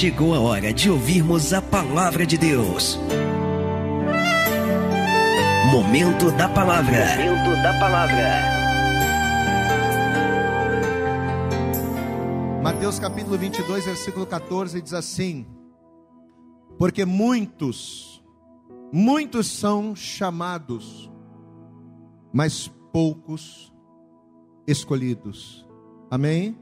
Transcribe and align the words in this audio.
chegou 0.00 0.34
a 0.34 0.40
hora 0.40 0.72
de 0.72 0.90
ouvirmos 0.90 1.52
a 1.52 1.60
palavra 1.60 2.24
de 2.24 2.38
Deus. 2.38 2.98
Momento 5.70 6.30
da 6.38 6.48
palavra. 6.48 7.04
Momento 7.18 7.62
da 7.62 7.78
palavra. 7.78 8.40
Mateus 12.62 12.98
capítulo 12.98 13.36
22, 13.36 13.84
versículo 13.84 14.24
14 14.24 14.80
diz 14.80 14.94
assim: 14.94 15.46
Porque 16.78 17.04
muitos, 17.04 18.24
muitos 18.90 19.48
são 19.48 19.94
chamados, 19.94 21.10
mas 22.32 22.72
poucos 22.90 23.70
escolhidos. 24.66 25.68
Amém? 26.10 26.56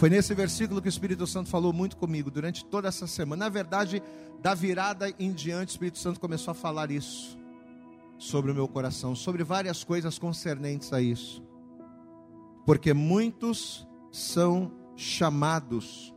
Foi 0.00 0.08
nesse 0.08 0.32
versículo 0.32 0.80
que 0.80 0.88
o 0.88 0.96
Espírito 0.96 1.26
Santo 1.26 1.50
falou 1.50 1.74
muito 1.74 1.94
comigo 1.94 2.30
durante 2.30 2.64
toda 2.64 2.88
essa 2.88 3.06
semana. 3.06 3.44
Na 3.44 3.50
verdade, 3.50 4.02
da 4.40 4.54
virada 4.54 5.12
em 5.18 5.30
diante, 5.30 5.68
o 5.68 5.72
Espírito 5.72 5.98
Santo 5.98 6.18
começou 6.18 6.52
a 6.52 6.54
falar 6.54 6.90
isso 6.90 7.38
sobre 8.16 8.50
o 8.50 8.54
meu 8.54 8.66
coração, 8.66 9.14
sobre 9.14 9.44
várias 9.44 9.84
coisas 9.84 10.18
concernentes 10.18 10.90
a 10.94 11.02
isso. 11.02 11.42
Porque 12.64 12.94
muitos 12.94 13.86
são 14.10 14.72
chamados, 14.96 16.14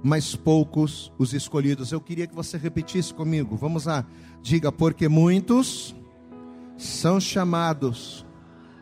mas 0.00 0.36
poucos 0.36 1.12
os 1.18 1.34
escolhidos. 1.34 1.90
Eu 1.90 2.00
queria 2.00 2.28
que 2.28 2.34
você 2.36 2.56
repetisse 2.56 3.12
comigo. 3.12 3.56
Vamos 3.56 3.86
lá. 3.86 4.06
Diga, 4.40 4.70
porque 4.70 5.08
muitos 5.08 5.92
são 6.78 7.18
chamados, 7.18 8.24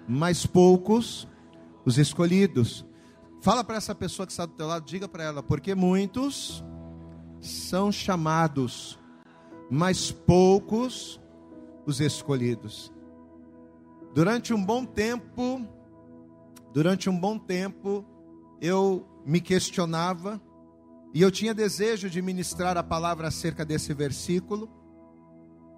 mas 0.07 0.45
poucos 0.45 1.27
os 1.87 1.97
escolhidos. 1.97 2.85
Fala 3.43 3.65
para 3.65 3.77
essa 3.77 3.95
pessoa 3.95 4.27
que 4.27 4.33
está 4.33 4.45
do 4.45 4.53
teu 4.53 4.67
lado, 4.67 4.85
diga 4.85 5.09
para 5.09 5.25
ela, 5.25 5.43
porque 5.43 5.75
muitos 5.75 6.63
são 7.41 7.91
chamados, 7.91 8.99
mas 9.71 10.13
poucos 10.13 11.19
os 11.87 12.01
escolhidos. 12.01 12.93
Durante 14.15 14.53
um 14.53 14.63
bom 14.63 14.85
tempo, 14.85 15.67
durante 16.75 17.09
um 17.09 17.19
bom 17.19 17.39
tempo, 17.39 18.05
eu 18.61 19.09
me 19.25 19.41
questionava 19.41 20.39
e 21.15 21.23
eu 21.23 21.31
tinha 21.31 21.55
desejo 21.55 22.11
de 22.11 22.21
ministrar 22.21 22.77
a 22.77 22.83
palavra 22.83 23.29
acerca 23.29 23.65
desse 23.65 23.95
versículo, 23.95 24.69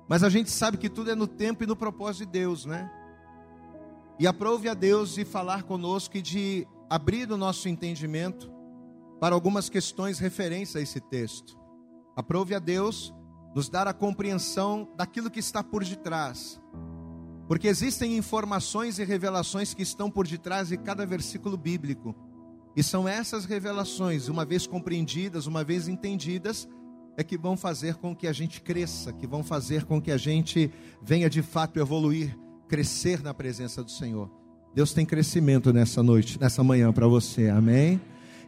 mas 0.08 0.24
a 0.24 0.28
gente 0.28 0.50
sabe 0.50 0.78
que 0.78 0.91
tudo 0.91 1.12
é 1.12 1.14
no 1.14 1.28
tempo 1.28 1.62
e 1.62 1.66
no 1.69 1.76
propósito 1.76 2.26
de 2.26 2.32
Deus, 2.32 2.66
né? 2.66 2.91
E 4.19 4.26
aprove 4.26 4.69
a 4.69 4.74
Deus 4.74 5.14
de 5.14 5.24
falar 5.24 5.62
conosco 5.62 6.16
e 6.16 6.22
de 6.22 6.66
abrir 6.92 7.32
o 7.32 7.38
nosso 7.38 7.70
entendimento 7.70 8.52
para 9.18 9.34
algumas 9.34 9.70
questões 9.70 10.18
referentes 10.18 10.76
a 10.76 10.80
esse 10.82 11.00
texto. 11.00 11.58
Aprove 12.14 12.54
a 12.54 12.58
Deus 12.58 13.14
nos 13.54 13.70
dar 13.70 13.88
a 13.88 13.94
compreensão 13.94 14.86
daquilo 14.94 15.30
que 15.30 15.40
está 15.40 15.64
por 15.64 15.82
detrás. 15.82 16.60
Porque 17.48 17.66
existem 17.66 18.18
informações 18.18 18.98
e 18.98 19.04
revelações 19.04 19.72
que 19.72 19.82
estão 19.82 20.10
por 20.10 20.26
detrás 20.26 20.68
de 20.68 20.76
cada 20.76 21.06
versículo 21.06 21.56
bíblico. 21.56 22.14
E 22.76 22.82
são 22.82 23.08
essas 23.08 23.46
revelações, 23.46 24.28
uma 24.28 24.44
vez 24.44 24.66
compreendidas, 24.66 25.46
uma 25.46 25.64
vez 25.64 25.88
entendidas, 25.88 26.68
é 27.16 27.24
que 27.24 27.38
vão 27.38 27.56
fazer 27.56 27.94
com 27.94 28.14
que 28.14 28.26
a 28.26 28.34
gente 28.34 28.60
cresça, 28.60 29.14
que 29.14 29.26
vão 29.26 29.42
fazer 29.42 29.86
com 29.86 29.98
que 29.98 30.10
a 30.10 30.18
gente 30.18 30.70
venha 31.00 31.30
de 31.30 31.40
fato 31.40 31.80
evoluir, 31.80 32.38
crescer 32.68 33.22
na 33.22 33.32
presença 33.32 33.82
do 33.82 33.90
Senhor. 33.90 34.41
Deus 34.75 34.95
tem 34.95 35.05
crescimento 35.05 35.70
nessa 35.70 36.03
noite, 36.03 36.41
nessa 36.41 36.65
manhã 36.65 36.91
para 36.92 37.06
você, 37.06 37.51
amém? 37.51 38.01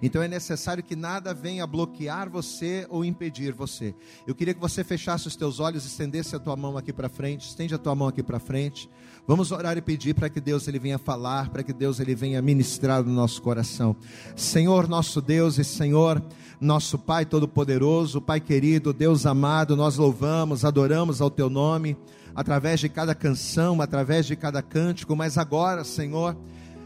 Então 0.02 0.22
é 0.22 0.28
necessário 0.28 0.82
que 0.82 0.96
nada 0.96 1.34
venha 1.34 1.66
bloquear 1.66 2.30
você 2.30 2.86
ou 2.88 3.04
impedir 3.04 3.52
você. 3.52 3.94
Eu 4.26 4.34
queria 4.34 4.54
que 4.54 4.60
você 4.60 4.82
fechasse 4.82 5.28
os 5.28 5.36
teus 5.36 5.60
olhos, 5.60 5.84
estendesse 5.84 6.34
a 6.34 6.38
tua 6.38 6.56
mão 6.56 6.78
aqui 6.78 6.94
para 6.94 7.10
frente, 7.10 7.46
estende 7.46 7.74
a 7.74 7.78
tua 7.78 7.94
mão 7.94 8.08
aqui 8.08 8.22
para 8.22 8.38
frente. 8.38 8.88
Vamos 9.26 9.52
orar 9.52 9.76
e 9.76 9.82
pedir 9.82 10.14
para 10.14 10.30
que 10.30 10.40
Deus 10.40 10.66
ele 10.66 10.78
venha 10.78 10.98
falar, 10.98 11.50
para 11.50 11.62
que 11.62 11.74
Deus 11.74 12.00
ele 12.00 12.14
venha 12.14 12.40
ministrar 12.40 13.02
no 13.02 13.12
nosso 13.12 13.40
coração. 13.42 13.94
Senhor, 14.34 14.88
nosso 14.88 15.20
Deus 15.20 15.58
e 15.58 15.64
Senhor, 15.64 16.22
nosso 16.58 16.98
Pai 16.98 17.26
todo 17.26 17.46
poderoso, 17.46 18.20
Pai 18.20 18.40
querido, 18.40 18.94
Deus 18.94 19.26
amado, 19.26 19.76
nós 19.76 19.96
louvamos, 19.96 20.64
adoramos 20.64 21.20
ao 21.20 21.30
teu 21.30 21.50
nome 21.50 21.96
através 22.34 22.80
de 22.80 22.88
cada 22.88 23.14
canção, 23.14 23.80
através 23.80 24.26
de 24.26 24.34
cada 24.36 24.60
cântico, 24.62 25.14
mas 25.14 25.38
agora, 25.38 25.84
Senhor, 25.84 26.36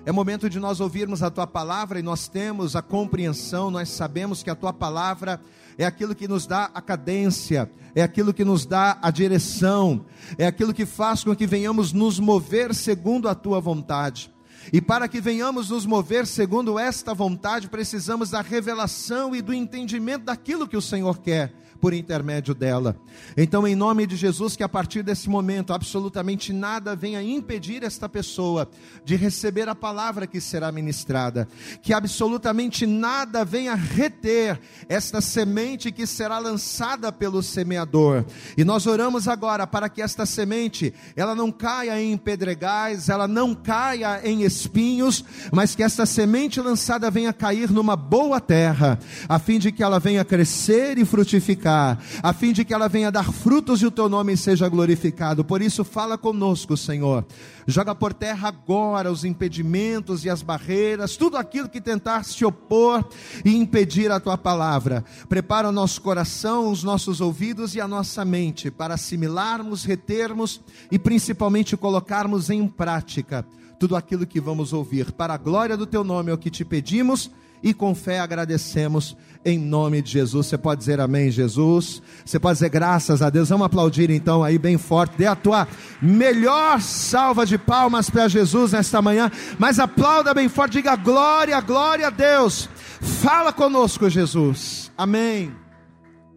é 0.04 0.12
momento 0.12 0.48
de 0.48 0.58
nós 0.58 0.80
ouvirmos 0.80 1.22
a 1.22 1.30
tua 1.30 1.46
palavra 1.46 1.98
e 1.98 2.02
nós 2.02 2.28
temos 2.28 2.74
a 2.76 2.82
compreensão, 2.82 3.70
nós 3.70 3.88
sabemos 3.88 4.42
que 4.42 4.50
a 4.50 4.54
tua 4.54 4.72
palavra 4.72 5.40
é 5.76 5.84
aquilo 5.84 6.14
que 6.14 6.26
nos 6.26 6.46
dá 6.46 6.70
a 6.74 6.80
cadência, 6.80 7.70
é 7.94 8.02
aquilo 8.02 8.32
que 8.32 8.44
nos 8.44 8.66
dá 8.66 8.98
a 9.02 9.10
direção, 9.10 10.04
é 10.36 10.46
aquilo 10.46 10.74
que 10.74 10.86
faz 10.86 11.24
com 11.24 11.36
que 11.36 11.46
venhamos 11.46 11.92
nos 11.92 12.18
mover 12.18 12.74
segundo 12.74 13.28
a 13.28 13.34
tua 13.34 13.60
vontade. 13.60 14.32
E 14.72 14.80
para 14.80 15.08
que 15.08 15.20
venhamos 15.20 15.70
nos 15.70 15.86
mover 15.86 16.26
segundo 16.26 16.78
esta 16.78 17.14
vontade, 17.14 17.68
precisamos 17.68 18.30
da 18.30 18.42
revelação 18.42 19.34
e 19.34 19.40
do 19.40 19.54
entendimento 19.54 20.24
daquilo 20.24 20.68
que 20.68 20.76
o 20.76 20.82
Senhor 20.82 21.18
quer 21.18 21.54
por 21.80 21.94
intermédio 21.94 22.54
dela. 22.54 22.96
Então, 23.36 23.66
em 23.66 23.74
nome 23.74 24.06
de 24.06 24.16
Jesus, 24.16 24.56
que 24.56 24.62
a 24.62 24.68
partir 24.68 25.02
desse 25.02 25.28
momento 25.28 25.72
absolutamente 25.72 26.52
nada 26.52 26.96
venha 26.96 27.22
impedir 27.22 27.82
esta 27.82 28.08
pessoa 28.08 28.68
de 29.04 29.16
receber 29.16 29.68
a 29.68 29.74
palavra 29.74 30.26
que 30.26 30.40
será 30.40 30.72
ministrada, 30.72 31.48
que 31.82 31.92
absolutamente 31.92 32.86
nada 32.86 33.44
venha 33.44 33.74
reter 33.74 34.60
esta 34.88 35.20
semente 35.20 35.92
que 35.92 36.06
será 36.06 36.38
lançada 36.38 37.12
pelo 37.12 37.42
semeador. 37.42 38.24
E 38.56 38.64
nós 38.64 38.86
oramos 38.86 39.28
agora 39.28 39.66
para 39.66 39.88
que 39.88 40.02
esta 40.02 40.26
semente, 40.26 40.92
ela 41.14 41.34
não 41.34 41.52
caia 41.52 42.00
em 42.00 42.16
pedregais, 42.16 43.08
ela 43.08 43.28
não 43.28 43.54
caia 43.54 44.20
em 44.24 44.42
espinhos, 44.42 45.24
mas 45.52 45.74
que 45.74 45.82
esta 45.82 46.04
semente 46.04 46.60
lançada 46.60 47.10
venha 47.10 47.32
cair 47.32 47.70
numa 47.70 47.94
boa 47.94 48.40
terra, 48.40 48.98
a 49.28 49.38
fim 49.38 49.58
de 49.58 49.70
que 49.70 49.82
ela 49.82 50.00
venha 50.00 50.24
crescer 50.24 50.98
e 50.98 51.04
frutificar 51.04 51.67
a 51.68 52.32
fim 52.32 52.52
de 52.52 52.64
que 52.64 52.74
ela 52.74 52.88
venha 52.88 53.10
dar 53.10 53.32
frutos 53.32 53.82
e 53.82 53.86
o 53.86 53.90
teu 53.90 54.08
nome 54.08 54.36
seja 54.36 54.68
glorificado. 54.68 55.44
Por 55.44 55.62
isso, 55.62 55.84
fala 55.84 56.16
conosco, 56.16 56.76
Senhor. 56.76 57.26
Joga 57.66 57.94
por 57.94 58.14
terra 58.14 58.48
agora 58.48 59.12
os 59.12 59.24
impedimentos 59.24 60.24
e 60.24 60.30
as 60.30 60.42
barreiras, 60.42 61.16
tudo 61.16 61.36
aquilo 61.36 61.68
que 61.68 61.80
tentar 61.80 62.24
se 62.24 62.44
opor 62.44 63.06
e 63.44 63.54
impedir 63.56 64.10
a 64.10 64.18
tua 64.18 64.38
palavra. 64.38 65.04
Prepara 65.28 65.68
o 65.68 65.72
nosso 65.72 66.00
coração, 66.00 66.70
os 66.70 66.82
nossos 66.82 67.20
ouvidos 67.20 67.74
e 67.74 67.80
a 67.80 67.86
nossa 67.86 68.24
mente 68.24 68.70
para 68.70 68.94
assimilarmos, 68.94 69.84
retermos 69.84 70.60
e 70.90 70.98
principalmente 70.98 71.76
colocarmos 71.76 72.48
em 72.50 72.66
prática 72.66 73.44
tudo 73.78 73.96
aquilo 73.96 74.26
que 74.26 74.40
vamos 74.40 74.72
ouvir. 74.72 75.12
Para 75.12 75.34
a 75.34 75.38
glória 75.38 75.76
do 75.76 75.86
teu 75.86 76.02
nome 76.02 76.30
é 76.30 76.34
o 76.34 76.38
que 76.38 76.50
te 76.50 76.64
pedimos 76.64 77.30
e 77.62 77.74
com 77.74 77.94
fé 77.94 78.20
agradecemos 78.20 79.16
em 79.44 79.58
nome 79.58 80.02
de 80.02 80.12
Jesus. 80.12 80.46
Você 80.46 80.58
pode 80.58 80.80
dizer 80.80 81.00
amém, 81.00 81.30
Jesus. 81.30 82.02
Você 82.24 82.38
pode 82.38 82.54
dizer 82.54 82.68
graças 82.68 83.22
a 83.22 83.30
Deus. 83.30 83.48
Vamos 83.48 83.66
aplaudir 83.66 84.10
então 84.10 84.42
aí 84.42 84.58
bem 84.58 84.76
forte. 84.78 85.16
Dê 85.16 85.26
a 85.26 85.36
tua 85.36 85.66
melhor 86.00 86.80
salva 86.80 87.46
de 87.46 87.56
palmas 87.56 88.10
para 88.10 88.28
Jesus 88.28 88.72
nesta 88.72 89.00
manhã. 89.00 89.30
Mas 89.58 89.78
aplauda 89.78 90.34
bem 90.34 90.48
forte. 90.48 90.74
Diga 90.74 90.96
glória, 90.96 91.60
glória 91.60 92.08
a 92.08 92.10
Deus. 92.10 92.68
Fala 93.00 93.52
conosco, 93.52 94.08
Jesus. 94.08 94.92
Amém. 94.96 95.54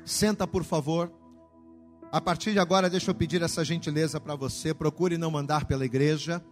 Senta, 0.05 0.47
por 0.47 0.63
favor. 0.63 1.11
A 2.11 2.19
partir 2.19 2.51
de 2.51 2.59
agora, 2.59 2.89
deixa 2.89 3.09
eu 3.09 3.15
pedir 3.15 3.41
essa 3.41 3.63
gentileza 3.63 4.19
para 4.19 4.35
você. 4.35 4.73
Procure 4.73 5.17
não 5.17 5.31
mandar 5.31 5.65
pela 5.65 5.85
igreja. 5.85 6.43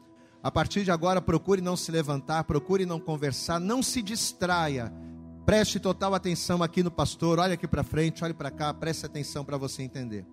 A 0.42 0.50
partir 0.50 0.84
de 0.84 0.92
agora, 0.92 1.22
procure 1.22 1.62
não 1.62 1.76
se 1.76 1.92
levantar, 1.92 2.46
procure 2.46 2.86
não 2.86 3.00
conversar, 3.00 3.60
não 3.60 3.84
se 3.84 4.02
distraia. 4.02 4.94
Preste 5.46 5.80
total 5.80 6.14
atenção 6.14 6.64
aqui 6.64 6.82
no 6.82 6.91
pastor, 6.91 7.40
olhe 7.40 7.53
aqui 7.53 7.68
para 7.68 7.84
frente, 7.84 8.24
olhe 8.24 8.34
para 8.34 8.50
cá, 8.50 8.74
preste 8.74 9.06
atenção 9.06 9.44
para 9.44 9.58
você 9.58 9.84
entender. 9.84 10.26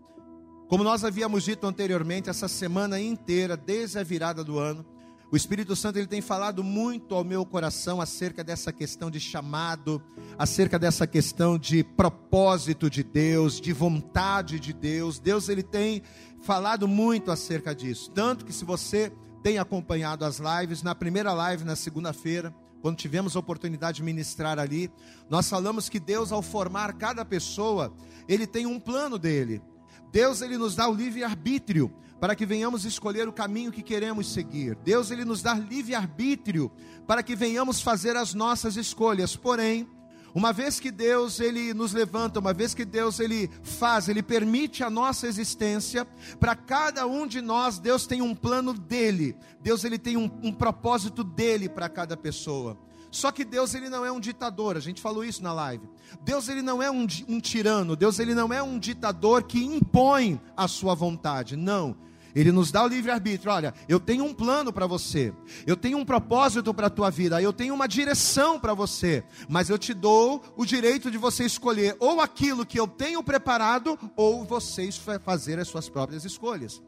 Como 0.68 0.84
nós 0.84 1.04
havíamos 1.04 1.44
dito 1.44 1.66
anteriormente, 1.66 2.28
essa 2.28 2.46
semana 2.46 3.00
inteira, 3.00 3.56
desde 3.56 3.98
a 3.98 4.02
virada 4.02 4.44
do 4.44 4.58
ano, 4.58 4.84
o 5.30 5.36
Espírito 5.36 5.74
Santo 5.74 5.98
ele 5.98 6.06
tem 6.06 6.20
falado 6.20 6.62
muito 6.62 7.12
ao 7.12 7.24
meu 7.24 7.44
coração 7.44 8.00
acerca 8.00 8.44
dessa 8.44 8.72
questão 8.72 9.10
de 9.10 9.18
chamado, 9.18 10.00
acerca 10.38 10.78
dessa 10.78 11.04
questão 11.04 11.58
de 11.58 11.82
propósito 11.82 12.88
de 12.88 13.02
Deus, 13.02 13.60
de 13.60 13.72
vontade 13.72 14.60
de 14.60 14.72
Deus. 14.72 15.18
Deus 15.18 15.48
ele 15.48 15.64
tem 15.64 16.02
falado 16.42 16.86
muito 16.86 17.32
acerca 17.32 17.74
disso, 17.74 18.10
tanto 18.12 18.44
que 18.44 18.52
se 18.52 18.64
você 18.64 19.12
tem 19.46 19.58
acompanhado 19.58 20.24
as 20.24 20.40
lives, 20.40 20.82
na 20.82 20.92
primeira 20.92 21.32
live, 21.32 21.62
na 21.62 21.76
segunda-feira, 21.76 22.52
quando 22.82 22.96
tivemos 22.96 23.36
a 23.36 23.38
oportunidade 23.38 23.98
de 23.98 24.02
ministrar 24.02 24.58
ali, 24.58 24.90
nós 25.30 25.48
falamos 25.48 25.88
que 25.88 26.00
Deus, 26.00 26.32
ao 26.32 26.42
formar 26.42 26.94
cada 26.94 27.24
pessoa, 27.24 27.94
Ele 28.28 28.44
tem 28.44 28.66
um 28.66 28.80
plano 28.80 29.16
dele. 29.16 29.62
Deus, 30.10 30.42
Ele 30.42 30.58
nos 30.58 30.74
dá 30.74 30.88
o 30.88 30.92
livre-arbítrio 30.92 31.94
para 32.18 32.34
que 32.34 32.44
venhamos 32.44 32.84
escolher 32.84 33.28
o 33.28 33.32
caminho 33.32 33.70
que 33.70 33.84
queremos 33.84 34.32
seguir. 34.32 34.74
Deus, 34.82 35.12
Ele 35.12 35.24
nos 35.24 35.42
dá 35.42 35.54
livre-arbítrio 35.54 36.68
para 37.06 37.22
que 37.22 37.36
venhamos 37.36 37.80
fazer 37.80 38.16
as 38.16 38.34
nossas 38.34 38.74
escolhas. 38.74 39.36
Porém, 39.36 39.88
Uma 40.36 40.52
vez 40.52 40.78
que 40.78 40.90
Deus 40.90 41.40
ele 41.40 41.72
nos 41.72 41.94
levanta, 41.94 42.40
uma 42.40 42.52
vez 42.52 42.74
que 42.74 42.84
Deus 42.84 43.20
ele 43.20 43.50
faz, 43.62 44.06
ele 44.06 44.22
permite 44.22 44.84
a 44.84 44.90
nossa 44.90 45.26
existência, 45.26 46.06
para 46.38 46.54
cada 46.54 47.06
um 47.06 47.26
de 47.26 47.40
nós 47.40 47.78
Deus 47.78 48.06
tem 48.06 48.20
um 48.20 48.34
plano 48.34 48.74
dele. 48.74 49.34
Deus 49.62 49.82
ele 49.82 49.98
tem 49.98 50.18
um, 50.18 50.30
um 50.42 50.52
propósito 50.52 51.24
dele 51.24 51.70
para 51.70 51.88
cada 51.88 52.18
pessoa. 52.18 52.76
Só 53.10 53.32
que 53.32 53.46
Deus 53.46 53.74
ele 53.74 53.88
não 53.88 54.04
é 54.04 54.12
um 54.12 54.20
ditador, 54.20 54.76
a 54.76 54.80
gente 54.80 55.00
falou 55.00 55.24
isso 55.24 55.42
na 55.42 55.54
live. 55.54 55.88
Deus 56.20 56.50
ele 56.50 56.60
não 56.60 56.82
é 56.82 56.90
um, 56.90 57.06
um 57.26 57.40
tirano, 57.40 57.96
Deus 57.96 58.18
ele 58.18 58.34
não 58.34 58.52
é 58.52 58.62
um 58.62 58.78
ditador 58.78 59.44
que 59.44 59.64
impõe 59.64 60.38
a 60.54 60.68
sua 60.68 60.94
vontade. 60.94 61.56
Não. 61.56 61.96
Ele 62.36 62.52
nos 62.52 62.70
dá 62.70 62.84
o 62.84 62.86
livre-arbítrio. 62.86 63.50
Olha, 63.50 63.72
eu 63.88 63.98
tenho 63.98 64.22
um 64.22 64.34
plano 64.34 64.70
para 64.70 64.86
você, 64.86 65.32
eu 65.66 65.74
tenho 65.74 65.96
um 65.96 66.04
propósito 66.04 66.74
para 66.74 66.88
a 66.88 66.90
tua 66.90 67.10
vida, 67.10 67.40
eu 67.40 67.52
tenho 67.52 67.74
uma 67.74 67.88
direção 67.88 68.60
para 68.60 68.74
você, 68.74 69.24
mas 69.48 69.70
eu 69.70 69.78
te 69.78 69.94
dou 69.94 70.44
o 70.54 70.66
direito 70.66 71.10
de 71.10 71.16
você 71.16 71.44
escolher 71.44 71.96
ou 71.98 72.20
aquilo 72.20 72.66
que 72.66 72.78
eu 72.78 72.86
tenho 72.86 73.22
preparado, 73.22 73.98
ou 74.14 74.44
vocês 74.44 75.00
fazer 75.24 75.58
as 75.58 75.68
suas 75.68 75.88
próprias 75.88 76.26
escolhas. 76.26 76.82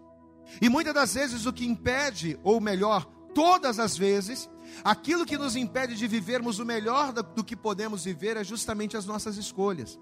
E 0.61 0.69
muitas 0.69 0.93
das 0.93 1.15
vezes 1.15 1.47
o 1.47 1.53
que 1.53 1.67
impede, 1.67 2.39
ou 2.43 2.61
melhor, 2.61 3.06
todas 3.35 3.79
as 3.79 3.97
vezes, 3.97 4.50
aquilo 4.85 5.25
que 5.25 5.39
nos 5.39 5.56
impede 5.56 5.95
de 5.97 6.06
vivermos 6.06 6.59
o 6.59 6.65
melhor 6.67 7.12
do 7.12 7.43
que 7.43 7.56
podemos 7.56 8.05
viver 8.05 8.37
é 8.37 8.45
justamente 8.45 8.99
as 8.99 9.06
nossas 9.06 9.39
escolhas. 9.39 9.99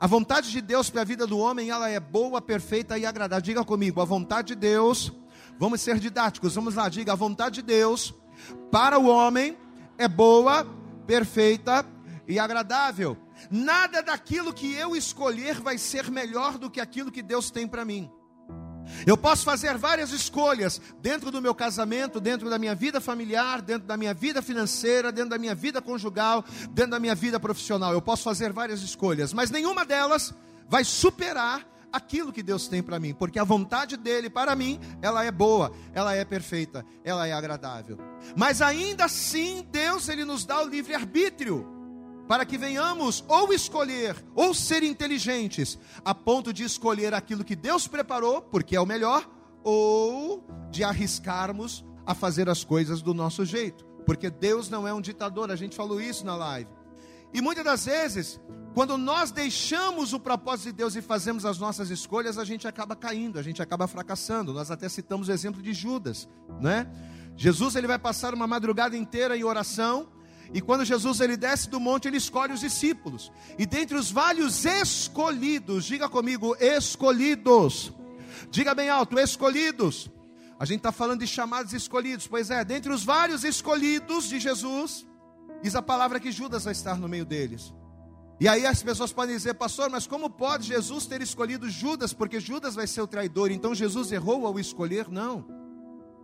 A 0.00 0.06
vontade 0.06 0.52
de 0.52 0.60
Deus 0.60 0.88
para 0.88 1.00
a 1.00 1.04
vida 1.04 1.26
do 1.26 1.38
homem, 1.38 1.70
ela 1.70 1.88
é 1.88 1.98
boa, 1.98 2.40
perfeita 2.40 2.96
e 2.96 3.04
agradável. 3.04 3.42
Diga 3.42 3.64
comigo, 3.64 4.00
a 4.00 4.04
vontade 4.04 4.48
de 4.48 4.54
Deus, 4.54 5.12
vamos 5.58 5.80
ser 5.80 5.98
didáticos, 5.98 6.54
vamos 6.54 6.76
lá, 6.76 6.88
diga, 6.88 7.12
a 7.12 7.16
vontade 7.16 7.56
de 7.56 7.62
Deus 7.62 8.14
para 8.70 8.96
o 8.96 9.08
homem 9.08 9.58
é 9.96 10.06
boa, 10.06 10.64
perfeita 11.04 11.84
e 12.28 12.38
agradável. 12.38 13.16
Nada 13.50 14.00
daquilo 14.00 14.52
que 14.52 14.72
eu 14.74 14.94
escolher 14.94 15.60
vai 15.60 15.76
ser 15.76 16.10
melhor 16.12 16.58
do 16.58 16.70
que 16.70 16.80
aquilo 16.80 17.10
que 17.10 17.22
Deus 17.22 17.50
tem 17.50 17.66
para 17.66 17.84
mim. 17.84 18.08
Eu 19.06 19.16
posso 19.16 19.44
fazer 19.44 19.76
várias 19.76 20.10
escolhas 20.10 20.80
dentro 21.00 21.30
do 21.30 21.40
meu 21.40 21.54
casamento, 21.54 22.20
dentro 22.20 22.48
da 22.50 22.58
minha 22.58 22.74
vida 22.74 23.00
familiar, 23.00 23.62
dentro 23.62 23.86
da 23.86 23.96
minha 23.96 24.14
vida 24.14 24.42
financeira, 24.42 25.12
dentro 25.12 25.30
da 25.30 25.38
minha 25.38 25.54
vida 25.54 25.80
conjugal, 25.80 26.44
dentro 26.70 26.92
da 26.92 27.00
minha 27.00 27.14
vida 27.14 27.38
profissional. 27.38 27.92
Eu 27.92 28.02
posso 28.02 28.22
fazer 28.22 28.52
várias 28.52 28.82
escolhas, 28.82 29.32
mas 29.32 29.50
nenhuma 29.50 29.84
delas 29.84 30.34
vai 30.68 30.84
superar 30.84 31.66
aquilo 31.92 32.32
que 32.32 32.42
Deus 32.42 32.68
tem 32.68 32.82
para 32.82 32.98
mim, 32.98 33.14
porque 33.14 33.38
a 33.38 33.44
vontade 33.44 33.96
dele 33.96 34.28
para 34.28 34.54
mim, 34.54 34.78
ela 35.00 35.24
é 35.24 35.30
boa, 35.30 35.72
ela 35.94 36.14
é 36.14 36.24
perfeita, 36.24 36.84
ela 37.02 37.26
é 37.26 37.32
agradável. 37.32 37.98
Mas 38.36 38.60
ainda 38.60 39.06
assim, 39.06 39.66
Deus 39.70 40.08
ele 40.08 40.24
nos 40.24 40.44
dá 40.44 40.62
o 40.62 40.68
livre 40.68 40.94
arbítrio 40.94 41.77
para 42.28 42.44
que 42.44 42.58
venhamos 42.58 43.24
ou 43.26 43.52
escolher 43.54 44.14
ou 44.34 44.52
ser 44.52 44.82
inteligentes, 44.82 45.78
a 46.04 46.14
ponto 46.14 46.52
de 46.52 46.62
escolher 46.62 47.14
aquilo 47.14 47.42
que 47.42 47.56
Deus 47.56 47.88
preparou, 47.88 48.42
porque 48.42 48.76
é 48.76 48.80
o 48.80 48.86
melhor, 48.86 49.28
ou 49.64 50.46
de 50.70 50.84
arriscarmos 50.84 51.84
a 52.06 52.14
fazer 52.14 52.48
as 52.48 52.62
coisas 52.62 53.00
do 53.00 53.14
nosso 53.14 53.44
jeito, 53.44 53.84
porque 54.04 54.30
Deus 54.30 54.68
não 54.68 54.86
é 54.86 54.92
um 54.92 55.00
ditador, 55.00 55.50
a 55.50 55.56
gente 55.56 55.74
falou 55.74 56.00
isso 56.00 56.24
na 56.24 56.36
live. 56.36 56.70
E 57.32 57.40
muitas 57.40 57.64
das 57.64 57.86
vezes, 57.86 58.40
quando 58.74 58.96
nós 58.96 59.30
deixamos 59.30 60.12
o 60.12 60.20
propósito 60.20 60.66
de 60.66 60.72
Deus 60.72 60.96
e 60.96 61.02
fazemos 61.02 61.44
as 61.44 61.58
nossas 61.58 61.90
escolhas, 61.90 62.38
a 62.38 62.44
gente 62.44 62.68
acaba 62.68 62.94
caindo, 62.94 63.38
a 63.38 63.42
gente 63.42 63.60
acaba 63.60 63.86
fracassando. 63.86 64.52
Nós 64.52 64.70
até 64.70 64.88
citamos 64.88 65.28
o 65.28 65.32
exemplo 65.32 65.60
de 65.60 65.72
Judas, 65.74 66.28
né? 66.60 66.86
Jesus 67.36 67.76
ele 67.76 67.86
vai 67.86 67.98
passar 67.98 68.34
uma 68.34 68.46
madrugada 68.46 68.96
inteira 68.96 69.36
em 69.36 69.44
oração, 69.44 70.08
e 70.52 70.60
quando 70.60 70.84
Jesus 70.84 71.20
ele 71.20 71.36
desce 71.36 71.68
do 71.68 71.78
monte, 71.78 72.08
ele 72.08 72.16
escolhe 72.16 72.52
os 72.52 72.60
discípulos. 72.60 73.30
E 73.58 73.66
dentre 73.66 73.96
os 73.96 74.10
vários 74.10 74.64
escolhidos, 74.64 75.84
diga 75.84 76.08
comigo, 76.08 76.56
escolhidos. 76.58 77.92
Diga 78.50 78.74
bem 78.74 78.88
alto, 78.88 79.18
escolhidos. 79.18 80.10
A 80.58 80.64
gente 80.64 80.78
está 80.78 80.90
falando 80.90 81.20
de 81.20 81.26
chamados 81.26 81.72
escolhidos. 81.72 82.26
Pois 82.26 82.50
é, 82.50 82.64
dentre 82.64 82.92
os 82.92 83.04
vários 83.04 83.44
escolhidos 83.44 84.28
de 84.28 84.40
Jesus, 84.40 85.06
diz 85.62 85.74
a 85.74 85.82
palavra 85.82 86.18
que 86.18 86.32
Judas 86.32 86.64
vai 86.64 86.72
estar 86.72 86.96
no 86.96 87.08
meio 87.08 87.24
deles. 87.24 87.72
E 88.40 88.48
aí 88.48 88.64
as 88.64 88.82
pessoas 88.82 89.12
podem 89.12 89.36
dizer, 89.36 89.54
pastor, 89.54 89.90
mas 89.90 90.06
como 90.06 90.30
pode 90.30 90.68
Jesus 90.68 91.06
ter 91.06 91.20
escolhido 91.20 91.68
Judas? 91.68 92.12
Porque 92.12 92.40
Judas 92.40 92.74
vai 92.74 92.86
ser 92.86 93.02
o 93.02 93.06
traidor. 93.06 93.50
Então 93.50 93.74
Jesus 93.74 94.12
errou 94.12 94.46
ao 94.46 94.58
escolher? 94.58 95.08
Não. 95.08 95.57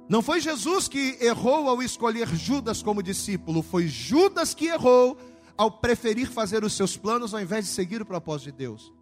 Não 0.09 0.21
foi 0.21 0.41
Jesus 0.41 0.87
que 0.87 1.17
errou 1.21 1.69
ao 1.69 1.83
escolher 1.83 2.29
Judas 2.29 2.83
como 2.83 3.03
discípulo, 3.03 3.63
foi 3.63 3.89
Judas 3.89 4.55
que 4.55 4.67
errou 4.67 5.17
ao 5.57 5.71
preferir 5.71 6.29
fazer 6.29 6.65
os 6.65 6.75
seus 6.75 6.97
planos 6.97 7.33
ao 7.33 7.41
invés 7.41 7.65
de 7.65 7.71
seguir 7.71 8.03
o 8.03 8.07
propósito 8.07 8.53
de 8.53 8.59
Deus. 8.59 8.93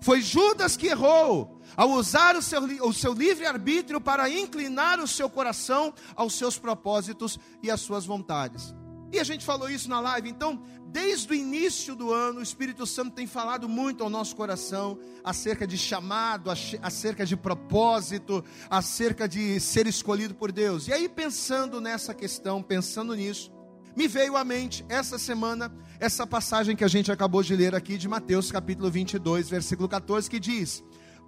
Foi 0.00 0.20
Judas 0.20 0.76
que 0.76 0.88
errou 0.88 1.60
ao 1.76 1.90
usar 1.90 2.34
o 2.36 2.42
seu, 2.42 2.62
o 2.86 2.92
seu 2.92 3.12
livre-arbítrio 3.12 4.00
para 4.00 4.28
inclinar 4.28 4.98
o 4.98 5.06
seu 5.06 5.30
coração 5.30 5.94
aos 6.16 6.34
seus 6.34 6.58
propósitos 6.58 7.38
e 7.62 7.70
às 7.70 7.80
suas 7.80 8.04
vontades. 8.04 8.74
E 9.14 9.20
a 9.20 9.24
gente 9.24 9.44
falou 9.44 9.70
isso 9.70 9.88
na 9.88 10.00
live, 10.00 10.28
então 10.28 10.60
Desde 10.94 11.32
o 11.32 11.34
início 11.34 11.96
do 11.96 12.12
ano, 12.12 12.38
o 12.38 12.42
Espírito 12.42 12.86
Santo 12.86 13.10
tem 13.10 13.26
falado 13.26 13.68
muito 13.68 14.04
ao 14.04 14.08
nosso 14.08 14.36
coração 14.36 14.96
acerca 15.24 15.66
de 15.66 15.76
chamado, 15.76 16.52
acerca 16.80 17.26
de 17.26 17.36
propósito, 17.36 18.44
acerca 18.70 19.26
de 19.26 19.58
ser 19.58 19.88
escolhido 19.88 20.36
por 20.36 20.52
Deus. 20.52 20.86
E 20.86 20.92
aí, 20.92 21.08
pensando 21.08 21.80
nessa 21.80 22.14
questão, 22.14 22.62
pensando 22.62 23.12
nisso, 23.12 23.52
me 23.96 24.06
veio 24.06 24.36
à 24.36 24.44
mente 24.44 24.86
essa 24.88 25.18
semana 25.18 25.76
essa 25.98 26.28
passagem 26.28 26.76
que 26.76 26.84
a 26.84 26.88
gente 26.88 27.10
acabou 27.10 27.42
de 27.42 27.56
ler 27.56 27.74
aqui 27.74 27.98
de 27.98 28.06
Mateus 28.06 28.52
capítulo 28.52 28.88
22, 28.88 29.48
versículo 29.48 29.88
14, 29.88 30.30
que 30.30 30.38
diz: 30.38 30.80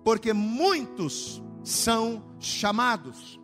Porque 0.04 0.32
muitos 0.32 1.42
são 1.64 2.24
chamados, 2.38 3.40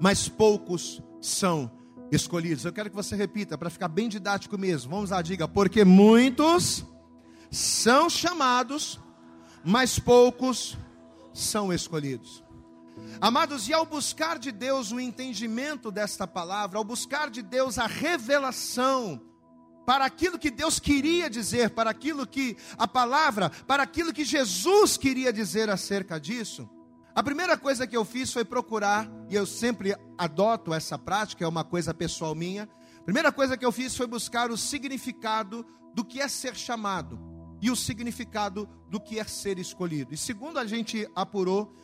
mas 0.00 0.30
poucos 0.30 1.02
são 1.20 1.70
escolhidos. 2.10 2.64
Eu 2.64 2.72
quero 2.72 2.90
que 2.90 2.96
você 2.96 3.16
repita 3.16 3.56
para 3.58 3.70
ficar 3.70 3.88
bem 3.88 4.08
didático 4.08 4.56
mesmo. 4.56 4.90
Vamos 4.90 5.10
lá, 5.10 5.22
diga: 5.22 5.48
porque 5.48 5.84
muitos 5.84 6.84
são 7.50 8.08
chamados, 8.08 9.00
mas 9.64 9.98
poucos 9.98 10.76
são 11.32 11.72
escolhidos. 11.72 12.44
Amados, 13.20 13.68
e 13.68 13.74
ao 13.74 13.84
buscar 13.84 14.38
de 14.38 14.50
Deus 14.50 14.90
o 14.90 15.00
entendimento 15.00 15.90
desta 15.90 16.26
palavra, 16.26 16.78
ao 16.78 16.84
buscar 16.84 17.30
de 17.30 17.42
Deus 17.42 17.78
a 17.78 17.86
revelação 17.86 19.20
para 19.84 20.04
aquilo 20.04 20.38
que 20.38 20.50
Deus 20.50 20.80
queria 20.80 21.30
dizer, 21.30 21.70
para 21.70 21.90
aquilo 21.90 22.26
que 22.26 22.56
a 22.76 22.88
palavra, 22.88 23.50
para 23.50 23.82
aquilo 23.82 24.12
que 24.12 24.24
Jesus 24.24 24.96
queria 24.96 25.32
dizer 25.32 25.70
acerca 25.70 26.18
disso, 26.18 26.68
a 27.16 27.22
primeira 27.22 27.56
coisa 27.56 27.86
que 27.86 27.96
eu 27.96 28.04
fiz 28.04 28.30
foi 28.30 28.44
procurar, 28.44 29.10
e 29.30 29.34
eu 29.34 29.46
sempre 29.46 29.96
adoto 30.18 30.74
essa 30.74 30.98
prática, 30.98 31.46
é 31.46 31.48
uma 31.48 31.64
coisa 31.64 31.94
pessoal 31.94 32.34
minha. 32.34 32.68
A 32.98 33.02
primeira 33.04 33.32
coisa 33.32 33.56
que 33.56 33.64
eu 33.64 33.72
fiz 33.72 33.96
foi 33.96 34.06
buscar 34.06 34.50
o 34.50 34.56
significado 34.58 35.64
do 35.94 36.04
que 36.04 36.20
é 36.20 36.28
ser 36.28 36.54
chamado 36.54 37.18
e 37.62 37.70
o 37.70 37.74
significado 37.74 38.68
do 38.90 39.00
que 39.00 39.18
é 39.18 39.24
ser 39.24 39.58
escolhido. 39.58 40.12
E 40.12 40.16
segundo 40.18 40.58
a 40.58 40.66
gente 40.66 41.08
apurou, 41.14 41.74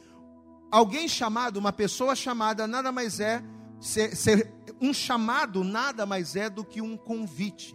alguém 0.71 1.09
chamado, 1.09 1.57
uma 1.57 1.73
pessoa 1.73 2.15
chamada, 2.15 2.67
nada 2.67 2.93
mais 2.93 3.19
é 3.19 3.43
ser, 3.81 4.15
ser 4.15 4.53
um 4.83 4.93
chamado 4.93 5.65
nada 5.65 6.05
mais 6.05 6.37
é 6.37 6.51
do 6.51 6.63
que 6.63 6.83
um 6.83 6.95
convite. 6.95 7.75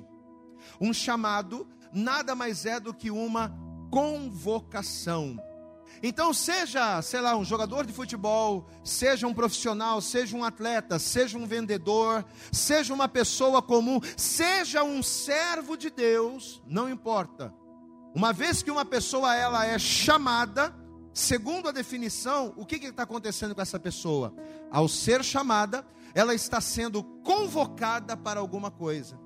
Um 0.79 0.93
chamado 0.93 1.67
nada 1.91 2.35
mais 2.35 2.67
é 2.67 2.79
do 2.79 2.93
que 2.93 3.09
uma 3.09 3.51
convocação. 3.89 5.35
Então, 6.01 6.33
seja, 6.33 7.01
sei 7.01 7.21
lá, 7.21 7.35
um 7.35 7.43
jogador 7.43 7.85
de 7.85 7.93
futebol, 7.93 8.69
seja 8.83 9.27
um 9.27 9.33
profissional, 9.33 9.99
seja 10.01 10.35
um 10.35 10.43
atleta, 10.43 10.99
seja 10.99 11.37
um 11.37 11.45
vendedor, 11.45 12.23
seja 12.51 12.93
uma 12.93 13.07
pessoa 13.07 13.61
comum, 13.61 13.99
seja 14.15 14.83
um 14.83 15.01
servo 15.01 15.75
de 15.75 15.89
Deus, 15.89 16.61
não 16.67 16.89
importa. 16.89 17.53
Uma 18.13 18.31
vez 18.31 18.63
que 18.63 18.71
uma 18.71 18.85
pessoa 18.85 19.35
ela 19.35 19.65
é 19.65 19.77
chamada, 19.77 20.73
segundo 21.13 21.69
a 21.69 21.71
definição, 21.71 22.53
o 22.57 22.65
que 22.65 22.75
está 22.75 23.03
acontecendo 23.03 23.53
com 23.53 23.61
essa 23.61 23.79
pessoa? 23.79 24.33
Ao 24.71 24.87
ser 24.87 25.23
chamada, 25.23 25.85
ela 26.13 26.33
está 26.33 26.61
sendo 26.61 27.03
convocada 27.03 28.15
para 28.15 28.39
alguma 28.39 28.71
coisa. 28.71 29.19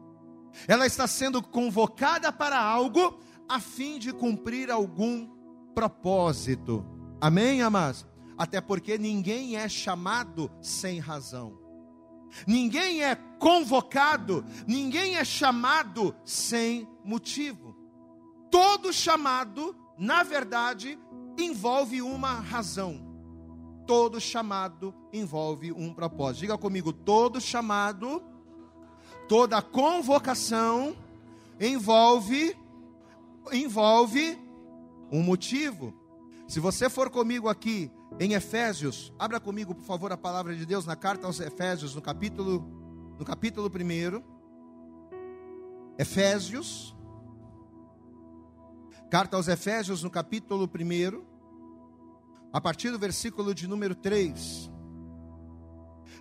Ela 0.67 0.85
está 0.85 1.07
sendo 1.07 1.41
convocada 1.41 2.31
para 2.31 2.59
algo 2.59 3.19
a 3.47 3.59
fim 3.59 3.99
de 3.99 4.11
cumprir 4.11 4.69
algum 4.69 5.40
propósito. 5.73 6.85
Amém, 7.19 7.61
amados? 7.61 8.05
Até 8.37 8.59
porque 8.59 8.97
ninguém 8.97 9.57
é 9.57 9.69
chamado 9.69 10.51
sem 10.61 10.99
razão. 10.99 11.59
Ninguém 12.47 13.03
é 13.03 13.15
convocado, 13.39 14.45
ninguém 14.65 15.17
é 15.17 15.25
chamado 15.25 16.15
sem 16.23 16.87
motivo. 17.03 17.75
Todo 18.49 18.91
chamado, 18.93 19.75
na 19.97 20.23
verdade, 20.23 20.97
envolve 21.37 22.01
uma 22.01 22.33
razão. 22.33 23.09
Todo 23.85 24.19
chamado 24.19 24.93
envolve 25.11 25.71
um 25.71 25.93
propósito. 25.93 26.41
Diga 26.41 26.57
comigo, 26.57 26.93
todo 26.93 27.41
chamado, 27.41 28.23
toda 29.27 29.61
convocação 29.61 30.95
envolve 31.59 32.55
envolve 33.51 34.37
um 35.11 35.21
motivo. 35.21 35.93
Se 36.47 36.59
você 36.59 36.89
for 36.89 37.09
comigo 37.09 37.47
aqui 37.49 37.91
em 38.19 38.33
Efésios, 38.33 39.13
abra 39.19 39.39
comigo, 39.39 39.75
por 39.75 39.83
favor, 39.83 40.11
a 40.11 40.17
palavra 40.17 40.55
de 40.55 40.65
Deus 40.65 40.85
na 40.85 40.95
carta 40.95 41.27
aos 41.27 41.39
Efésios, 41.39 41.95
no 41.95 42.01
capítulo 42.01 42.79
no 43.17 43.25
capítulo 43.25 43.67
1. 43.67 44.23
Efésios 45.97 46.95
Carta 49.11 49.35
aos 49.35 49.49
Efésios, 49.49 50.01
no 50.03 50.09
capítulo 50.09 50.71
1, 50.73 51.21
a 52.53 52.61
partir 52.61 52.91
do 52.91 52.97
versículo 52.97 53.53
de 53.53 53.67
número 53.67 53.93
3. 53.93 54.70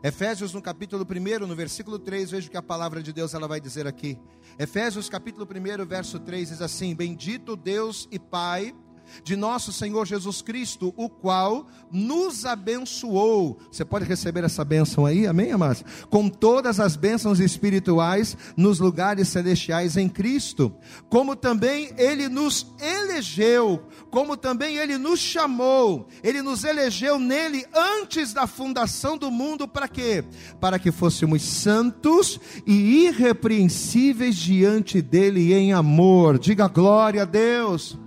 Efésios 0.02 0.54
no 0.54 0.62
capítulo 0.62 1.04
1, 1.04 1.46
no 1.46 1.54
versículo 1.54 1.98
3, 1.98 2.30
veja 2.30 2.48
o 2.48 2.50
que 2.50 2.56
a 2.56 2.62
palavra 2.62 3.02
de 3.02 3.12
Deus 3.12 3.34
ela 3.34 3.46
vai 3.46 3.60
dizer 3.60 3.86
aqui. 3.86 4.18
Efésios 4.58 5.10
capítulo 5.10 5.46
1, 5.46 5.86
verso 5.86 6.18
3 6.18 6.48
diz 6.48 6.62
assim: 6.62 6.94
Bendito 6.94 7.54
Deus 7.54 8.08
e 8.10 8.18
Pai 8.18 8.74
de 9.22 9.36
nosso 9.36 9.72
Senhor 9.72 10.06
Jesus 10.06 10.42
Cristo, 10.42 10.92
o 10.96 11.08
qual 11.08 11.66
nos 11.90 12.44
abençoou. 12.44 13.58
Você 13.70 13.84
pode 13.84 14.04
receber 14.04 14.44
essa 14.44 14.64
bênção 14.64 15.06
aí, 15.06 15.26
amém, 15.26 15.52
amados? 15.52 15.84
Com 16.08 16.28
todas 16.28 16.78
as 16.80 16.96
bênçãos 16.96 17.40
espirituais 17.40 18.36
nos 18.56 18.78
lugares 18.78 19.28
celestiais 19.28 19.96
em 19.96 20.08
Cristo, 20.08 20.72
como 21.08 21.34
também 21.34 21.90
Ele 21.96 22.28
nos 22.28 22.66
elegeu, 22.80 23.82
como 24.10 24.36
também 24.36 24.76
Ele 24.76 24.98
nos 24.98 25.20
chamou, 25.20 26.08
Ele 26.22 26.42
nos 26.42 26.64
elegeu 26.64 27.18
nele 27.18 27.64
antes 27.74 28.32
da 28.32 28.46
fundação 28.46 29.16
do 29.16 29.30
mundo, 29.30 29.66
para 29.66 29.88
quê? 29.88 30.24
Para 30.60 30.78
que 30.78 30.92
fôssemos 30.92 31.42
santos 31.42 32.38
e 32.66 33.06
irrepreensíveis 33.06 34.36
diante 34.36 35.02
dEle 35.02 35.52
em 35.52 35.72
amor. 35.72 36.38
Diga 36.38 36.68
glória 36.68 37.22
a 37.22 37.24
Deus. 37.24 37.98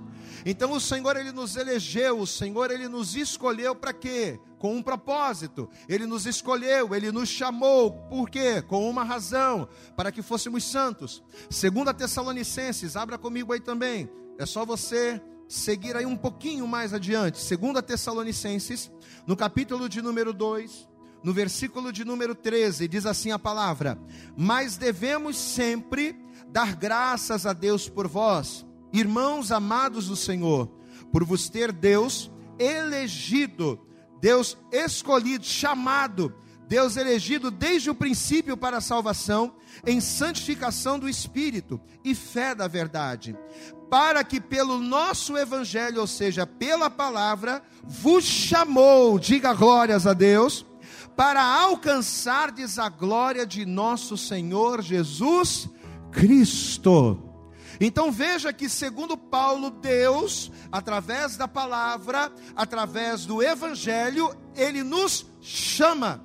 Então 0.45 0.71
o 0.71 0.79
Senhor 0.79 1.15
ele 1.15 1.31
nos 1.31 1.55
elegeu, 1.55 2.19
o 2.19 2.27
Senhor 2.27 2.71
ele 2.71 2.87
nos 2.87 3.15
escolheu 3.15 3.75
para 3.75 3.93
quê? 3.93 4.39
Com 4.59 4.75
um 4.75 4.83
propósito. 4.83 5.69
Ele 5.87 6.05
nos 6.05 6.25
escolheu, 6.25 6.93
ele 6.93 7.11
nos 7.11 7.29
chamou, 7.29 7.91
por 8.09 8.29
quê? 8.29 8.61
Com 8.61 8.89
uma 8.89 9.03
razão, 9.03 9.67
para 9.95 10.11
que 10.11 10.21
fôssemos 10.21 10.63
santos. 10.63 11.23
Segunda 11.49 11.93
Tessalonicenses, 11.93 12.95
abra 12.95 13.17
comigo 13.17 13.53
aí 13.53 13.59
também. 13.59 14.09
É 14.37 14.45
só 14.45 14.65
você 14.65 15.21
seguir 15.47 15.95
aí 15.95 16.05
um 16.05 16.17
pouquinho 16.17 16.67
mais 16.67 16.93
adiante. 16.93 17.39
Segunda 17.39 17.81
Tessalonicenses, 17.81 18.91
no 19.27 19.35
capítulo 19.35 19.87
de 19.87 20.01
número 20.01 20.33
2, 20.33 20.89
no 21.23 21.33
versículo 21.33 21.91
de 21.91 22.03
número 22.03 22.35
13, 22.35 22.87
diz 22.87 23.05
assim 23.05 23.31
a 23.31 23.39
palavra: 23.39 23.97
"Mas 24.35 24.77
devemos 24.77 25.37
sempre 25.37 26.15
dar 26.49 26.75
graças 26.75 27.45
a 27.45 27.53
Deus 27.53 27.87
por 27.87 28.07
vós, 28.07 28.65
Irmãos 28.93 29.51
amados 29.51 30.07
do 30.07 30.15
Senhor, 30.15 30.69
por 31.11 31.23
vos 31.23 31.49
ter 31.49 31.71
Deus 31.71 32.31
elegido, 32.59 33.79
Deus 34.21 34.55
escolhido, 34.71 35.43
chamado, 35.43 36.31
Deus 36.67 36.95
elegido 36.95 37.49
desde 37.49 37.89
o 37.89 37.95
princípio 37.95 38.55
para 38.55 38.77
a 38.77 38.81
salvação, 38.81 39.55
em 39.85 39.99
santificação 39.99 40.99
do 40.99 41.09
Espírito 41.09 41.81
e 42.03 42.13
fé 42.13 42.53
da 42.53 42.67
verdade, 42.67 43.35
para 43.89 44.23
que 44.23 44.39
pelo 44.39 44.77
nosso 44.77 45.35
Evangelho, 45.35 45.99
ou 45.99 46.07
seja, 46.07 46.45
pela 46.45 46.89
palavra, 46.89 47.63
vos 47.83 48.23
chamou, 48.23 49.17
diga 49.17 49.53
glórias 49.53 50.05
a 50.05 50.13
Deus, 50.13 50.65
para 51.15 51.43
alcançardes 51.43 52.77
a 52.77 52.89
glória 52.89 53.45
de 53.45 53.65
nosso 53.65 54.17
Senhor 54.17 54.83
Jesus 54.83 55.67
Cristo. 56.11 57.32
Então 57.79 58.11
veja 58.11 58.53
que, 58.53 58.69
segundo 58.69 59.17
Paulo, 59.17 59.69
Deus, 59.69 60.51
através 60.71 61.37
da 61.37 61.47
palavra, 61.47 62.31
através 62.55 63.25
do 63.25 63.41
evangelho, 63.41 64.35
ele 64.55 64.83
nos 64.83 65.25
chama, 65.41 66.23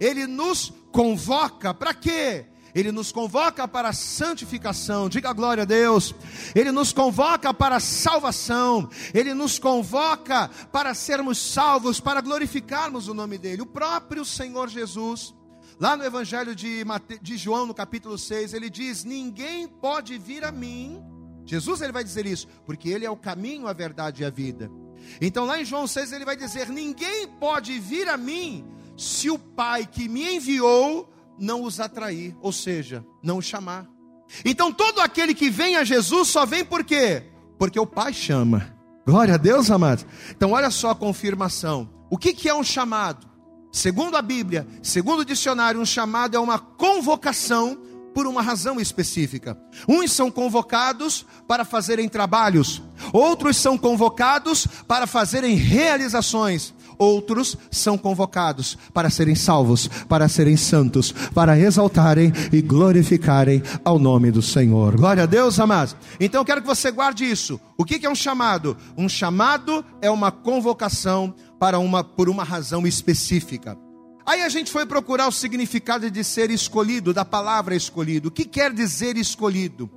ele 0.00 0.26
nos 0.26 0.72
convoca, 0.90 1.72
para 1.72 1.94
quê? 1.94 2.46
Ele 2.74 2.90
nos 2.90 3.12
convoca 3.12 3.68
para 3.68 3.90
a 3.90 3.92
santificação, 3.92 5.08
diga 5.08 5.32
glória 5.32 5.62
a 5.62 5.66
Deus. 5.66 6.14
Ele 6.54 6.72
nos 6.72 6.90
convoca 6.92 7.52
para 7.52 7.76
a 7.76 7.80
salvação, 7.80 8.88
ele 9.12 9.34
nos 9.34 9.58
convoca 9.58 10.48
para 10.70 10.94
sermos 10.94 11.36
salvos, 11.38 12.00
para 12.00 12.22
glorificarmos 12.22 13.08
o 13.08 13.14
nome 13.14 13.36
dele. 13.36 13.60
O 13.60 13.66
próprio 13.66 14.24
Senhor 14.24 14.68
Jesus, 14.68 15.34
Lá 15.82 15.96
no 15.96 16.04
Evangelho 16.04 16.54
de, 16.54 16.84
Mate... 16.84 17.18
de 17.20 17.36
João, 17.36 17.66
no 17.66 17.74
capítulo 17.74 18.16
6, 18.16 18.54
ele 18.54 18.70
diz: 18.70 19.02
Ninguém 19.02 19.66
pode 19.66 20.16
vir 20.16 20.44
a 20.44 20.52
mim. 20.52 21.02
Jesus 21.44 21.80
ele 21.80 21.90
vai 21.90 22.04
dizer 22.04 22.24
isso, 22.24 22.46
porque 22.64 22.88
ele 22.88 23.04
é 23.04 23.10
o 23.10 23.16
caminho, 23.16 23.66
a 23.66 23.72
verdade 23.72 24.22
e 24.22 24.24
a 24.24 24.30
vida. 24.30 24.70
Então 25.20 25.44
lá 25.44 25.60
em 25.60 25.64
João 25.64 25.88
6 25.88 26.12
ele 26.12 26.24
vai 26.24 26.36
dizer: 26.36 26.68
Ninguém 26.68 27.26
pode 27.26 27.76
vir 27.80 28.08
a 28.08 28.16
mim 28.16 28.64
se 28.96 29.28
o 29.28 29.36
Pai 29.36 29.84
que 29.84 30.08
me 30.08 30.36
enviou 30.36 31.12
não 31.36 31.64
os 31.64 31.80
atrair, 31.80 32.36
ou 32.40 32.52
seja, 32.52 33.04
não 33.20 33.38
os 33.38 33.44
chamar. 33.44 33.88
Então 34.44 34.72
todo 34.72 35.00
aquele 35.00 35.34
que 35.34 35.50
vem 35.50 35.74
a 35.74 35.82
Jesus 35.82 36.28
só 36.28 36.46
vem 36.46 36.64
por 36.64 36.84
quê? 36.84 37.24
Porque 37.58 37.80
o 37.80 37.88
Pai 37.88 38.12
chama. 38.12 38.72
Glória 39.04 39.34
a 39.34 39.36
Deus, 39.36 39.68
amados. 39.68 40.06
Então 40.30 40.52
olha 40.52 40.70
só 40.70 40.90
a 40.90 40.94
confirmação. 40.94 41.90
O 42.08 42.16
que, 42.16 42.32
que 42.32 42.48
é 42.48 42.54
um 42.54 42.62
chamado? 42.62 43.31
Segundo 43.72 44.18
a 44.18 44.22
Bíblia, 44.22 44.66
segundo 44.82 45.20
o 45.20 45.24
dicionário, 45.24 45.80
um 45.80 45.86
chamado 45.86 46.36
é 46.36 46.38
uma 46.38 46.58
convocação 46.58 47.78
por 48.14 48.26
uma 48.26 48.42
razão 48.42 48.78
específica. 48.78 49.56
Uns 49.88 50.12
são 50.12 50.30
convocados 50.30 51.24
para 51.48 51.64
fazerem 51.64 52.06
trabalhos, 52.06 52.82
outros 53.14 53.56
são 53.56 53.78
convocados 53.78 54.66
para 54.86 55.06
fazerem 55.06 55.56
realizações, 55.56 56.74
outros 56.98 57.56
são 57.70 57.96
convocados 57.96 58.76
para 58.92 59.08
serem 59.08 59.34
salvos, 59.34 59.88
para 60.06 60.28
serem 60.28 60.56
santos, 60.56 61.10
para 61.34 61.58
exaltarem 61.58 62.30
e 62.52 62.60
glorificarem 62.60 63.62
ao 63.82 63.98
nome 63.98 64.30
do 64.30 64.42
Senhor. 64.42 64.96
Glória 64.96 65.22
a 65.22 65.26
Deus, 65.26 65.58
amados. 65.58 65.96
Então 66.20 66.42
eu 66.42 66.44
quero 66.44 66.60
que 66.60 66.66
você 66.66 66.90
guarde 66.90 67.24
isso. 67.24 67.58
O 67.78 67.84
que 67.84 68.04
é 68.04 68.10
um 68.10 68.14
chamado? 68.14 68.76
Um 68.96 69.08
chamado 69.08 69.84
é 70.00 70.10
uma 70.10 70.30
convocação 70.30 71.34
para 71.62 71.78
uma, 71.78 72.02
por 72.02 72.28
uma 72.28 72.42
razão 72.42 72.88
específica. 72.88 73.78
Aí 74.26 74.42
a 74.42 74.48
gente 74.48 74.68
foi 74.68 74.84
procurar 74.84 75.28
o 75.28 75.30
significado 75.30 76.10
de 76.10 76.24
ser 76.24 76.50
escolhido, 76.50 77.14
da 77.14 77.24
palavra 77.24 77.76
escolhido. 77.76 78.30
O 78.30 78.32
que 78.32 78.44
quer 78.44 78.72
dizer 78.72 79.16
escolhido? 79.16 79.88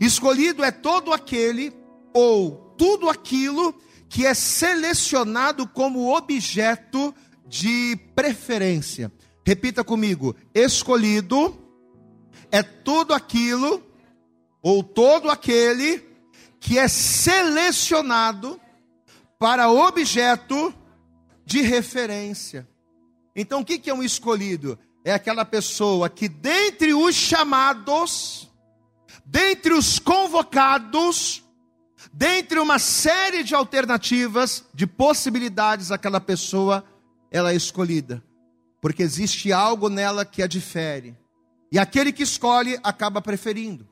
Escolhido 0.00 0.64
é 0.64 0.72
todo 0.72 1.12
aquele 1.12 1.72
ou 2.12 2.74
tudo 2.76 3.08
aquilo 3.08 3.72
que 4.08 4.26
é 4.26 4.34
selecionado 4.34 5.68
como 5.68 6.12
objeto 6.12 7.14
de 7.46 7.96
preferência. 8.16 9.12
Repita 9.46 9.84
comigo: 9.84 10.34
escolhido 10.52 11.56
é 12.50 12.60
tudo 12.60 13.14
aquilo 13.14 13.80
ou 14.60 14.82
todo 14.82 15.30
aquele 15.30 16.02
que 16.58 16.76
é 16.76 16.88
selecionado 16.88 18.60
para 19.38 19.70
objeto 19.70 20.74
de 21.44 21.60
referência. 21.60 22.68
Então, 23.34 23.60
o 23.60 23.64
que 23.64 23.90
é 23.90 23.94
um 23.94 24.02
escolhido? 24.02 24.78
É 25.04 25.12
aquela 25.12 25.44
pessoa 25.44 26.08
que, 26.08 26.28
dentre 26.28 26.94
os 26.94 27.14
chamados, 27.14 28.50
dentre 29.24 29.74
os 29.74 29.98
convocados, 29.98 31.42
dentre 32.12 32.58
uma 32.58 32.78
série 32.78 33.42
de 33.42 33.54
alternativas, 33.54 34.64
de 34.72 34.86
possibilidades, 34.86 35.90
aquela 35.90 36.20
pessoa 36.20 36.84
ela 37.30 37.52
é 37.52 37.56
escolhida, 37.56 38.22
porque 38.80 39.02
existe 39.02 39.52
algo 39.52 39.88
nela 39.88 40.24
que 40.24 40.42
a 40.42 40.46
difere. 40.46 41.16
E 41.72 41.78
aquele 41.78 42.12
que 42.12 42.22
escolhe 42.22 42.78
acaba 42.84 43.20
preferindo. 43.20 43.88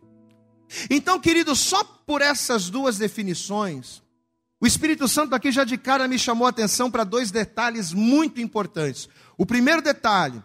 Então, 0.89 1.19
querido, 1.19 1.57
só 1.57 1.83
por 1.83 2.23
essas 2.23 2.71
duas 2.71 2.97
definições, 2.97 4.03
o 4.63 4.67
Espírito 4.67 5.09
Santo 5.09 5.35
aqui 5.35 5.51
já 5.51 5.65
de 5.65 5.77
cara 5.77 6.07
me 6.07 6.17
chamou 6.17 6.47
a 6.47 6.51
atenção 6.51 6.89
para 6.89 7.03
dois 7.03 7.33
detalhes 7.33 7.93
muito 7.93 8.41
importantes. 8.41 9.09
O 9.37 9.45
primeiro 9.45 9.83
detalhe, 9.83 10.41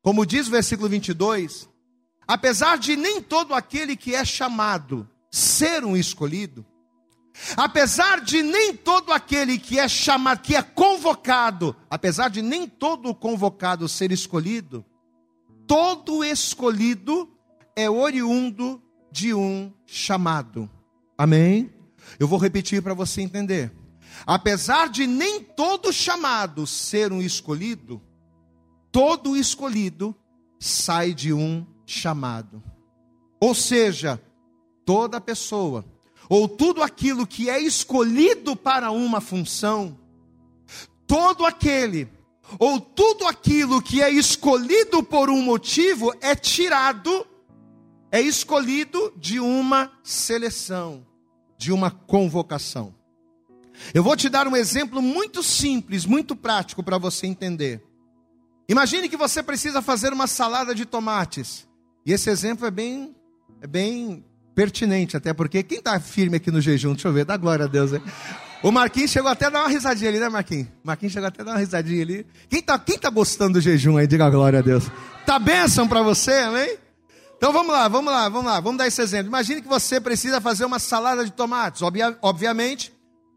como 0.00 0.24
diz 0.24 0.46
o 0.46 0.52
versículo 0.52 0.88
22, 0.88 1.68
apesar 2.28 2.78
de 2.78 2.94
nem 2.94 3.20
todo 3.20 3.52
aquele 3.54 3.96
que 3.96 4.14
é 4.14 4.24
chamado 4.24 5.10
ser 5.32 5.84
um 5.84 5.96
escolhido, 5.96 6.64
apesar 7.56 8.20
de 8.20 8.40
nem 8.40 8.72
todo 8.72 9.12
aquele 9.12 9.58
que 9.58 9.80
é 9.80 9.88
chamado, 9.88 10.42
que 10.42 10.54
é 10.54 10.62
convocado, 10.62 11.74
apesar 11.90 12.30
de 12.30 12.42
nem 12.42 12.68
todo 12.68 13.12
convocado 13.16 13.88
ser 13.88 14.12
escolhido, 14.12 14.84
todo 15.66 16.22
escolhido 16.22 17.28
é 17.74 17.90
oriundo 17.90 18.80
de 19.10 19.34
um 19.34 19.72
chamado. 19.84 20.70
Amém? 21.18 21.75
Eu 22.18 22.28
vou 22.28 22.38
repetir 22.38 22.82
para 22.82 22.94
você 22.94 23.20
entender. 23.20 23.72
Apesar 24.26 24.88
de 24.88 25.06
nem 25.06 25.42
todo 25.42 25.92
chamado 25.92 26.66
ser 26.66 27.12
um 27.12 27.20
escolhido, 27.20 28.00
todo 28.90 29.36
escolhido 29.36 30.14
sai 30.58 31.12
de 31.12 31.32
um 31.32 31.66
chamado. 31.84 32.62
Ou 33.40 33.54
seja, 33.54 34.20
toda 34.84 35.20
pessoa, 35.20 35.84
ou 36.28 36.48
tudo 36.48 36.82
aquilo 36.82 37.26
que 37.26 37.50
é 37.50 37.60
escolhido 37.60 38.56
para 38.56 38.90
uma 38.90 39.20
função, 39.20 39.98
todo 41.06 41.44
aquele, 41.44 42.08
ou 42.58 42.80
tudo 42.80 43.26
aquilo 43.26 43.82
que 43.82 44.00
é 44.02 44.10
escolhido 44.10 45.02
por 45.02 45.28
um 45.28 45.42
motivo 45.42 46.14
é 46.20 46.34
tirado, 46.34 47.26
é 48.10 48.20
escolhido 48.20 49.12
de 49.16 49.38
uma 49.38 49.92
seleção, 50.02 51.05
de 51.58 51.72
uma 51.72 51.90
convocação. 51.90 52.94
Eu 53.92 54.02
vou 54.02 54.16
te 54.16 54.28
dar 54.28 54.48
um 54.48 54.56
exemplo 54.56 55.02
muito 55.02 55.42
simples, 55.42 56.06
muito 56.06 56.34
prático 56.34 56.82
para 56.82 56.98
você 56.98 57.26
entender. 57.26 57.82
Imagine 58.68 59.08
que 59.08 59.16
você 59.16 59.42
precisa 59.42 59.80
fazer 59.80 60.12
uma 60.12 60.26
salada 60.26 60.74
de 60.74 60.84
tomates. 60.84 61.66
E 62.04 62.12
esse 62.12 62.30
exemplo 62.30 62.66
é 62.66 62.70
bem, 62.70 63.14
é 63.60 63.66
bem 63.66 64.24
pertinente, 64.54 65.16
até 65.16 65.32
porque 65.34 65.62
quem 65.62 65.78
está 65.78 66.00
firme 66.00 66.38
aqui 66.38 66.50
no 66.50 66.60
jejum, 66.60 66.92
deixa 66.92 67.08
eu 67.08 67.12
ver, 67.12 67.24
dá 67.24 67.36
glória 67.36 67.66
a 67.66 67.68
Deus. 67.68 67.92
Hein? 67.92 68.02
O 68.62 68.72
Marquinhos 68.72 69.10
chegou 69.10 69.30
até 69.30 69.46
a 69.46 69.50
dar 69.50 69.60
uma 69.60 69.68
risadinha 69.68 70.10
ali, 70.10 70.18
né, 70.18 70.28
Marquinhos? 70.28 70.68
Marquinhos 70.82 71.12
chegou 71.12 71.28
até 71.28 71.42
a 71.42 71.44
dar 71.44 71.50
uma 71.52 71.58
risadinha 71.58 72.02
ali. 72.02 72.26
Quem 72.48 72.60
está 72.60 72.78
quem 72.78 72.98
tá 72.98 73.10
gostando 73.10 73.54
do 73.54 73.60
jejum 73.60 73.96
aí, 73.96 74.06
diga 74.06 74.28
glória 74.30 74.60
a 74.60 74.62
Deus. 74.62 74.90
Tá 75.24 75.38
bênção 75.38 75.86
para 75.86 76.02
você, 76.02 76.32
amém? 76.32 76.78
Então 77.36 77.52
vamos 77.52 77.72
lá, 77.72 77.86
vamos 77.86 78.12
lá, 78.12 78.28
vamos 78.28 78.46
lá, 78.46 78.60
vamos 78.60 78.78
dar 78.78 78.86
esse 78.86 79.00
exemplo. 79.02 79.28
Imagine 79.28 79.60
que 79.60 79.68
você 79.68 80.00
precisa 80.00 80.40
fazer 80.40 80.64
uma 80.64 80.78
salada 80.78 81.24
de 81.24 81.30
tomates. 81.30 81.82
Obvia, 81.82 82.16
obviamente, 82.22 82.92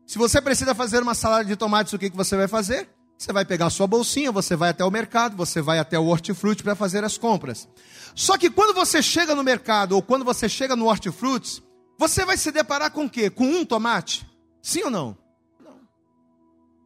se 0.08 0.18
você 0.18 0.42
precisa 0.42 0.74
fazer 0.74 1.04
uma 1.04 1.14
salada 1.14 1.46
de 1.46 1.56
tomates, 1.56 1.92
o 1.92 2.00
que, 2.00 2.10
que 2.10 2.16
você 2.16 2.38
vai 2.38 2.48
fazer? 2.48 2.90
Você 3.18 3.34
vai 3.34 3.44
pegar 3.44 3.66
a 3.66 3.70
sua 3.70 3.86
bolsinha, 3.86 4.32
você 4.32 4.56
vai 4.56 4.70
até 4.70 4.86
o 4.86 4.90
mercado, 4.90 5.36
você 5.36 5.62
vai 5.62 5.78
até 5.78 6.00
o 6.00 6.06
hortifruti 6.06 6.64
para 6.64 6.74
fazer 6.74 7.04
as 7.04 7.18
compras. 7.18 7.68
Só 8.16 8.38
que 8.38 8.50
quando 8.50 8.74
você 8.74 9.02
chega 9.02 9.36
no 9.36 9.44
mercado 9.44 9.92
ou 9.92 10.02
quando 10.02 10.24
você 10.24 10.48
chega 10.48 10.74
no 10.74 10.86
hortifruti, 10.86 11.62
você 11.98 12.24
vai 12.24 12.38
se 12.38 12.50
deparar 12.50 12.92
com 12.92 13.04
o 13.06 13.10
quê? 13.10 13.30
Com 13.30 13.44
um 13.44 13.66
tomate? 13.66 14.26
Sim 14.62 14.84
ou 14.84 14.90
não? 14.90 15.18
Não. 15.62 15.82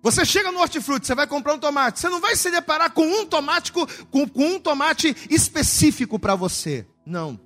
Você 0.01 0.25
chega 0.25 0.51
no 0.51 0.60
hortifruti, 0.60 1.05
você 1.05 1.13
vai 1.13 1.27
comprar 1.27 1.53
um 1.53 1.60
tomate, 1.60 2.00
você 2.00 2.10
não 2.10 2.20
vai 2.20 2.36
se 2.36 2.50
deparar 2.50 2.91
com 2.91 3.05
um 3.05 3.27
tomate 3.27 3.72
com, 3.72 3.86
com 4.10 4.43
um 4.43 4.60
tomate 4.60 5.15
específico 5.29 6.17
para 6.17 6.34
você. 6.34 6.88
Não. 7.05 7.39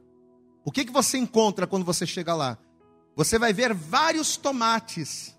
O 0.64 0.72
que, 0.72 0.86
que 0.86 0.92
você 0.92 1.18
encontra 1.18 1.66
quando 1.66 1.86
você 1.86 2.06
chega 2.06 2.36
lá? 2.36 2.58
Você 3.16 3.40
vai 3.40 3.54
ver 3.54 3.74
vários 3.74 4.38
tomates 4.38 5.36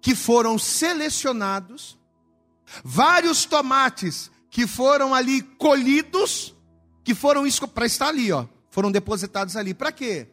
que 0.00 0.14
foram 0.14 0.58
selecionados 0.58 1.98
vários 2.84 3.44
tomates 3.44 4.30
que 4.50 4.66
foram 4.66 5.14
ali 5.14 5.42
colhidos, 5.42 6.54
que 7.04 7.14
foram 7.14 7.44
para 7.74 7.86
estar 7.86 8.08
ali, 8.08 8.32
ó, 8.32 8.46
foram 8.70 8.90
depositados 8.90 9.56
ali. 9.56 9.74
Para 9.74 9.92
quê? 9.92 10.28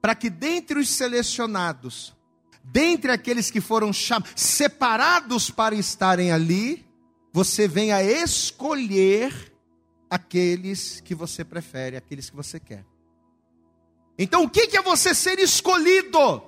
Para 0.00 0.14
que 0.14 0.30
dentre 0.30 0.78
os 0.78 0.88
selecionados, 0.88 2.14
dentre 2.62 3.10
aqueles 3.10 3.50
que 3.50 3.60
foram 3.60 3.90
separados 4.36 5.50
para 5.50 5.74
estarem 5.74 6.30
ali, 6.30 6.86
você 7.32 7.66
venha 7.68 8.02
escolher 8.02 9.47
aqueles 10.10 11.00
que 11.00 11.14
você 11.14 11.44
prefere, 11.44 11.96
aqueles 11.96 12.30
que 12.30 12.36
você 12.36 12.58
quer. 12.58 12.84
Então, 14.18 14.44
o 14.44 14.50
que 14.50 14.76
é 14.76 14.82
você 14.82 15.14
ser 15.14 15.38
escolhido? 15.38 16.42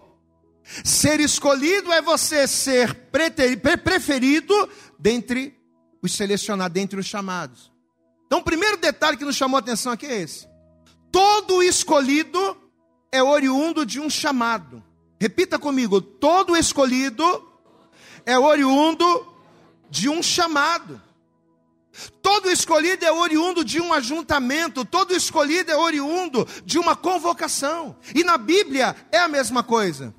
Ser 0.84 1.20
escolhido 1.20 1.92
é 1.92 2.02
você 2.02 2.46
ser 2.46 2.94
preferido 3.84 4.68
dentre 4.98 5.58
os 6.02 6.12
selecionados, 6.12 6.74
dentre 6.74 6.98
os 6.98 7.06
chamados. 7.06 7.72
Então, 8.26 8.38
o 8.38 8.44
primeiro 8.44 8.76
detalhe 8.76 9.16
que 9.16 9.24
nos 9.24 9.36
chamou 9.36 9.56
a 9.56 9.60
atenção 9.60 9.92
aqui 9.92 10.06
é 10.06 10.20
esse: 10.20 10.48
todo 11.10 11.62
escolhido 11.62 12.56
é 13.12 13.22
oriundo 13.22 13.84
de 13.84 14.00
um 14.00 14.08
chamado. 14.08 14.82
Repita 15.20 15.58
comigo: 15.58 16.00
todo 16.00 16.56
escolhido 16.56 17.24
é 18.24 18.38
oriundo 18.38 19.26
de 19.90 20.08
um 20.08 20.22
chamado. 20.22 21.00
Todo 22.22 22.50
escolhido 22.50 23.04
é 23.04 23.12
oriundo 23.12 23.64
de 23.64 23.80
um 23.80 23.92
ajuntamento, 23.92 24.84
todo 24.84 25.14
escolhido 25.14 25.70
é 25.70 25.76
oriundo 25.76 26.46
de 26.64 26.78
uma 26.78 26.94
convocação. 26.94 27.96
E 28.14 28.22
na 28.22 28.38
Bíblia 28.38 28.94
é 29.10 29.18
a 29.18 29.28
mesma 29.28 29.62
coisa. 29.62 30.14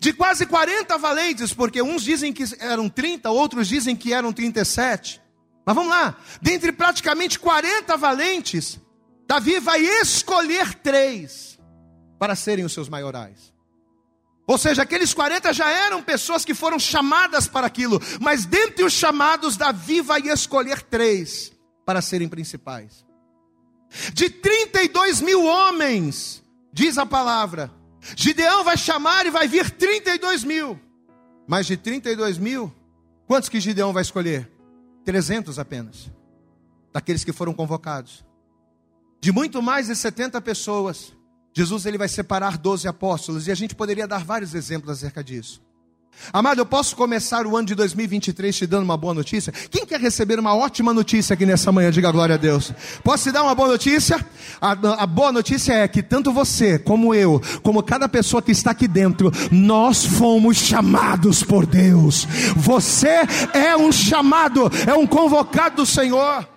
De 0.00 0.12
quase 0.12 0.46
40 0.46 0.98
valentes, 0.98 1.52
porque 1.54 1.80
uns 1.80 2.02
dizem 2.02 2.32
que 2.32 2.44
eram 2.58 2.88
30, 2.88 3.30
outros 3.30 3.68
dizem 3.68 3.94
que 3.94 4.12
eram 4.12 4.32
37. 4.32 5.22
Mas 5.64 5.74
vamos 5.74 5.90
lá, 5.90 6.16
dentre 6.42 6.72
praticamente 6.72 7.38
40 7.38 7.96
valentes, 7.96 8.80
Davi 9.26 9.58
vai 9.58 9.80
escolher 9.80 10.74
três 10.74 11.58
para 12.18 12.34
serem 12.34 12.64
os 12.64 12.72
seus 12.72 12.88
maiorais. 12.88 13.55
Ou 14.46 14.56
seja, 14.56 14.82
aqueles 14.82 15.12
40 15.12 15.52
já 15.52 15.68
eram 15.68 16.02
pessoas 16.02 16.44
que 16.44 16.54
foram 16.54 16.78
chamadas 16.78 17.48
para 17.48 17.66
aquilo, 17.66 18.00
mas 18.20 18.44
dentre 18.44 18.84
os 18.84 18.92
chamados, 18.92 19.56
Davi 19.56 20.00
vai 20.00 20.20
escolher 20.28 20.82
três 20.82 21.52
para 21.84 22.00
serem 22.00 22.28
principais. 22.28 23.04
De 24.12 24.30
32 24.30 25.20
mil 25.20 25.44
homens, 25.44 26.42
diz 26.72 26.96
a 26.96 27.04
palavra, 27.04 27.72
Gideão 28.14 28.62
vai 28.62 28.76
chamar 28.76 29.26
e 29.26 29.30
vai 29.30 29.48
vir 29.48 29.70
32 29.70 30.44
mil. 30.44 30.78
Mas 31.46 31.66
de 31.66 31.76
32 31.76 32.38
mil, 32.38 32.72
quantos 33.26 33.48
que 33.48 33.60
Gideão 33.60 33.92
vai 33.92 34.02
escolher? 34.02 34.50
300 35.04 35.58
apenas. 35.58 36.10
Daqueles 36.92 37.24
que 37.24 37.32
foram 37.32 37.52
convocados. 37.52 38.24
De 39.20 39.32
muito 39.32 39.60
mais 39.62 39.86
de 39.86 39.96
70 39.96 40.40
pessoas, 40.40 41.12
Jesus 41.56 41.86
ele 41.86 41.96
vai 41.96 42.06
separar 42.06 42.58
12 42.58 42.86
apóstolos. 42.86 43.48
E 43.48 43.50
a 43.50 43.54
gente 43.54 43.74
poderia 43.74 44.06
dar 44.06 44.22
vários 44.22 44.54
exemplos 44.54 44.90
acerca 44.90 45.24
disso. 45.24 45.62
Amado, 46.30 46.58
eu 46.58 46.66
posso 46.66 46.94
começar 46.94 47.46
o 47.46 47.56
ano 47.56 47.66
de 47.66 47.74
2023 47.74 48.54
te 48.54 48.66
dando 48.66 48.84
uma 48.84 48.96
boa 48.96 49.14
notícia? 49.14 49.52
Quem 49.70 49.86
quer 49.86 49.98
receber 49.98 50.38
uma 50.38 50.54
ótima 50.54 50.92
notícia 50.92 51.32
aqui 51.32 51.46
nessa 51.46 51.72
manhã? 51.72 51.90
Diga 51.90 52.10
glória 52.10 52.34
a 52.34 52.38
Deus. 52.38 52.72
Posso 53.02 53.24
te 53.24 53.32
dar 53.32 53.42
uma 53.42 53.54
boa 53.54 53.68
notícia? 53.68 54.22
A, 54.60 54.72
a, 54.72 55.06
boa 55.06 55.32
notícia 55.32 55.72
é 55.72 55.88
que 55.88 56.02
tanto 56.02 56.30
você, 56.30 56.78
como 56.78 57.14
eu, 57.14 57.40
como 57.62 57.82
cada 57.82 58.06
pessoa 58.06 58.42
que 58.42 58.52
está 58.52 58.72
aqui 58.72 58.86
dentro, 58.86 59.32
nós 59.50 60.04
fomos 60.04 60.58
chamados 60.58 61.42
por 61.42 61.64
Deus. 61.64 62.26
Você 62.54 63.20
é 63.54 63.74
um 63.78 63.90
chamado, 63.90 64.70
é 64.86 64.92
um 64.92 65.06
convocado 65.06 65.76
do 65.76 65.86
Senhor. 65.86 66.55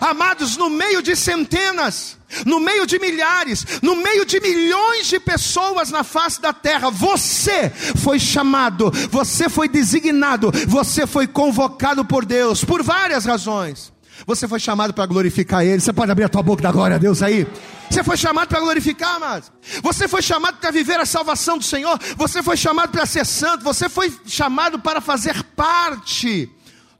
Amados, 0.00 0.56
no 0.56 0.68
meio 0.68 1.02
de 1.02 1.16
centenas, 1.16 2.18
no 2.44 2.60
meio 2.60 2.86
de 2.86 2.98
milhares, 2.98 3.66
no 3.82 3.96
meio 3.96 4.24
de 4.24 4.40
milhões 4.40 5.06
de 5.06 5.18
pessoas 5.18 5.90
na 5.90 6.04
face 6.04 6.40
da 6.40 6.52
terra, 6.52 6.90
você 6.90 7.70
foi 7.70 8.18
chamado, 8.18 8.90
você 9.10 9.48
foi 9.48 9.68
designado, 9.68 10.52
você 10.66 11.06
foi 11.06 11.26
convocado 11.26 12.04
por 12.04 12.24
Deus, 12.24 12.64
por 12.64 12.82
várias 12.82 13.24
razões. 13.24 13.92
Você 14.26 14.46
foi 14.46 14.60
chamado 14.60 14.92
para 14.92 15.06
glorificar 15.06 15.64
Ele. 15.64 15.80
Você 15.80 15.92
pode 15.92 16.12
abrir 16.12 16.24
a 16.24 16.28
tua 16.28 16.42
boca 16.42 16.62
da 16.62 16.70
glória 16.70 16.96
a 16.96 16.98
Deus 16.98 17.22
aí? 17.22 17.46
Você 17.88 18.04
foi 18.04 18.16
chamado 18.16 18.48
para 18.48 18.60
glorificar, 18.60 19.18
mas 19.18 19.50
você 19.82 20.06
foi 20.06 20.22
chamado 20.22 20.58
para 20.58 20.70
viver 20.70 21.00
a 21.00 21.06
salvação 21.06 21.58
do 21.58 21.64
Senhor. 21.64 21.98
Você 22.16 22.42
foi 22.42 22.56
chamado 22.56 22.90
para 22.90 23.06
ser 23.06 23.24
santo. 23.24 23.64
Você 23.64 23.88
foi 23.88 24.12
chamado 24.26 24.78
para 24.78 25.00
fazer 25.00 25.42
parte 25.56 26.48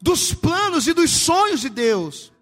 dos 0.01 0.33
planos 0.33 0.87
e 0.87 0.93
dos 0.93 1.11
sonhos 1.11 1.61
de 1.61 1.69
Deus. 1.69 2.33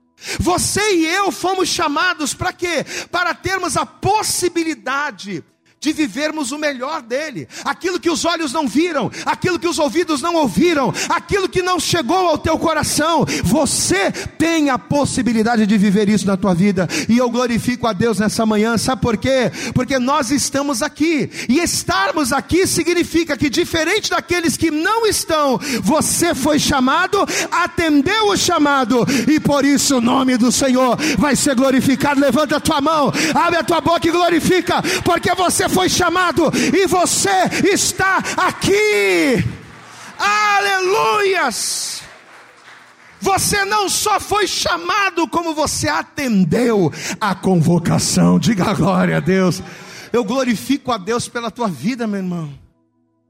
Você 0.41 0.95
e 0.95 1.07
eu 1.07 1.31
fomos 1.31 1.69
chamados 1.69 2.35
para 2.35 2.53
quê? 2.53 2.85
Para 3.11 3.35
termos 3.35 3.77
a 3.77 3.87
possibilidade 3.87 5.45
de 5.58 5.58
vivermos 5.93 6.53
o 6.53 6.59
melhor 6.59 7.03
dele, 7.03 7.49
aquilo 7.64 8.01
que 8.01 8.11
os 8.11 8.25
olhos 8.25 8.53
não 8.53 8.67
viram, 8.67 9.11
aquilo 9.25 9.59
que 9.59 9.69
os 9.69 9.79
ouvidos 9.79 10.21
não 10.21 10.35
ouviram, 10.35 10.93
aquilo 11.09 11.49
que 11.49 11.62
não 11.62 11.79
chegou 11.81 12.29
ao 12.29 12.38
teu 12.38 12.59
coração, 12.59 13.25
você 13.45 14.11
tem 14.38 14.71
a 14.71 14.79
possibilidade 14.79 15.67
de 15.67 15.79
viver 15.79 16.09
isso 16.09 16.27
na 16.27 16.37
tua 16.37 16.55
vida, 16.55 16.88
e 17.09 17.19
eu 17.19 17.31
glorifico 17.31 17.87
a 17.87 17.93
Deus 17.93 18.19
nessa 18.19 18.45
manhã, 18.45 18.77
sabe 18.77 19.03
por 19.03 19.17
quê? 19.17 19.51
Porque 19.75 19.99
nós 19.99 20.31
estamos 20.31 20.83
aqui, 20.83 21.31
e 21.49 21.61
estarmos 21.61 22.33
aqui 22.33 22.67
significa 22.67 23.37
que, 23.37 23.51
diferente 23.51 24.11
daqueles 24.11 24.57
que 24.57 24.71
não 24.71 25.07
estão, 25.07 25.59
você 25.83 26.35
foi 26.35 26.59
chamado, 26.59 27.19
atendeu 27.51 28.29
o 28.29 28.37
chamado, 28.37 29.07
e 29.29 29.38
por 29.41 29.64
isso 29.64 29.99
o 29.99 30.01
nome 30.01 30.37
do 30.37 30.51
Senhor 30.51 30.97
vai 31.19 31.37
ser 31.37 31.55
glorificado. 31.55 32.21
Levanta 32.21 32.57
a 32.57 32.61
tua 32.61 32.81
mão, 32.81 33.12
abre 33.35 33.59
a 33.59 33.64
tua 33.64 33.81
boca 33.81 34.07
e 34.07 34.11
glorifica, 34.11 34.83
porque 35.05 35.35
você 35.35 35.68
foi 35.69 35.89
chamado 35.89 36.51
e 36.75 36.87
você 36.87 37.31
está 37.73 38.23
aqui. 38.37 39.45
Aleluias! 40.19 42.03
Você 43.21 43.65
não 43.65 43.89
só 43.89 44.21
foi 44.21 44.47
chamado, 44.47 45.27
como 45.29 45.55
você 45.55 45.89
atendeu 45.89 46.93
a 47.21 47.35
convocação. 47.35 48.39
Diga 48.39 48.73
glória 48.75 49.17
a 49.17 49.21
Deus. 49.21 49.63
Eu 50.13 50.25
glorifico 50.25 50.93
a 50.93 50.99
Deus 50.99 51.29
pela 51.29 51.51
tua 51.51 51.69
vida, 51.69 52.07
meu 52.07 52.19
irmão. 52.19 52.68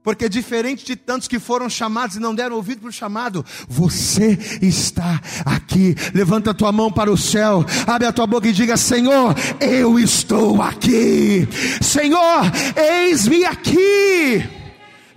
Porque 0.03 0.29
diferente 0.29 0.85
de 0.85 0.95
tantos 0.95 1.27
que 1.27 1.39
foram 1.39 1.69
chamados 1.69 2.15
e 2.15 2.19
não 2.19 2.33
deram 2.33 2.55
ouvido 2.55 2.81
para 2.81 2.89
o 2.89 2.93
chamado, 2.93 3.45
você 3.67 4.39
está 4.61 5.19
aqui. 5.45 5.93
Levanta 6.13 6.51
a 6.51 6.53
tua 6.53 6.71
mão 6.71 6.91
para 6.91 7.11
o 7.11 7.17
céu, 7.17 7.65
abre 7.85 8.07
a 8.07 8.13
tua 8.13 8.25
boca 8.25 8.47
e 8.47 8.53
diga: 8.53 8.77
Senhor, 8.77 9.35
eu 9.59 9.99
estou 9.99 10.61
aqui. 10.61 11.47
Senhor, 11.81 12.43
eis-me 12.75 13.43
aqui. 13.43 14.49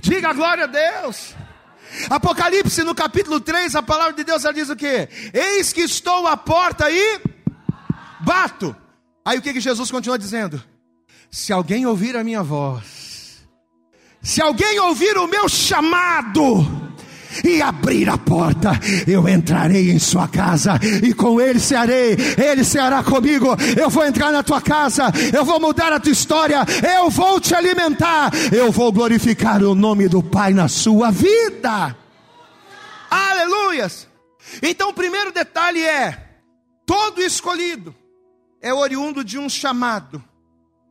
Diga 0.00 0.32
glória 0.32 0.64
a 0.64 0.66
Deus. 0.66 1.34
Apocalipse 2.10 2.82
no 2.82 2.94
capítulo 2.94 3.38
3, 3.38 3.76
a 3.76 3.82
palavra 3.82 4.14
de 4.14 4.24
Deus 4.24 4.44
ela 4.44 4.54
diz 4.54 4.68
o 4.68 4.76
que? 4.76 5.08
Eis 5.32 5.72
que 5.72 5.82
estou 5.82 6.26
à 6.26 6.36
porta 6.36 6.90
e 6.90 7.20
bato. 8.20 8.74
Aí 9.24 9.38
o 9.38 9.42
que, 9.42 9.52
que 9.52 9.60
Jesus 9.60 9.90
continua 9.90 10.18
dizendo? 10.18 10.62
Se 11.30 11.52
alguém 11.52 11.86
ouvir 11.86 12.16
a 12.16 12.24
minha 12.24 12.42
voz, 12.42 13.01
se 14.22 14.40
alguém 14.40 14.78
ouvir 14.80 15.18
o 15.18 15.26
meu 15.26 15.48
chamado, 15.48 16.82
e 17.44 17.62
abrir 17.62 18.08
a 18.08 18.18
porta, 18.18 18.72
eu 19.06 19.26
entrarei 19.28 19.90
em 19.90 19.98
sua 19.98 20.28
casa 20.28 20.78
e 21.02 21.14
com 21.14 21.40
ele 21.40 21.58
cearei, 21.58 22.16
ele 22.36 22.64
ceará 22.64 23.02
comigo. 23.02 23.56
Eu 23.80 23.88
vou 23.88 24.04
entrar 24.04 24.30
na 24.30 24.42
tua 24.42 24.60
casa, 24.60 25.04
eu 25.34 25.44
vou 25.44 25.58
mudar 25.58 25.92
a 25.92 26.00
tua 26.00 26.12
história, 26.12 26.58
eu 26.96 27.08
vou 27.08 27.40
te 27.40 27.54
alimentar, 27.54 28.30
eu 28.52 28.70
vou 28.70 28.92
glorificar 28.92 29.62
o 29.62 29.74
nome 29.74 30.08
do 30.08 30.22
Pai 30.22 30.52
na 30.52 30.68
sua 30.68 31.10
vida. 31.10 31.96
Aleluias! 33.10 34.08
Então, 34.62 34.90
o 34.90 34.94
primeiro 34.94 35.32
detalhe 35.32 35.82
é: 35.82 36.40
todo 36.84 37.22
escolhido 37.22 37.94
é 38.60 38.72
oriundo 38.72 39.24
de 39.24 39.38
um 39.38 39.48
chamado, 39.48 40.22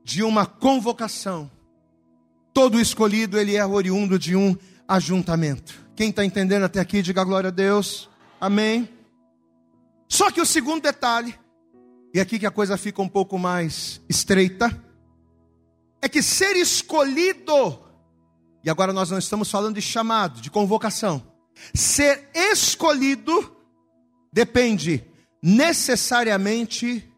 de 0.03 0.23
uma 0.23 0.45
convocação. 0.45 1.49
Todo 2.53 2.79
escolhido 2.79 3.37
ele 3.39 3.55
é 3.55 3.65
oriundo 3.65 4.19
de 4.19 4.35
um 4.35 4.55
ajuntamento. 4.87 5.73
Quem 5.95 6.09
está 6.09 6.25
entendendo 6.25 6.63
até 6.63 6.79
aqui, 6.79 7.01
diga 7.01 7.23
glória 7.23 7.47
a 7.47 7.51
Deus. 7.51 8.09
Amém. 8.39 8.89
Só 10.07 10.29
que 10.29 10.41
o 10.41 10.45
segundo 10.45 10.81
detalhe, 10.81 11.33
e 12.13 12.19
aqui 12.19 12.37
que 12.37 12.45
a 12.45 12.51
coisa 12.51 12.77
fica 12.77 13.01
um 13.01 13.07
pouco 13.07 13.39
mais 13.39 14.01
estreita, 14.09 14.69
é 16.01 16.09
que 16.09 16.21
ser 16.21 16.57
escolhido, 16.57 17.79
e 18.63 18.69
agora 18.69 18.91
nós 18.91 19.09
não 19.09 19.17
estamos 19.17 19.49
falando 19.49 19.75
de 19.75 19.81
chamado, 19.81 20.41
de 20.41 20.51
convocação. 20.51 21.23
Ser 21.73 22.29
escolhido 22.33 23.55
depende 24.33 25.05
necessariamente 25.41 27.09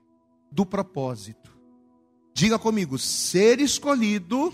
do 0.52 0.66
propósito. 0.66 1.52
Diga 2.34 2.60
comigo, 2.60 3.00
ser 3.00 3.60
escolhido 3.60 4.54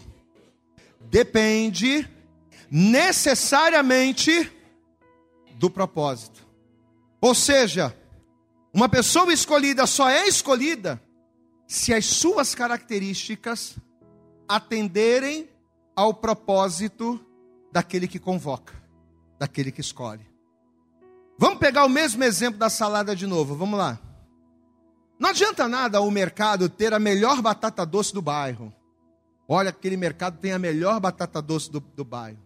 depende 1.10 2.08
necessariamente 2.69 4.52
do 5.56 5.69
propósito. 5.69 6.48
Ou 7.19 7.34
seja, 7.34 7.95
uma 8.74 8.88
pessoa 8.88 9.34
escolhida 9.34 9.86
só 9.88 10.10
é 10.10 10.28
escolhida 10.28 11.02
se 11.67 11.93
as 11.93 12.06
suas 12.06 12.56
características 12.56 13.76
atenderem 14.48 15.50
ao 15.95 16.13
propósito 16.13 17.19
daquele 17.72 18.08
que 18.08 18.19
convoca, 18.19 18.74
daquele 19.38 19.72
que 19.72 19.82
escolhe. 19.82 20.26
Vamos 21.38 21.60
pegar 21.60 21.86
o 21.86 21.89
mesmo 21.89 22.24
exemplo 22.24 22.60
da 22.60 22.69
salada 22.69 23.15
de 23.15 23.28
novo, 23.28 23.56
vamos 23.56 23.78
lá. 23.78 24.00
Não 25.19 25.30
adianta 25.30 25.67
nada 25.67 26.00
o 26.02 26.10
mercado 26.10 26.69
ter 26.69 26.93
a 26.93 27.00
melhor 27.00 27.41
batata 27.41 27.86
doce 27.86 28.13
do 28.13 28.22
bairro. 28.22 28.74
Olha, 29.51 29.71
aquele 29.71 29.97
mercado 29.97 30.38
tem 30.38 30.51
a 30.51 30.59
melhor 30.59 30.99
batata 30.99 31.41
doce 31.41 31.71
do, 31.71 31.79
do 31.79 32.05
bairro. 32.05 32.38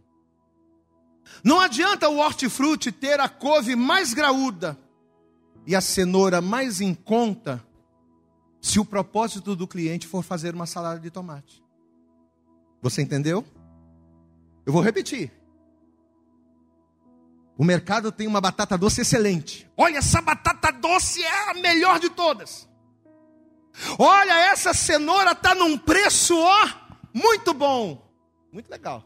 Não 1.44 1.60
adianta 1.60 2.08
o 2.08 2.18
hortifruti 2.18 2.94
ter 2.94 3.20
a 3.20 3.28
couve 3.28 3.76
mais 3.76 4.14
graúda 4.14 4.78
e 5.68 5.76
a 5.76 5.82
cenoura 5.82 6.40
mais 6.40 6.80
em 6.80 6.94
conta 6.94 7.62
se 8.62 8.80
o 8.80 8.86
propósito 8.86 9.54
do 9.54 9.68
cliente 9.68 10.08
for 10.08 10.24
fazer 10.24 10.56
uma 10.56 10.66
salada 10.66 11.02
de 11.02 11.12
tomate. 11.12 11.62
Você 12.82 13.02
entendeu? 13.02 13.46
Eu 14.66 14.72
vou 14.72 14.82
repetir. 14.82 15.30
O 17.58 17.66
mercado 17.66 18.14
tem 18.14 18.28
uma 18.28 18.40
batata 18.40 18.78
doce 18.78 19.02
excelente. 19.02 19.70
Olha, 19.76 19.98
essa 19.98 20.22
batata 20.22 20.72
doce 20.72 21.22
é 21.22 21.52
a 21.52 21.54
melhor 21.56 22.00
de 22.00 22.10
todas. 22.10 22.68
Olha, 23.98 24.52
essa 24.52 24.74
cenoura 24.74 25.32
está 25.32 25.54
num 25.56 25.78
preço, 25.78 26.38
ó, 26.38 26.83
muito 27.14 27.54
bom. 27.54 28.12
Muito 28.52 28.70
legal. 28.70 29.04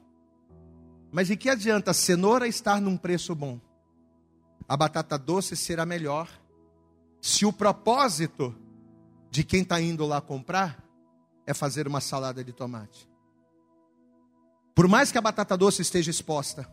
Mas 1.12 1.30
e 1.30 1.38
que 1.38 1.50
adianta 1.50 1.92
a 1.92 1.94
cenoura 1.94 2.48
estar 2.48 2.82
num 2.82 2.98
preço 2.98 3.34
bom? 3.34 3.60
A 4.68 4.76
batata 4.76 5.18
doce 5.18 5.56
será 5.56 5.86
melhor 5.86 6.30
se 7.22 7.46
o 7.46 7.54
propósito 7.54 8.56
de 9.30 9.44
quem 9.44 9.62
está 9.62 9.80
indo 9.80 10.06
lá 10.06 10.20
comprar 10.22 10.84
é 11.46 11.54
fazer 11.54 11.88
uma 11.88 12.02
salada 12.02 12.44
de 12.44 12.52
tomate. 12.52 13.10
Por 14.76 14.88
mais 14.88 15.12
que 15.12 15.18
a 15.18 15.22
batata 15.22 15.58
doce 15.58 15.82
esteja 15.82 16.12
exposta, 16.12 16.70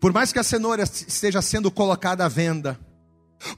por 0.00 0.12
mais 0.12 0.32
que 0.32 0.38
a 0.38 0.42
cenoura 0.42 0.82
esteja 0.82 1.42
sendo 1.42 1.70
colocada 1.70 2.24
à 2.24 2.28
venda, 2.28 2.80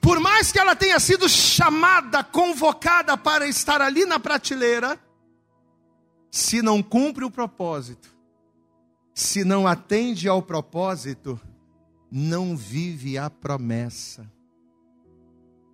por 0.01 0.21
mais 0.21 0.53
que 0.53 0.59
ela 0.59 0.77
tenha 0.77 0.99
sido 1.01 1.29
chamada, 1.29 2.23
convocada 2.23 3.17
para 3.17 3.47
estar 3.47 3.81
ali 3.81 4.05
na 4.05 4.19
prateleira, 4.19 4.99
se 6.33 6.63
não 6.63 6.83
cumpre 6.83 7.27
o 7.27 7.31
propósito, 7.31 8.09
se 9.13 9.45
não 9.45 9.67
atende 9.67 10.27
ao 10.27 10.41
propósito, 10.41 11.39
não 12.11 12.57
vive 12.57 13.19
a 13.19 13.29
promessa. 13.29 14.27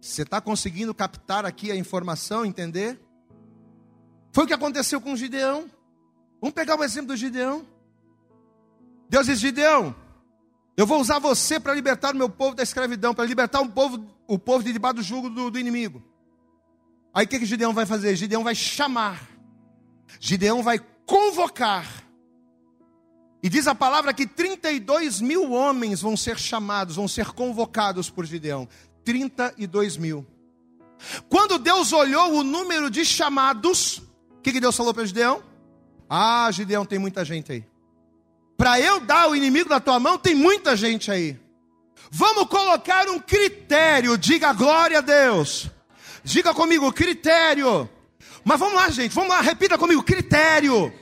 Você 0.00 0.22
está 0.22 0.40
conseguindo 0.40 0.92
captar 0.92 1.46
aqui 1.46 1.70
a 1.70 1.76
informação, 1.76 2.44
entender? 2.44 2.98
Foi 4.32 4.42
o 4.42 4.46
que 4.48 4.52
aconteceu 4.52 5.00
com 5.00 5.14
Gideão. 5.14 5.70
Vamos 6.40 6.54
pegar 6.54 6.76
o 6.76 6.82
exemplo 6.82 7.08
do 7.08 7.16
Gideão. 7.16 7.64
Deus 9.08 9.26
diz: 9.26 9.38
Gideão, 9.38 9.94
eu 10.76 10.88
vou 10.88 11.00
usar 11.00 11.20
você 11.20 11.60
para 11.60 11.72
libertar 11.72 12.16
o 12.16 12.18
meu 12.18 12.28
povo 12.28 12.56
da 12.56 12.64
escravidão, 12.64 13.14
para 13.14 13.24
libertar 13.24 13.60
o 13.60 13.68
povo, 13.68 14.04
o 14.26 14.36
povo 14.36 14.64
de 14.64 14.72
debaixo 14.72 14.96
do 14.96 15.02
jugo 15.04 15.30
do, 15.30 15.52
do 15.52 15.58
inimigo. 15.58 16.02
Aí 17.14 17.26
o 17.26 17.28
que, 17.28 17.38
que 17.38 17.46
Gideão 17.46 17.72
vai 17.72 17.86
fazer? 17.86 18.16
Gideão 18.16 18.42
vai 18.42 18.56
chamar, 18.56 19.38
Gideão 20.20 20.62
vai 20.62 20.78
convocar 21.06 22.08
e 23.42 23.48
diz 23.48 23.66
a 23.68 23.74
palavra 23.74 24.12
que 24.12 24.26
32 24.26 25.20
mil 25.20 25.52
homens 25.52 26.00
vão 26.00 26.16
ser 26.16 26.38
chamados, 26.38 26.96
vão 26.96 27.06
ser 27.06 27.26
convocados 27.28 28.10
por 28.10 28.26
Gideão. 28.26 28.68
32 29.04 29.96
mil. 29.96 30.26
Quando 31.28 31.58
Deus 31.58 31.92
olhou 31.92 32.34
o 32.34 32.42
número 32.42 32.90
de 32.90 33.04
chamados, 33.04 33.98
o 33.98 34.40
que, 34.42 34.52
que 34.52 34.60
Deus 34.60 34.76
falou 34.76 34.92
para 34.92 35.06
Gideão? 35.06 35.42
Ah, 36.10 36.50
Gideão, 36.50 36.84
tem 36.84 36.98
muita 36.98 37.24
gente 37.24 37.52
aí. 37.52 37.64
Para 38.56 38.80
eu 38.80 38.98
dar 38.98 39.30
o 39.30 39.36
inimigo 39.36 39.68
da 39.68 39.78
tua 39.78 40.00
mão, 40.00 40.18
tem 40.18 40.34
muita 40.34 40.76
gente 40.76 41.10
aí. 41.10 41.38
Vamos 42.10 42.48
colocar 42.48 43.08
um 43.08 43.20
critério, 43.20 44.18
diga 44.18 44.52
glória 44.52 44.98
a 44.98 45.02
Deus. 45.02 45.70
Diga 46.24 46.52
comigo, 46.52 46.92
critério. 46.92 47.88
Mas 48.44 48.59
vamos 48.59 48.74
lá, 48.74 48.88
gente, 48.90 49.14
vamos 49.14 49.31
lá, 49.31 49.40
repita 49.40 49.77
comigo, 49.77 50.03
critério. 50.03 50.92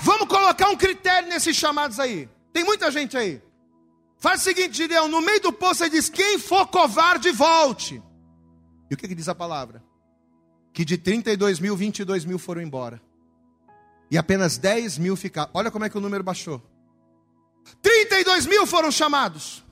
Vamos 0.00 0.28
colocar 0.28 0.68
um 0.68 0.76
critério 0.76 1.28
nesses 1.28 1.56
chamados 1.56 1.98
aí. 1.98 2.28
Tem 2.52 2.64
muita 2.64 2.90
gente 2.90 3.16
aí. 3.16 3.42
Faz 4.18 4.40
o 4.40 4.44
seguinte, 4.44 4.76
Gideão, 4.76 5.08
no 5.08 5.20
meio 5.20 5.40
do 5.40 5.52
poço 5.52 5.84
ele 5.84 5.90
diz: 5.90 6.08
quem 6.08 6.38
for 6.38 6.66
covarde, 6.68 7.30
volte. 7.32 8.02
E 8.90 8.94
o 8.94 8.96
que, 8.96 9.08
que 9.08 9.14
diz 9.14 9.28
a 9.28 9.34
palavra? 9.34 9.82
Que 10.72 10.84
de 10.84 10.96
32 10.96 11.60
mil, 11.60 11.76
22 11.76 12.24
mil 12.24 12.38
foram 12.38 12.62
embora. 12.62 13.00
E 14.10 14.16
apenas 14.16 14.56
10 14.56 14.98
mil 14.98 15.16
ficaram. 15.16 15.50
Olha 15.52 15.70
como 15.70 15.84
é 15.84 15.90
que 15.90 15.98
o 15.98 16.00
número 16.00 16.22
baixou. 16.22 16.62
32 17.82 18.46
mil 18.46 18.66
foram 18.66 18.90
chamados. 18.90 19.64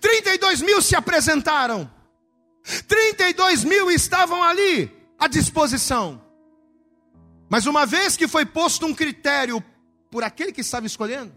32 0.00 0.62
mil 0.62 0.80
se 0.80 0.96
apresentaram. 0.96 1.90
32 2.88 3.64
mil 3.64 3.90
estavam 3.90 4.42
ali 4.42 5.01
à 5.22 5.28
disposição. 5.28 6.20
Mas 7.48 7.66
uma 7.66 7.86
vez 7.86 8.16
que 8.16 8.26
foi 8.26 8.44
posto 8.44 8.86
um 8.86 8.94
critério 8.94 9.62
por 10.10 10.24
aquele 10.24 10.50
que 10.50 10.60
estava 10.60 10.84
escolhendo, 10.84 11.32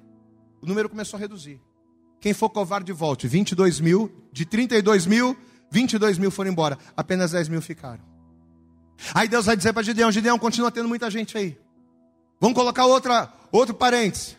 o 0.60 0.66
número 0.66 0.90
começou 0.90 1.18
a 1.18 1.20
reduzir. 1.20 1.62
Quem 2.20 2.34
for 2.34 2.50
covarde, 2.50 2.92
volte. 2.92 3.28
22 3.28 3.80
mil, 3.80 4.12
de 4.32 4.44
32 4.44 5.06
mil, 5.06 5.38
22 5.70 6.18
mil 6.18 6.32
foram 6.32 6.50
embora. 6.50 6.80
Apenas 6.98 7.32
10 7.32 7.50
mil 7.50 7.62
ficaram. 7.62 8.04
Aí 9.14 9.28
Deus 9.28 9.46
vai 9.46 9.56
dizer 9.56 9.72
para 9.72 9.84
Gideão: 9.84 10.12
Gideão, 10.12 10.40
continua 10.40 10.72
tendo 10.72 10.90
muita 10.90 11.12
gente 11.12 11.38
aí. 11.38 11.56
Vamos 12.40 12.56
colocar 12.56 12.86
outra, 12.86 13.32
outro 13.52 13.76
parênteses. 13.76 14.36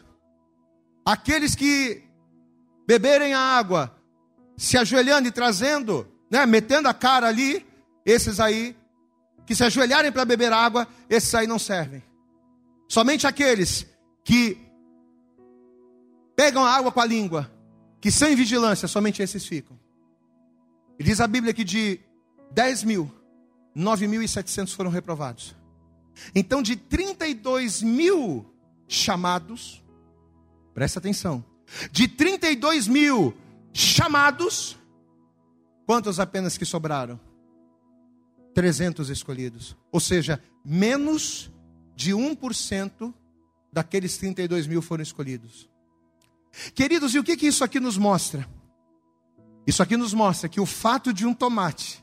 Aqueles 1.05 1.55
que 1.55 2.03
beberem 2.85 3.33
a 3.33 3.41
água, 3.41 3.97
se 4.57 4.77
ajoelhando 4.77 5.29
e 5.29 5.31
trazendo, 5.31 6.09
né, 6.29 6.45
metendo 6.47 6.89
a 6.89 6.95
cara 6.95 7.29
ali, 7.29 7.65
esses 8.05 8.41
aí 8.41 8.75
que 9.47 9.55
se 9.55 9.63
ajoelharem 9.65 10.11
para 10.11 10.25
beber 10.25 10.53
água, 10.53 10.89
esses 11.09 11.33
aí 11.35 11.47
não 11.47 11.59
servem. 11.59 12.03
Somente 12.89 13.27
aqueles 13.27 13.87
que 14.25 14.59
pegam 16.35 16.65
a 16.65 16.71
água 16.75 16.91
com 16.91 17.01
a 17.01 17.07
língua, 17.07 17.51
que 18.01 18.11
sem 18.11 18.35
vigilância, 18.35 18.89
somente 18.89 19.23
esses 19.23 19.47
ficam. 19.47 19.79
E 20.99 21.05
diz 21.05 21.21
a 21.21 21.27
Bíblia 21.27 21.55
que 21.55 21.65
de 21.65 22.01
10 22.51 22.85
mil, 22.85 23.11
9.700 23.77 24.75
foram 24.75 24.91
reprovados. 24.91 25.55
Então, 26.35 26.63
de 26.63 26.77
32 26.77 27.83
mil 27.83 28.47
chamados, 28.89 29.83
presta 30.75 30.99
atenção, 30.99 31.45
de 31.91 32.09
32 32.09 32.89
mil 32.89 33.37
chamados, 33.73 34.79
quantos 35.85 36.19
apenas 36.19 36.57
que 36.57 36.65
sobraram? 36.65 37.21
300 38.57 39.11
escolhidos. 39.11 39.77
Ou 39.93 40.01
seja, 40.01 40.43
menos 40.65 41.53
de 41.95 42.13
1% 42.13 43.13
daqueles 43.71 44.17
32 44.17 44.67
mil 44.67 44.81
foram 44.81 45.03
escolhidos. 45.03 45.69
Queridos, 46.75 47.15
e 47.15 47.19
o 47.19 47.23
que, 47.23 47.37
que 47.37 47.47
isso 47.47 47.63
aqui 47.63 47.79
nos 47.79 47.99
mostra? 47.99 48.49
Isso 49.67 49.83
aqui 49.83 49.95
nos 49.95 50.15
mostra 50.15 50.49
que 50.49 50.59
o 50.59 50.65
fato 50.65 51.13
de 51.13 51.27
um 51.27 51.35
tomate 51.35 52.03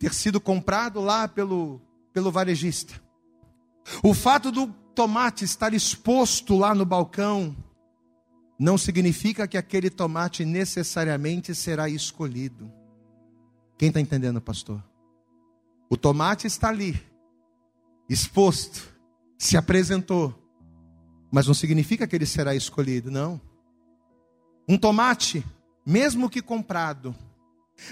ter 0.00 0.12
sido 0.12 0.40
comprado 0.40 1.00
lá 1.00 1.28
pelo, 1.28 1.80
pelo 2.12 2.32
varejista, 2.32 3.00
o 4.02 4.12
fato 4.12 4.50
do 4.50 4.66
tomate 4.96 5.44
estar 5.44 5.72
exposto 5.72 6.56
lá 6.56 6.74
no 6.74 6.84
balcão, 6.84 7.56
não 8.58 8.76
significa 8.76 9.46
que 9.46 9.56
aquele 9.56 9.90
tomate 9.90 10.44
necessariamente 10.44 11.54
será 11.54 11.88
escolhido. 11.88 12.68
Quem 13.78 13.90
está 13.90 14.00
entendendo, 14.00 14.40
pastor? 14.40 14.82
O 15.90 15.96
tomate 15.96 16.46
está 16.46 16.68
ali, 16.68 17.00
exposto, 18.08 18.88
se 19.38 19.56
apresentou, 19.56 20.34
mas 21.30 21.46
não 21.46 21.54
significa 21.54 22.06
que 22.06 22.14
ele 22.14 22.26
será 22.26 22.54
escolhido, 22.54 23.10
não. 23.10 23.40
Um 24.68 24.76
tomate, 24.76 25.44
mesmo 25.86 26.28
que 26.28 26.42
comprado, 26.42 27.14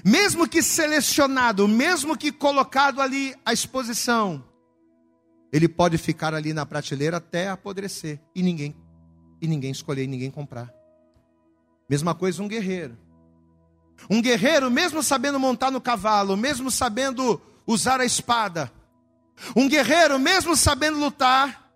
mesmo 0.04 0.48
que 0.48 0.62
selecionado, 0.62 1.66
mesmo 1.66 2.16
que 2.16 2.30
colocado 2.30 3.00
ali 3.00 3.34
à 3.44 3.52
exposição, 3.52 4.44
ele 5.52 5.68
pode 5.68 5.96
ficar 5.96 6.34
ali 6.34 6.52
na 6.52 6.66
prateleira 6.66 7.16
até 7.16 7.48
apodrecer 7.48 8.20
e 8.34 8.42
ninguém 8.42 8.76
e 9.40 9.46
ninguém 9.46 9.70
escolher 9.70 10.04
e 10.04 10.06
ninguém 10.06 10.30
comprar. 10.30 10.72
Mesma 11.88 12.14
coisa 12.14 12.42
um 12.42 12.48
guerreiro. 12.48 12.96
Um 14.10 14.20
guerreiro, 14.20 14.70
mesmo 14.70 15.02
sabendo 15.02 15.38
montar 15.38 15.70
no 15.70 15.80
cavalo, 15.80 16.36
mesmo 16.36 16.70
sabendo 16.70 17.40
usar 17.66 18.00
a 18.00 18.04
espada, 18.04 18.72
um 19.54 19.68
guerreiro, 19.68 20.18
mesmo 20.18 20.56
sabendo 20.56 20.98
lutar, 20.98 21.70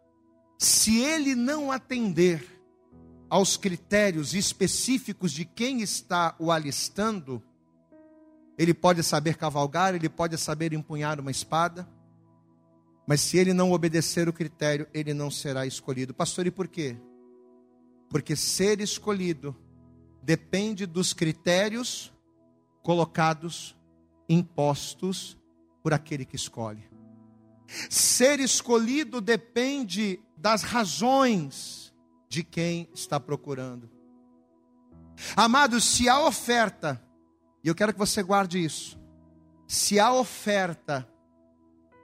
se 0.58 1.00
ele 1.00 1.34
não 1.34 1.72
atender 1.72 2.62
aos 3.28 3.56
critérios 3.56 4.34
específicos 4.34 5.32
de 5.32 5.44
quem 5.44 5.80
está 5.80 6.34
o 6.38 6.50
alistando, 6.50 7.42
ele 8.58 8.74
pode 8.74 9.02
saber 9.02 9.36
cavalgar, 9.36 9.94
ele 9.94 10.08
pode 10.08 10.36
saber 10.36 10.72
empunhar 10.72 11.18
uma 11.18 11.30
espada, 11.30 11.88
mas 13.06 13.20
se 13.20 13.38
ele 13.38 13.52
não 13.52 13.72
obedecer 13.72 14.28
o 14.28 14.32
critério, 14.32 14.86
ele 14.92 15.14
não 15.14 15.30
será 15.30 15.66
escolhido. 15.66 16.12
Pastor, 16.12 16.46
e 16.46 16.50
por 16.50 16.68
quê? 16.68 16.96
Porque 18.08 18.36
ser 18.36 18.80
escolhido 18.80 19.56
depende 20.22 20.84
dos 20.84 21.12
critérios 21.12 22.12
colocados, 22.82 23.76
impostos 24.28 25.39
por 25.82 25.92
aquele 25.92 26.24
que 26.24 26.36
escolhe. 26.36 26.82
Ser 27.88 28.40
escolhido 28.40 29.20
depende 29.20 30.20
das 30.36 30.62
razões 30.62 31.94
de 32.28 32.42
quem 32.42 32.88
está 32.94 33.20
procurando. 33.20 33.90
Amados, 35.36 35.84
se 35.84 36.08
a 36.08 36.20
oferta, 36.20 37.02
e 37.62 37.68
eu 37.68 37.74
quero 37.74 37.92
que 37.92 37.98
você 37.98 38.22
guarde 38.22 38.62
isso, 38.62 38.98
se 39.66 40.00
a 40.00 40.12
oferta 40.12 41.08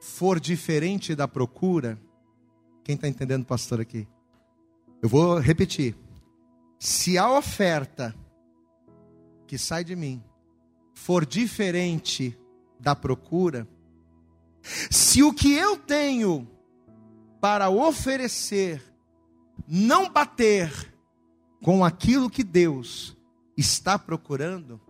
for 0.00 0.38
diferente 0.38 1.14
da 1.14 1.26
procura, 1.26 2.00
quem 2.84 2.94
está 2.94 3.08
entendendo, 3.08 3.44
pastor, 3.44 3.80
aqui? 3.80 4.06
Eu 5.02 5.08
vou 5.08 5.38
repetir. 5.38 5.96
Se 6.78 7.18
a 7.18 7.30
oferta 7.30 8.14
que 9.46 9.58
sai 9.58 9.82
de 9.82 9.96
mim 9.96 10.22
for 10.94 11.24
diferente 11.24 12.38
da 12.78 12.94
procura, 12.94 13.68
se 14.90 15.22
o 15.22 15.32
que 15.32 15.52
eu 15.52 15.76
tenho 15.76 16.48
para 17.40 17.68
oferecer 17.70 18.82
não 19.66 20.10
bater 20.10 20.92
com 21.62 21.84
aquilo 21.84 22.30
que 22.30 22.44
Deus 22.44 23.16
está 23.56 23.98
procurando, 23.98 24.80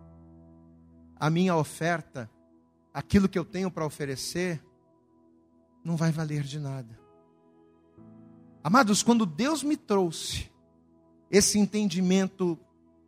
a 1.18 1.30
minha 1.30 1.56
oferta, 1.56 2.30
aquilo 2.92 3.28
que 3.28 3.38
eu 3.38 3.44
tenho 3.44 3.70
para 3.70 3.86
oferecer, 3.86 4.62
não 5.84 5.96
vai 5.96 6.10
valer 6.10 6.42
de 6.42 6.58
nada. 6.58 6.98
Amados, 8.62 9.02
quando 9.02 9.24
Deus 9.24 9.62
me 9.62 9.76
trouxe 9.76 10.50
esse 11.30 11.58
entendimento 11.58 12.58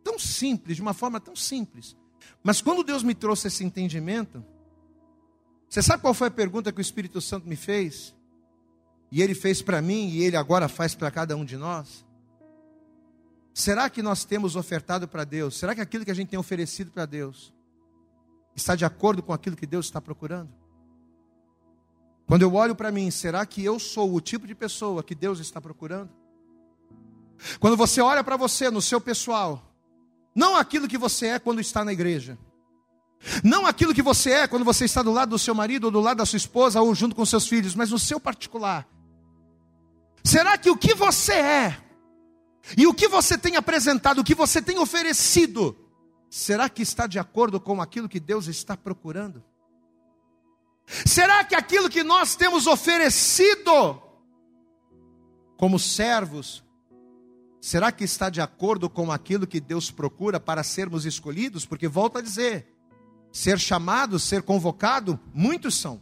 tão 0.03 0.17
simples, 0.17 0.77
de 0.77 0.81
uma 0.81 0.93
forma 0.93 1.19
tão 1.19 1.35
simples, 1.35 1.95
mas 2.43 2.61
quando 2.61 2.83
Deus 2.83 3.03
me 3.03 3.13
trouxe 3.13 3.47
esse 3.47 3.63
entendimento, 3.63 4.43
você 5.69 5.83
sabe 5.83 6.01
qual 6.01 6.13
foi 6.15 6.29
a 6.29 6.31
pergunta 6.31 6.71
que 6.71 6.79
o 6.79 6.81
Espírito 6.81 7.21
Santo 7.21 7.47
me 7.47 7.55
fez? 7.55 8.15
E 9.11 9.21
ele 9.21 9.35
fez 9.35 9.61
para 9.61 9.81
mim 9.81 10.09
e 10.09 10.23
ele 10.23 10.35
agora 10.35 10.67
faz 10.67 10.95
para 10.95 11.11
cada 11.11 11.35
um 11.35 11.45
de 11.45 11.57
nós? 11.57 12.05
Será 13.53 13.89
que 13.89 14.01
nós 14.01 14.25
temos 14.25 14.55
ofertado 14.55 15.07
para 15.07 15.23
Deus? 15.23 15.57
Será 15.57 15.75
que 15.75 15.81
aquilo 15.81 16.05
que 16.05 16.11
a 16.11 16.13
gente 16.13 16.29
tem 16.29 16.39
oferecido 16.39 16.91
para 16.91 17.05
Deus 17.05 17.53
está 18.55 18.75
de 18.75 18.83
acordo 18.83 19.21
com 19.21 19.31
aquilo 19.31 19.55
que 19.55 19.67
Deus 19.67 19.85
está 19.85 20.01
procurando? 20.01 20.49
Quando 22.25 22.41
eu 22.43 22.53
olho 22.53 22.75
para 22.75 22.91
mim, 22.91 23.09
será 23.11 23.45
que 23.45 23.63
eu 23.63 23.79
sou 23.79 24.13
o 24.13 24.21
tipo 24.21 24.47
de 24.47 24.55
pessoa 24.55 25.03
que 25.03 25.13
Deus 25.13 25.39
está 25.39 25.59
procurando? 25.59 26.09
Quando 27.59 27.77
você 27.77 28.01
olha 28.01 28.23
para 28.23 28.37
você 28.37 28.69
no 28.69 28.81
seu 28.81 28.99
pessoal, 28.99 29.73
não 30.33 30.55
aquilo 30.55 30.87
que 30.87 30.97
você 30.97 31.27
é 31.27 31.39
quando 31.39 31.59
está 31.59 31.83
na 31.83 31.91
igreja, 31.91 32.37
não 33.43 33.65
aquilo 33.65 33.93
que 33.93 34.01
você 34.01 34.31
é 34.31 34.47
quando 34.47 34.65
você 34.65 34.85
está 34.85 35.01
do 35.01 35.11
lado 35.11 35.29
do 35.29 35.39
seu 35.39 35.53
marido, 35.53 35.85
ou 35.85 35.91
do 35.91 35.99
lado 35.99 36.17
da 36.17 36.25
sua 36.25 36.37
esposa, 36.37 36.81
ou 36.81 36.93
junto 36.95 37.15
com 37.15 37.25
seus 37.25 37.47
filhos, 37.47 37.75
mas 37.75 37.91
no 37.91 37.99
seu 37.99 38.19
particular. 38.19 38.87
Será 40.23 40.57
que 40.57 40.69
o 40.69 40.77
que 40.77 40.93
você 40.93 41.33
é, 41.33 41.77
e 42.77 42.87
o 42.87 42.93
que 42.93 43.07
você 43.07 43.37
tem 43.37 43.55
apresentado, 43.55 44.19
o 44.19 44.23
que 44.23 44.35
você 44.35 44.61
tem 44.61 44.79
oferecido, 44.79 45.75
será 46.29 46.69
que 46.69 46.81
está 46.81 47.07
de 47.07 47.19
acordo 47.19 47.59
com 47.59 47.81
aquilo 47.81 48.09
que 48.09 48.19
Deus 48.19 48.47
está 48.47 48.77
procurando? 48.77 49.43
Será 51.05 51.43
que 51.43 51.55
aquilo 51.55 51.89
que 51.89 52.03
nós 52.03 52.35
temos 52.35 52.67
oferecido, 52.67 54.01
como 55.57 55.77
servos, 55.77 56.63
será 57.61 57.91
que 57.91 58.03
está 58.03 58.29
de 58.29 58.41
acordo 58.41 58.89
com 58.89 59.11
aquilo 59.11 59.45
que 59.45 59.59
Deus 59.59 59.91
procura 59.91 60.39
para 60.39 60.63
sermos 60.63 61.05
escolhidos? 61.05 61.65
Porque 61.65 61.87
volto 61.87 62.17
a 62.17 62.21
dizer, 62.21 62.78
ser 63.31 63.59
chamado, 63.59 64.19
ser 64.19 64.41
convocado, 64.43 65.19
muitos 65.33 65.75
são. 65.75 66.01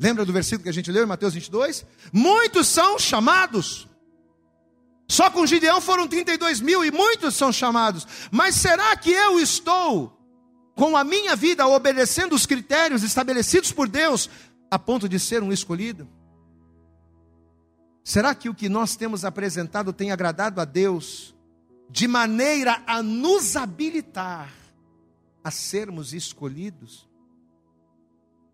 Lembra 0.00 0.24
do 0.24 0.32
versículo 0.32 0.62
que 0.62 0.68
a 0.68 0.72
gente 0.72 0.92
leu 0.92 1.04
em 1.04 1.08
Mateus 1.08 1.34
22? 1.34 1.84
Muitos 2.12 2.68
são 2.68 2.98
chamados. 2.98 3.88
Só 5.08 5.30
com 5.30 5.46
Gideão 5.46 5.80
foram 5.80 6.06
32 6.06 6.60
mil 6.60 6.84
e 6.84 6.90
muitos 6.90 7.34
são 7.34 7.52
chamados. 7.52 8.06
Mas 8.30 8.54
será 8.54 8.96
que 8.96 9.10
eu 9.10 9.40
estou 9.40 10.16
com 10.76 10.96
a 10.96 11.02
minha 11.02 11.34
vida 11.34 11.66
obedecendo 11.66 12.34
os 12.34 12.46
critérios 12.46 13.02
estabelecidos 13.02 13.72
por 13.72 13.88
Deus 13.88 14.30
a 14.70 14.78
ponto 14.78 15.08
de 15.08 15.18
ser 15.18 15.42
um 15.42 15.52
escolhido? 15.52 16.08
Será 18.04 18.34
que 18.34 18.48
o 18.48 18.54
que 18.54 18.68
nós 18.68 18.96
temos 18.96 19.24
apresentado 19.24 19.92
tem 19.92 20.12
agradado 20.12 20.60
a 20.60 20.64
Deus 20.64 21.34
de 21.90 22.06
maneira 22.06 22.82
a 22.86 23.02
nos 23.02 23.56
habilitar 23.56 24.50
a 25.48 25.50
sermos 25.50 26.12
escolhidos? 26.12 27.08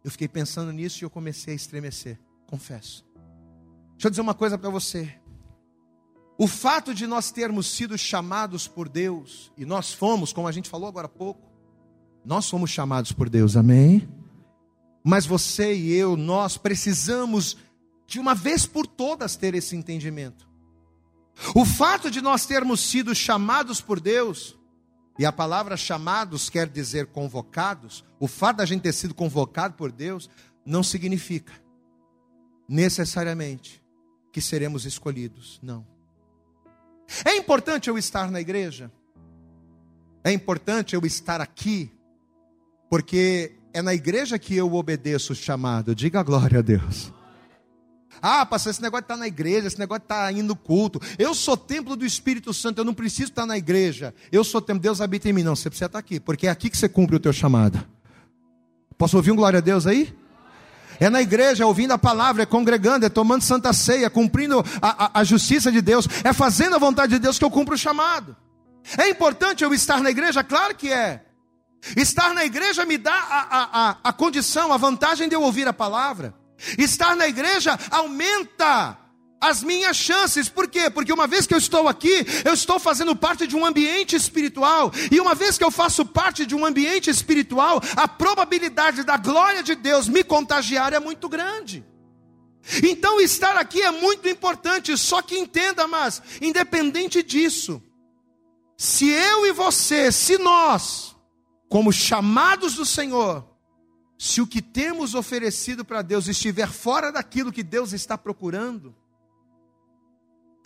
Eu 0.05 0.11
fiquei 0.11 0.29
pensando 0.29 0.73
nisso 0.73 1.03
e 1.03 1.05
eu 1.05 1.11
comecei 1.11 1.53
a 1.53 1.57
estremecer, 1.57 2.21
confesso. 2.47 3.05
Deixa 3.93 4.07
eu 4.07 4.11
dizer 4.11 4.23
uma 4.23 4.35
coisa 4.35 4.57
para 4.57 4.71
você. 4.71 5.13
O 6.39 6.47
fato 6.47 6.95
de 6.95 7.07
nós 7.07 7.31
termos 7.31 7.67
sido 7.67 7.99
chamados 7.99 8.69
por 8.69 8.89
Deus, 8.89 9.53
e 9.57 9.65
nós 9.65 9.93
fomos, 9.93 10.33
como 10.33 10.49
a 10.49 10.53
gente 10.53 10.69
falou 10.69 10.89
agora 10.89 11.07
há 11.07 11.11
pouco, 11.11 11.49
nós 12.25 12.49
fomos 12.49 12.71
chamados 12.71 13.13
por 13.13 13.29
Deus, 13.29 13.57
amém? 13.57 14.09
Mas 15.03 15.27
você 15.27 15.75
e 15.75 15.93
eu, 15.93 16.17
nós 16.17 16.57
precisamos 16.57 17.57
de 18.07 18.19
uma 18.19 18.35
vez 18.35 18.67
por 18.67 18.87
todas 18.87 19.37
ter 19.37 19.55
esse 19.55 19.77
entendimento. 19.77 20.49
O 21.55 21.65
fato 21.65 22.11
de 22.11 22.21
nós 22.21 22.47
termos 22.47 22.81
sido 22.81 23.15
chamados 23.15 23.81
por 23.81 24.01
Deus 24.01 24.57
e 25.19 25.25
a 25.25 25.33
palavra 25.33 25.77
chamados 25.77 26.51
quer 26.51 26.69
dizer 26.69 27.07
convocados. 27.07 28.05
O 28.19 28.27
fato 28.27 28.59
da 28.59 28.67
gente 28.67 28.83
ter 28.83 28.93
sido 28.93 29.15
convocado 29.15 29.75
por 29.75 29.93
Deus 29.93 30.29
não 30.67 30.83
significa 30.83 31.53
necessariamente 32.69 33.83
que 34.33 34.41
seremos 34.41 34.85
escolhidos. 34.85 35.61
Não. 35.63 35.87
É 37.25 37.37
importante 37.37 37.89
eu 37.89 37.97
estar 37.97 38.31
na 38.31 38.41
igreja? 38.41 38.91
É 40.25 40.33
importante 40.33 40.97
eu 40.97 41.05
estar 41.05 41.41
aqui? 41.41 41.93
Porque 42.91 43.53
é 43.73 43.83
na 43.83 43.95
igreja 43.95 44.39
que 44.39 44.57
eu 44.57 44.73
obedeço 44.75 45.33
o 45.33 45.37
chamado. 45.37 45.95
Diga 45.95 46.23
glória 46.23 46.61
a 46.61 46.63
Deus. 46.63 47.13
Ah, 48.21 48.45
pastor, 48.47 48.71
esse 48.71 48.83
negócio 48.83 49.03
de 49.03 49.05
estar 49.07 49.17
na 49.17 49.27
igreja, 49.27 49.67
esse 49.67 49.79
negócio 49.79 50.01
de 50.01 50.05
estar 50.07 50.33
indo 50.33 50.49
no 50.49 50.57
culto. 50.57 51.01
Eu 51.19 51.35
sou 51.35 51.57
templo 51.57 51.97
do 51.97 52.05
Espírito 52.05 52.53
Santo, 52.55 52.79
eu 52.79 52.85
não 52.85 52.95
preciso 52.95 53.31
estar 53.31 53.47
na 53.47 53.57
igreja. 53.57 54.15
Eu 54.33 54.45
sou 54.45 54.61
templo, 54.61 54.83
Deus 54.83 55.01
habita 55.01 55.29
em 55.29 55.33
mim. 55.33 55.43
Não, 55.43 55.55
você 55.55 55.69
precisa 55.69 55.87
estar 55.87 55.99
aqui, 55.99 56.19
porque 56.19 56.47
é 56.47 56.51
aqui 56.51 56.71
que 56.71 56.77
você 56.77 56.89
cumpre 56.89 57.17
o 57.17 57.21
teu 57.21 57.33
chamado. 57.33 57.85
Posso 58.97 59.17
ouvir 59.17 59.33
um 59.33 59.37
glória 59.37 59.59
a 59.59 59.63
Deus 59.63 59.87
aí? 59.87 60.15
É 61.01 61.11
na 61.11 61.21
igreja, 61.21 61.65
é 61.65 61.67
ouvindo 61.67 61.93
a 61.93 61.99
palavra, 61.99 62.45
é 62.45 62.47
congregando, 62.47 63.05
é 63.05 63.09
tomando 63.09 63.43
santa 63.43 63.73
ceia, 63.73 64.09
cumprindo 64.09 64.65
a, 64.81 65.07
a, 65.07 65.21
a 65.21 65.25
justiça 65.25 65.73
de 65.73 65.81
Deus, 65.81 66.09
é 66.23 66.33
fazendo 66.33 66.77
a 66.77 66.79
vontade 66.79 67.13
de 67.13 67.19
Deus 67.19 67.39
que 67.39 67.45
eu 67.45 67.51
cumpro 67.51 67.75
o 67.75 67.79
chamado. 67.79 68.37
É 68.99 69.09
importante 69.09 69.65
eu 69.65 69.73
estar 69.75 70.01
na 70.01 70.11
igreja? 70.11 70.45
Claro 70.45 70.75
que 70.75 70.93
é. 70.93 71.25
Estar 71.97 72.33
na 72.33 72.45
igreja 72.45 72.87
me 72.87 72.97
dá 72.97 73.13
a, 73.13 73.91
a, 73.91 73.97
a 74.05 74.13
condição, 74.13 74.73
a 74.73 74.77
vantagem 74.77 75.29
de 75.29 75.35
eu 75.35 75.43
ouvir 75.43 75.67
a 75.67 75.73
palavra. 75.73 76.35
Estar 76.79 77.17
na 77.17 77.29
igreja 77.29 77.79
aumenta 77.91 78.99
as 79.41 79.63
minhas 79.63 79.97
chances. 79.97 80.49
Por 80.49 80.69
quê? 80.69 80.89
Porque 80.89 81.13
uma 81.13 81.27
vez 81.27 81.47
que 81.47 81.55
eu 81.55 81.59
estou 81.59 81.87
aqui, 81.87 82.27
eu 82.45 82.55
estou 82.55 82.79
fazendo 82.79 83.15
parte 83.15 83.47
de 83.47 83.55
um 83.55 83.65
ambiente 83.65 84.17
espiritual. 84.17 84.91
E 85.11 85.21
uma 85.21 85.35
vez 85.35 85.59
que 85.59 85.65
eu 85.65 85.71
faço 85.71 86.05
parte 86.07 86.47
de 86.47 86.55
um 86.55 86.65
ambiente 86.65 87.11
espiritual, 87.11 87.81
a 87.97 88.09
probabilidade 88.09 89.05
da 89.05 89.17
glória 89.17 89.63
de 89.63 89.75
Deus 89.75 90.09
me 90.09 90.25
contagiar 90.25 90.93
é 90.93 90.99
muito 90.99 91.29
grande. 91.29 91.85
Então 92.83 93.21
estar 93.21 93.57
aqui 93.57 93.83
é 93.83 93.91
muito 93.91 94.27
importante, 94.27 94.97
só 94.97 95.21
que 95.21 95.37
entenda, 95.37 95.87
mas 95.87 96.23
independente 96.41 97.23
disso, 97.23 97.83
se 98.77 99.11
eu 99.11 99.45
e 99.45 99.53
você, 99.53 100.11
se 100.11 100.39
nós, 100.39 101.15
como 101.69 101.93
chamados 101.93 102.75
do 102.75 102.87
Senhor, 102.87 103.47
se 104.19 104.41
o 104.41 104.47
que 104.47 104.63
temos 104.63 105.15
oferecido 105.15 105.85
para 105.85 106.03
Deus 106.03 106.29
estiver 106.29 106.69
fora 106.69 107.11
daquilo 107.11 107.53
que 107.53 107.63
Deus 107.63 107.93
está 107.93 108.17
procurando, 108.17 108.95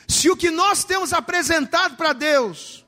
se 0.06 0.30
o 0.30 0.36
que 0.36 0.50
nós 0.50 0.84
temos 0.84 1.12
apresentado 1.12 1.96
para 1.96 2.12
Deus, 2.12 2.86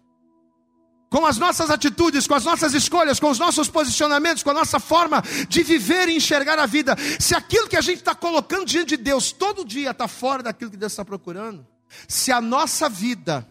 com 1.10 1.26
as 1.26 1.38
nossas 1.38 1.70
atitudes, 1.70 2.26
com 2.26 2.34
as 2.34 2.44
nossas 2.44 2.72
escolhas, 2.72 3.18
com 3.18 3.30
os 3.30 3.38
nossos 3.38 3.68
posicionamentos, 3.68 4.44
com 4.44 4.50
a 4.50 4.54
nossa 4.54 4.78
forma 4.78 5.22
de 5.48 5.62
viver 5.64 6.08
e 6.08 6.16
enxergar 6.16 6.58
a 6.58 6.66
vida, 6.66 6.96
se 7.18 7.34
aquilo 7.34 7.68
que 7.68 7.76
a 7.76 7.80
gente 7.80 7.98
está 7.98 8.14
colocando 8.14 8.64
diante 8.64 8.96
de 8.96 9.02
Deus 9.02 9.32
todo 9.32 9.64
dia 9.64 9.90
está 9.90 10.06
fora 10.06 10.42
daquilo 10.42 10.70
que 10.70 10.76
Deus 10.76 10.92
está 10.92 11.04
procurando, 11.04 11.66
se 12.06 12.30
a 12.30 12.40
nossa 12.40 12.88
vida, 12.88 13.46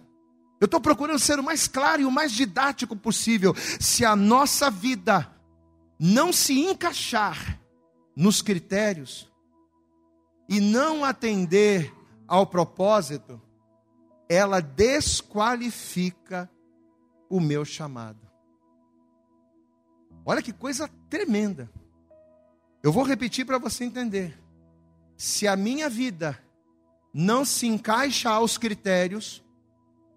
eu 0.62 0.66
estou 0.66 0.80
procurando 0.80 1.20
ser 1.20 1.38
o 1.38 1.44
mais 1.44 1.68
claro 1.68 2.02
e 2.02 2.06
o 2.06 2.12
mais 2.12 2.32
didático 2.32 2.96
possível, 2.96 3.54
se 3.80 4.06
a 4.06 4.16
nossa 4.16 4.72
vida 4.72 5.30
não 6.00 6.32
se 6.32 6.58
encaixar 6.58 7.60
nos 8.16 8.42
critérios 8.42 9.30
e 10.48 10.62
não 10.62 11.04
atender 11.04 11.94
ao 12.28 12.48
propósito, 12.48 13.42
ela 14.30 14.62
desqualifica 14.62 16.50
o 17.30 17.40
meu 17.40 17.66
chamado. 17.66 18.20
Olha 20.26 20.42
que 20.42 20.54
coisa 20.54 20.90
tremenda. 21.10 21.70
Eu 22.82 22.92
vou 22.92 23.04
repetir 23.04 23.46
para 23.46 23.58
você 23.58 23.84
entender. 23.84 24.40
Se 25.18 25.48
a 25.48 25.56
minha 25.56 25.90
vida 25.90 26.40
não 27.14 27.44
se 27.44 27.68
encaixa 27.68 28.30
aos 28.30 28.58
critérios, 28.58 29.44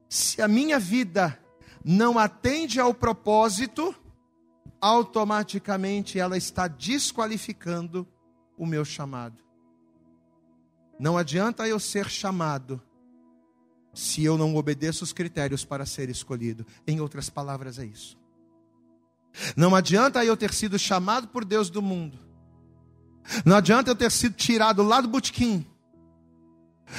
se 0.09 0.41
a 0.41 0.47
minha 0.47 0.79
vida 0.79 1.39
não 1.85 2.19
atende 2.19 2.79
ao 2.79 2.95
propósito, 2.95 3.95
automaticamente 4.83 6.19
ela 6.19 6.37
está 6.37 6.67
desqualificando 6.67 8.07
o 8.59 8.67
meu 8.67 8.85
chamado. 8.85 9.39
Não 10.99 11.17
adianta 11.17 11.69
eu 11.69 11.79
ser 11.79 12.11
chamado 12.11 12.83
se 13.95 14.25
eu 14.25 14.37
não 14.37 14.57
obedeço 14.57 15.05
os 15.05 15.13
critérios 15.13 15.65
para 15.65 15.87
ser 15.87 16.11
escolhido. 16.11 16.67
Em 16.85 17.01
outras 17.01 17.31
palavras, 17.31 17.79
é 17.79 17.85
isso. 17.85 18.19
Não 19.57 19.75
adianta 19.75 20.25
eu 20.25 20.37
ter 20.37 20.53
sido 20.53 20.79
chamado 20.79 21.29
por 21.29 21.45
Deus 21.45 21.71
do 21.71 21.81
mundo. 21.81 22.19
Não 23.45 23.57
adianta 23.57 23.91
eu 23.91 23.95
ter 23.95 24.11
sido 24.11 24.35
tirado 24.35 24.83
lá 24.83 25.01
do 25.01 25.09
botequim. 25.09 25.65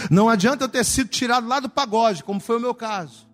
Não 0.10 0.30
adianta 0.30 0.64
eu 0.64 0.70
ter 0.70 0.86
sido 0.86 1.10
tirado 1.10 1.48
lá 1.48 1.60
do 1.60 1.70
pagode, 1.70 2.24
como 2.24 2.40
foi 2.40 2.58
o 2.58 2.62
meu 2.62 2.74
caso 2.74 3.33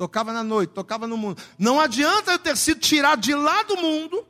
tocava 0.00 0.32
na 0.32 0.42
noite, 0.42 0.70
tocava 0.70 1.06
no 1.06 1.14
mundo. 1.14 1.42
Não 1.58 1.78
adianta 1.78 2.32
eu 2.32 2.38
ter 2.38 2.56
sido 2.56 2.80
tirado 2.80 3.20
de 3.20 3.34
lá 3.34 3.62
do 3.64 3.76
mundo, 3.76 4.26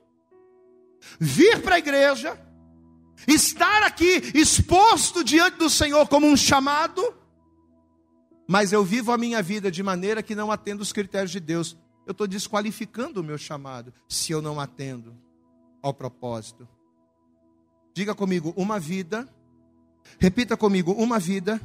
vir 1.21 1.63
para 1.63 1.77
a 1.77 1.79
igreja, 1.79 2.37
estar 3.25 3.85
aqui 3.85 4.33
exposto 4.35 5.23
diante 5.23 5.59
do 5.59 5.71
Senhor 5.71 6.09
como 6.09 6.27
um 6.27 6.37
chamado, 6.37 7.15
mas 8.49 8.73
eu 8.73 8.85
vivo 8.85 9.13
a 9.13 9.17
minha 9.17 9.41
vida 9.41 9.71
de 9.71 9.81
maneira 9.81 10.25
que 10.25 10.35
não 10.35 10.51
atendo 10.51 10.83
os 10.83 10.93
critérios 10.93 11.31
de 11.31 11.39
Deus. 11.39 11.77
Eu 12.05 12.11
estou 12.11 12.27
desqualificando 12.27 13.21
o 13.21 13.25
meu 13.25 13.39
chamado 13.39 13.95
se 14.09 14.33
eu 14.33 14.43
não 14.43 14.59
atendo 14.59 15.17
ao 15.81 15.95
propósito. 15.95 16.69
Diga 17.95 18.13
comigo, 18.13 18.53
uma 18.57 18.81
vida, 18.81 19.33
repita 20.19 20.57
comigo, 20.57 20.91
uma 20.91 21.21
vida 21.21 21.61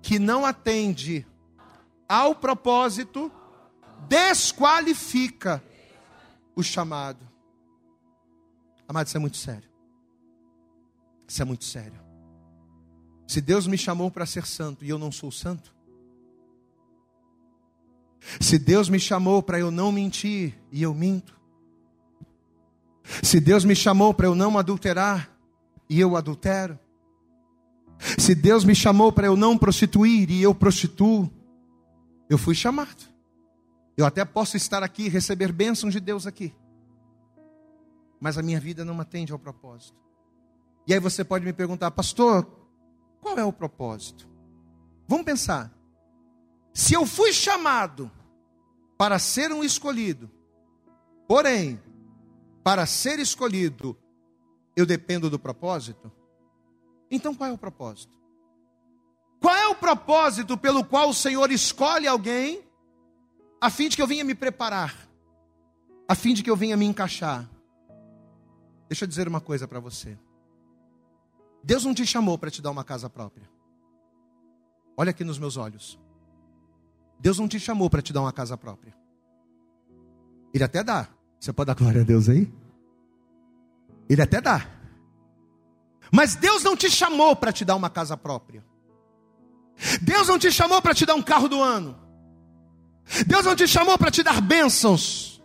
que 0.00 0.16
não 0.16 0.46
atende 0.46 1.26
ao 2.08 2.34
propósito, 2.34 3.30
desqualifica 4.08 5.62
o 6.54 6.62
chamado. 6.62 7.26
Amado, 8.88 9.06
isso 9.06 9.16
é 9.16 9.20
muito 9.20 9.36
sério. 9.36 9.68
Isso 11.26 11.42
é 11.42 11.44
muito 11.44 11.64
sério. 11.64 12.00
Se 13.26 13.40
Deus 13.40 13.66
me 13.66 13.76
chamou 13.76 14.10
para 14.10 14.24
ser 14.24 14.46
santo 14.46 14.84
e 14.84 14.88
eu 14.88 14.98
não 14.98 15.10
sou 15.10 15.32
santo, 15.32 15.74
se 18.40 18.58
Deus 18.58 18.88
me 18.88 18.98
chamou 18.98 19.42
para 19.42 19.58
eu 19.58 19.70
não 19.70 19.90
mentir 19.90 20.54
e 20.70 20.82
eu 20.82 20.94
minto, 20.94 21.36
se 23.22 23.40
Deus 23.40 23.64
me 23.64 23.74
chamou 23.74 24.14
para 24.14 24.26
eu 24.26 24.34
não 24.34 24.56
adulterar 24.58 25.30
e 25.88 26.00
eu 26.00 26.16
adultero, 26.16 26.78
se 28.18 28.34
Deus 28.34 28.64
me 28.64 28.74
chamou 28.74 29.12
para 29.12 29.26
eu 29.26 29.36
não 29.36 29.58
prostituir 29.58 30.30
e 30.30 30.42
eu 30.42 30.54
prostituo, 30.54 31.30
eu 32.28 32.38
fui 32.38 32.54
chamado. 32.54 33.04
Eu 33.96 34.04
até 34.04 34.24
posso 34.24 34.56
estar 34.56 34.82
aqui 34.82 35.04
e 35.04 35.08
receber 35.08 35.52
bênçãos 35.52 35.92
de 35.92 36.00
Deus 36.00 36.26
aqui. 36.26 36.54
Mas 38.20 38.36
a 38.36 38.42
minha 38.42 38.60
vida 38.60 38.84
não 38.84 39.00
atende 39.00 39.32
ao 39.32 39.38
propósito. 39.38 39.98
E 40.86 40.94
aí 40.94 41.00
você 41.00 41.24
pode 41.24 41.44
me 41.44 41.52
perguntar, 41.52 41.90
pastor, 41.90 42.46
qual 43.20 43.38
é 43.38 43.44
o 43.44 43.52
propósito? 43.52 44.28
Vamos 45.08 45.24
pensar. 45.24 45.72
Se 46.72 46.94
eu 46.94 47.06
fui 47.06 47.32
chamado 47.32 48.10
para 48.98 49.18
ser 49.18 49.50
um 49.50 49.64
escolhido, 49.64 50.30
porém, 51.26 51.80
para 52.62 52.84
ser 52.86 53.18
escolhido, 53.18 53.96
eu 54.76 54.84
dependo 54.84 55.30
do 55.30 55.38
propósito, 55.38 56.12
então 57.10 57.34
qual 57.34 57.48
é 57.48 57.52
o 57.52 57.58
propósito? 57.58 58.16
Qual 59.40 59.54
é 59.54 59.68
o 59.68 59.74
propósito 59.74 60.56
pelo 60.56 60.84
qual 60.84 61.10
o 61.10 61.14
Senhor 61.14 61.50
escolhe 61.50 62.06
alguém, 62.06 62.62
a 63.60 63.70
fim 63.70 63.88
de 63.88 63.96
que 63.96 64.02
eu 64.02 64.06
venha 64.06 64.24
me 64.24 64.34
preparar, 64.34 64.94
a 66.08 66.14
fim 66.14 66.34
de 66.34 66.42
que 66.42 66.50
eu 66.50 66.56
venha 66.56 66.76
me 66.76 66.86
encaixar? 66.86 67.48
Deixa 68.88 69.04
eu 69.04 69.08
dizer 69.08 69.28
uma 69.28 69.40
coisa 69.40 69.66
para 69.66 69.80
você. 69.80 70.18
Deus 71.62 71.84
não 71.84 71.92
te 71.92 72.06
chamou 72.06 72.38
para 72.38 72.50
te 72.50 72.62
dar 72.62 72.70
uma 72.70 72.84
casa 72.84 73.10
própria. 73.10 73.48
Olha 74.96 75.10
aqui 75.10 75.24
nos 75.24 75.38
meus 75.38 75.56
olhos. 75.56 75.98
Deus 77.18 77.38
não 77.38 77.48
te 77.48 77.58
chamou 77.58 77.90
para 77.90 78.00
te 78.00 78.12
dar 78.12 78.20
uma 78.20 78.32
casa 78.32 78.56
própria. 78.56 78.94
Ele 80.54 80.64
até 80.64 80.82
dá. 80.82 81.08
Você 81.38 81.52
pode 81.52 81.66
dar 81.66 81.74
glória 81.74 82.02
a 82.02 82.04
Deus 82.04 82.28
aí? 82.28 82.52
Ele 84.08 84.22
até 84.22 84.40
dá. 84.40 84.66
Mas 86.12 86.36
Deus 86.36 86.62
não 86.62 86.76
te 86.76 86.88
chamou 86.88 87.34
para 87.34 87.52
te 87.52 87.64
dar 87.64 87.74
uma 87.74 87.90
casa 87.90 88.16
própria. 88.16 88.64
Deus 90.02 90.28
não 90.28 90.38
te 90.38 90.50
chamou 90.50 90.80
para 90.80 90.94
te 90.94 91.04
dar 91.04 91.14
um 91.14 91.22
carro 91.22 91.48
do 91.48 91.62
ano. 91.62 91.96
Deus 93.26 93.44
não 93.44 93.54
te 93.54 93.66
chamou 93.68 93.96
para 93.96 94.10
te 94.10 94.22
dar 94.22 94.40
bênçãos. 94.40 95.36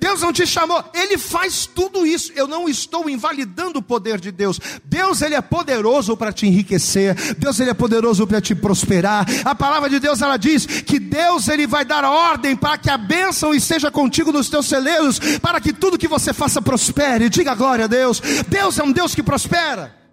Deus 0.00 0.22
não 0.22 0.32
te 0.32 0.46
chamou, 0.46 0.82
Ele 0.94 1.18
faz 1.18 1.66
tudo 1.66 2.06
isso. 2.06 2.32
Eu 2.34 2.46
não 2.46 2.68
estou 2.68 3.08
invalidando 3.10 3.80
o 3.80 3.82
poder 3.82 4.18
de 4.18 4.30
Deus. 4.30 4.58
Deus 4.84 5.20
ele 5.20 5.34
é 5.34 5.42
poderoso 5.42 6.16
para 6.16 6.32
te 6.32 6.46
enriquecer. 6.46 7.14
Deus 7.34 7.60
ele 7.60 7.70
é 7.70 7.74
poderoso 7.74 8.26
para 8.26 8.40
te 8.40 8.54
prosperar. 8.54 9.26
A 9.44 9.54
palavra 9.54 9.90
de 9.90 9.98
Deus 10.00 10.22
ela 10.22 10.36
diz 10.36 10.64
que 10.64 10.98
Deus 10.98 11.48
ele 11.48 11.66
vai 11.66 11.84
dar 11.84 12.04
ordem 12.04 12.56
para 12.56 12.78
que 12.78 12.88
a 12.88 12.96
bênção 12.96 13.54
esteja 13.54 13.90
contigo 13.90 14.32
nos 14.32 14.48
teus 14.48 14.66
celeiros, 14.66 15.18
para 15.42 15.60
que 15.60 15.72
tudo 15.72 15.98
que 15.98 16.08
você 16.08 16.32
faça 16.32 16.62
prospere. 16.62 17.28
Diga 17.28 17.54
glória 17.54 17.84
a 17.84 17.88
Deus. 17.88 18.22
Deus 18.48 18.78
é 18.78 18.82
um 18.82 18.92
Deus 18.92 19.14
que 19.14 19.22
prospera. 19.22 20.03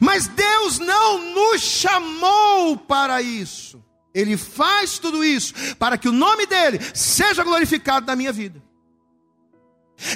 Mas 0.00 0.26
Deus 0.28 0.78
não 0.78 1.34
nos 1.34 1.60
chamou 1.60 2.76
para 2.76 3.22
isso. 3.22 3.82
Ele 4.14 4.36
faz 4.36 4.98
tudo 4.98 5.24
isso 5.24 5.54
para 5.76 5.96
que 5.96 6.08
o 6.08 6.12
nome 6.12 6.46
dele 6.46 6.80
seja 6.94 7.44
glorificado 7.44 8.06
na 8.06 8.16
minha 8.16 8.32
vida. 8.32 8.62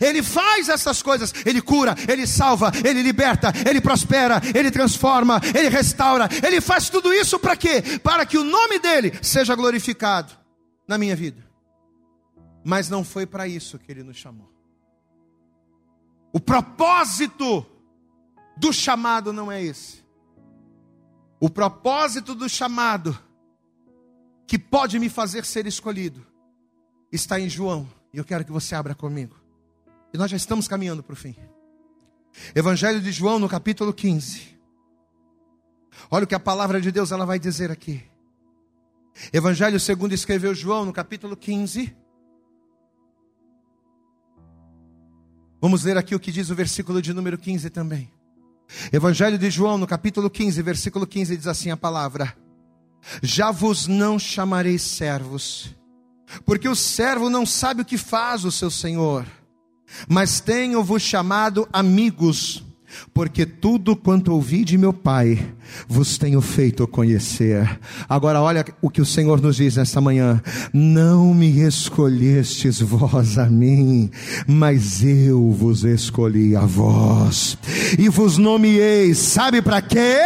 Ele 0.00 0.22
faz 0.22 0.68
essas 0.68 1.02
coisas, 1.02 1.32
ele 1.44 1.60
cura, 1.60 1.94
ele 2.08 2.26
salva, 2.26 2.72
ele 2.82 3.02
liberta, 3.02 3.52
ele 3.68 3.80
prospera, 3.80 4.40
ele 4.54 4.70
transforma, 4.70 5.40
ele 5.54 5.68
restaura. 5.68 6.28
Ele 6.42 6.60
faz 6.60 6.88
tudo 6.88 7.12
isso 7.12 7.38
para 7.38 7.56
quê? 7.56 7.82
Para 8.02 8.24
que 8.24 8.38
o 8.38 8.44
nome 8.44 8.78
dele 8.78 9.12
seja 9.20 9.54
glorificado 9.54 10.32
na 10.88 10.96
minha 10.96 11.14
vida. 11.14 11.44
Mas 12.64 12.88
não 12.88 13.04
foi 13.04 13.26
para 13.26 13.46
isso 13.46 13.78
que 13.78 13.92
ele 13.92 14.02
nos 14.02 14.16
chamou. 14.16 14.50
O 16.32 16.40
propósito 16.40 17.64
do 18.56 18.72
chamado 18.72 19.32
não 19.32 19.50
é 19.50 19.62
esse. 19.62 20.04
O 21.40 21.50
propósito 21.50 22.34
do 22.34 22.48
chamado 22.48 23.18
que 24.46 24.58
pode 24.58 24.98
me 24.98 25.08
fazer 25.08 25.44
ser 25.44 25.66
escolhido 25.66 26.24
está 27.10 27.38
em 27.38 27.48
João. 27.48 27.88
E 28.12 28.18
eu 28.18 28.24
quero 28.24 28.44
que 28.44 28.52
você 28.52 28.74
abra 28.74 28.94
comigo. 28.94 29.36
E 30.12 30.18
nós 30.18 30.30
já 30.30 30.36
estamos 30.36 30.68
caminhando 30.68 31.02
para 31.02 31.12
o 31.12 31.16
fim. 31.16 31.34
Evangelho 32.54 33.00
de 33.00 33.10
João, 33.10 33.38
no 33.38 33.48
capítulo 33.48 33.92
15. 33.92 34.56
Olha 36.10 36.24
o 36.24 36.26
que 36.26 36.34
a 36.34 36.40
palavra 36.40 36.80
de 36.80 36.90
Deus 36.92 37.12
ela 37.12 37.24
vai 37.24 37.38
dizer 37.38 37.70
aqui. 37.70 38.02
Evangelho 39.32 39.78
segundo 39.78 40.12
escreveu 40.12 40.54
João, 40.54 40.84
no 40.84 40.92
capítulo 40.92 41.36
15. 41.36 41.96
Vamos 45.60 45.84
ler 45.84 45.96
aqui 45.96 46.14
o 46.14 46.20
que 46.20 46.30
diz 46.30 46.50
o 46.50 46.54
versículo 46.54 47.00
de 47.00 47.12
número 47.12 47.38
15 47.38 47.70
também. 47.70 48.13
Evangelho 48.92 49.38
de 49.38 49.50
João, 49.50 49.78
no 49.78 49.86
capítulo 49.86 50.28
15, 50.28 50.62
versículo 50.62 51.06
15, 51.06 51.36
diz 51.36 51.46
assim 51.46 51.70
a 51.70 51.76
palavra: 51.76 52.36
Já 53.22 53.50
vos 53.50 53.86
não 53.86 54.18
chamarei 54.18 54.78
servos, 54.78 55.74
porque 56.44 56.68
o 56.68 56.74
servo 56.74 57.30
não 57.30 57.44
sabe 57.46 57.82
o 57.82 57.84
que 57.84 57.98
faz 57.98 58.44
o 58.44 58.52
seu 58.52 58.70
senhor 58.70 59.26
mas 60.08 60.40
tenho-vos 60.40 61.02
chamado 61.02 61.68
amigos, 61.72 62.64
porque 63.12 63.46
tudo 63.46 63.96
quanto 63.96 64.32
ouvi 64.32 64.64
de 64.64 64.76
meu 64.76 64.92
Pai 64.92 65.38
vos 65.88 66.18
tenho 66.18 66.40
feito 66.40 66.86
conhecer. 66.86 67.78
Agora, 68.08 68.40
olha 68.40 68.64
o 68.80 68.90
que 68.90 69.00
o 69.00 69.06
Senhor 69.06 69.40
nos 69.40 69.56
diz 69.56 69.76
nesta 69.76 70.00
manhã: 70.00 70.40
Não 70.72 71.34
me 71.34 71.60
escolhestes 71.60 72.80
vós 72.80 73.38
a 73.38 73.46
mim, 73.46 74.10
mas 74.46 75.02
eu 75.02 75.50
vos 75.50 75.84
escolhi 75.84 76.54
a 76.56 76.60
vós, 76.60 77.58
e 77.98 78.08
vos 78.08 78.38
nomeei, 78.38 79.14
sabe 79.14 79.60
para 79.62 79.80
quê? 79.80 80.20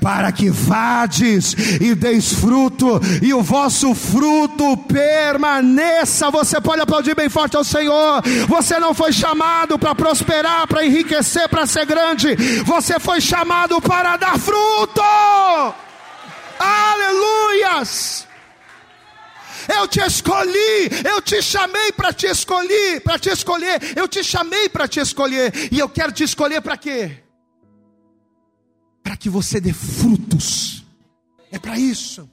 Para 0.00 0.32
que 0.32 0.50
vades 0.50 1.54
e 1.80 1.94
deis 1.94 2.32
fruto, 2.32 3.00
e 3.22 3.32
o 3.32 3.42
vosso 3.42 3.94
fruto 3.94 4.76
permaneça. 4.76 6.30
Você 6.30 6.60
pode 6.60 6.82
aplaudir 6.82 7.14
bem 7.14 7.28
forte 7.28 7.56
ao 7.56 7.64
Senhor. 7.64 8.22
Você 8.48 8.78
não 8.78 8.94
foi 8.94 9.12
chamado 9.12 9.78
para 9.78 9.94
prosperar, 9.94 10.66
para 10.66 10.84
enriquecer, 10.84 11.48
para 11.48 11.66
ser 11.66 11.86
grande, 11.86 12.09
você 12.64 12.98
foi 12.98 13.20
chamado 13.20 13.80
para 13.80 14.16
dar 14.16 14.38
fruto. 14.38 15.02
Aleluias! 16.58 18.26
Eu 19.68 19.86
te 19.86 20.00
escolhi, 20.00 20.90
eu 21.04 21.20
te 21.20 21.40
chamei 21.42 21.92
para 21.92 22.12
te 22.12 22.26
escolher, 22.26 23.00
para 23.02 23.18
te 23.18 23.28
escolher, 23.30 23.96
eu 23.96 24.08
te 24.08 24.24
chamei 24.24 24.68
para 24.68 24.88
te 24.88 25.00
escolher, 25.00 25.52
e 25.70 25.78
eu 25.78 25.88
quero 25.88 26.12
te 26.12 26.24
escolher 26.24 26.60
para 26.60 26.76
quê? 26.76 27.22
Para 29.02 29.16
que 29.16 29.28
você 29.28 29.60
dê 29.60 29.72
frutos. 29.72 30.84
É 31.52 31.58
para 31.58 31.78
isso. 31.78 32.28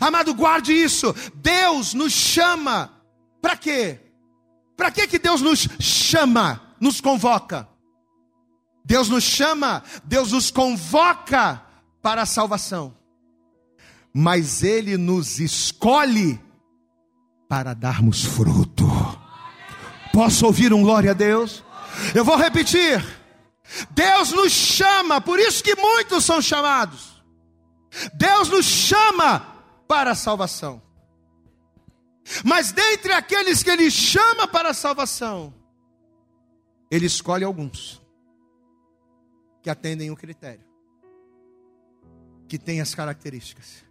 Amado, 0.00 0.34
guarde 0.34 0.72
isso. 0.72 1.14
Deus 1.34 1.94
nos 1.94 2.12
chama 2.12 2.92
para 3.40 3.56
quê? 3.56 3.98
Para 4.76 4.90
que 4.90 5.06
que 5.06 5.18
Deus 5.18 5.40
nos 5.40 5.68
chama, 5.78 6.74
nos 6.80 7.00
convoca? 7.00 7.68
Deus 8.84 9.08
nos 9.08 9.24
chama, 9.24 9.82
Deus 10.04 10.32
nos 10.32 10.50
convoca 10.50 11.62
para 12.02 12.22
a 12.22 12.26
salvação, 12.26 12.96
mas 14.12 14.62
Ele 14.62 14.96
nos 14.96 15.38
escolhe 15.38 16.40
para 17.48 17.74
darmos 17.74 18.24
fruto. 18.24 18.86
Posso 20.12 20.46
ouvir 20.46 20.72
um 20.72 20.82
glória 20.82 21.12
a 21.12 21.14
Deus? 21.14 21.62
Eu 22.14 22.24
vou 22.24 22.36
repetir. 22.36 23.04
Deus 23.90 24.32
nos 24.32 24.52
chama, 24.52 25.20
por 25.20 25.38
isso 25.38 25.62
que 25.62 25.76
muitos 25.76 26.24
são 26.24 26.42
chamados. 26.42 27.22
Deus 28.14 28.48
nos 28.48 28.66
chama 28.66 29.46
para 29.86 30.12
a 30.12 30.14
salvação. 30.14 30.82
Mas 32.44 32.72
dentre 32.72 33.12
aqueles 33.12 33.62
que 33.62 33.70
Ele 33.70 33.90
chama 33.90 34.46
para 34.48 34.70
a 34.70 34.74
salvação, 34.74 35.54
Ele 36.90 37.06
escolhe 37.06 37.44
alguns 37.44 37.99
que 39.62 39.70
atendem 39.70 40.10
o 40.10 40.16
critério, 40.16 40.64
que 42.48 42.58
tem 42.58 42.80
as 42.80 42.94
características. 42.94 43.84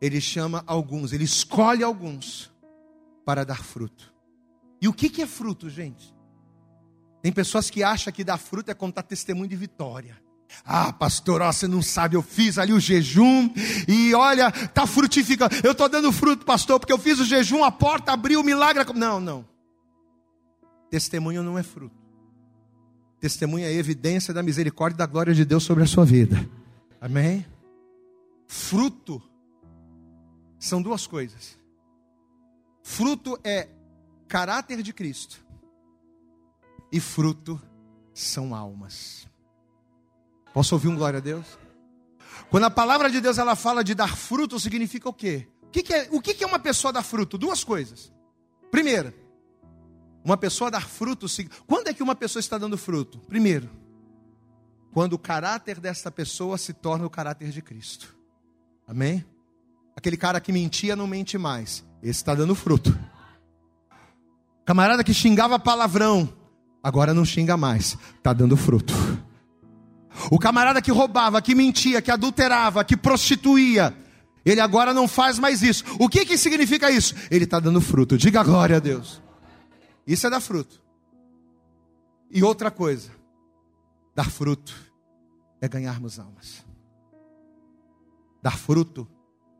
Ele 0.00 0.20
chama 0.20 0.64
alguns, 0.66 1.12
ele 1.12 1.24
escolhe 1.24 1.82
alguns 1.82 2.50
para 3.24 3.44
dar 3.44 3.62
fruto. 3.62 4.14
E 4.80 4.88
o 4.88 4.92
que, 4.92 5.10
que 5.10 5.22
é 5.22 5.26
fruto, 5.26 5.68
gente? 5.68 6.14
Tem 7.22 7.30
pessoas 7.30 7.68
que 7.68 7.82
acham 7.82 8.12
que 8.12 8.24
dar 8.24 8.38
fruto 8.38 8.70
é 8.70 8.74
contar 8.74 9.02
testemunho 9.02 9.48
de 9.48 9.56
vitória. 9.56 10.20
Ah, 10.64 10.92
pastor, 10.92 11.42
ó, 11.42 11.52
você 11.52 11.68
não 11.68 11.82
sabe, 11.82 12.16
eu 12.16 12.22
fiz 12.22 12.58
ali 12.58 12.72
o 12.72 12.80
jejum 12.80 13.50
e 13.86 14.14
olha, 14.14 14.50
tá 14.50 14.86
frutificando. 14.86 15.54
Eu 15.62 15.72
estou 15.72 15.88
dando 15.88 16.10
fruto, 16.10 16.44
pastor, 16.44 16.80
porque 16.80 16.92
eu 16.92 16.98
fiz 16.98 17.20
o 17.20 17.24
jejum, 17.24 17.62
a 17.62 17.70
porta 17.70 18.12
abriu, 18.12 18.40
o 18.40 18.44
milagre. 18.44 18.84
Não, 18.94 19.20
não. 19.20 19.46
Testemunho 20.90 21.42
não 21.42 21.58
é 21.58 21.62
fruto. 21.62 21.99
Testemunha 23.20 23.66
é 23.66 23.74
evidência 23.74 24.32
da 24.32 24.42
misericórdia 24.42 24.96
e 24.96 24.98
da 24.98 25.06
glória 25.06 25.34
de 25.34 25.44
Deus 25.44 25.62
sobre 25.62 25.84
a 25.84 25.86
sua 25.86 26.06
vida. 26.06 26.48
Amém? 26.98 27.44
Fruto 28.48 29.22
são 30.58 30.80
duas 30.80 31.06
coisas. 31.06 31.58
Fruto 32.82 33.38
é 33.44 33.68
caráter 34.26 34.82
de 34.82 34.92
Cristo. 34.92 35.44
E 36.90 36.98
fruto 36.98 37.60
são 38.14 38.54
almas. 38.54 39.28
Posso 40.52 40.74
ouvir 40.74 40.88
um 40.88 40.96
glória 40.96 41.18
a 41.18 41.20
Deus? 41.20 41.46
Quando 42.50 42.64
a 42.64 42.70
palavra 42.70 43.10
de 43.10 43.20
Deus 43.20 43.38
ela 43.38 43.54
fala 43.54 43.84
de 43.84 43.94
dar 43.94 44.16
fruto, 44.16 44.58
significa 44.58 45.08
o 45.08 45.12
quê? 45.12 45.46
O 45.62 45.68
que, 45.68 45.82
que 45.82 45.94
é, 45.94 46.08
o 46.10 46.20
que, 46.20 46.34
que 46.34 46.42
é 46.42 46.46
uma 46.46 46.58
pessoa 46.58 46.92
dar 46.92 47.02
fruto? 47.02 47.38
Duas 47.38 47.62
coisas. 47.62 48.12
Primeiro, 48.70 49.12
uma 50.24 50.36
pessoa 50.36 50.70
dar 50.70 50.88
fruto, 50.88 51.26
quando 51.66 51.88
é 51.88 51.94
que 51.94 52.02
uma 52.02 52.14
pessoa 52.14 52.40
está 52.40 52.58
dando 52.58 52.76
fruto? 52.76 53.18
Primeiro, 53.20 53.70
quando 54.92 55.14
o 55.14 55.18
caráter 55.18 55.80
dessa 55.80 56.10
pessoa 56.10 56.58
se 56.58 56.72
torna 56.72 57.06
o 57.06 57.10
caráter 57.10 57.50
de 57.50 57.62
Cristo. 57.62 58.14
Amém? 58.86 59.24
Aquele 59.96 60.16
cara 60.16 60.40
que 60.40 60.52
mentia 60.52 60.96
não 60.96 61.06
mente 61.06 61.38
mais. 61.38 61.84
Esse 62.02 62.20
está 62.20 62.34
dando 62.34 62.54
fruto. 62.54 62.96
Camarada 64.64 65.04
que 65.04 65.14
xingava 65.14 65.58
palavrão, 65.58 66.32
agora 66.82 67.14
não 67.14 67.24
xinga 67.24 67.56
mais. 67.56 67.96
Está 68.16 68.32
dando 68.32 68.56
fruto. 68.56 68.94
O 70.30 70.38
camarada 70.38 70.82
que 70.82 70.90
roubava, 70.90 71.40
que 71.40 71.54
mentia, 71.54 72.02
que 72.02 72.10
adulterava, 72.10 72.84
que 72.84 72.96
prostituía, 72.96 73.94
ele 74.44 74.60
agora 74.60 74.92
não 74.92 75.06
faz 75.06 75.38
mais 75.38 75.62
isso. 75.62 75.84
O 75.98 76.08
que, 76.08 76.24
que 76.24 76.36
significa 76.36 76.90
isso? 76.90 77.14
Ele 77.30 77.44
está 77.44 77.60
dando 77.60 77.80
fruto. 77.80 78.18
Diga 78.18 78.42
glória 78.42 78.76
a 78.76 78.80
Deus. 78.80 79.22
Isso 80.10 80.26
é 80.26 80.30
dar 80.30 80.40
fruto. 80.40 80.82
E 82.28 82.42
outra 82.42 82.68
coisa, 82.68 83.12
dar 84.12 84.28
fruto 84.28 84.74
é 85.60 85.68
ganharmos 85.68 86.18
almas. 86.18 86.66
Dar 88.42 88.58
fruto 88.58 89.06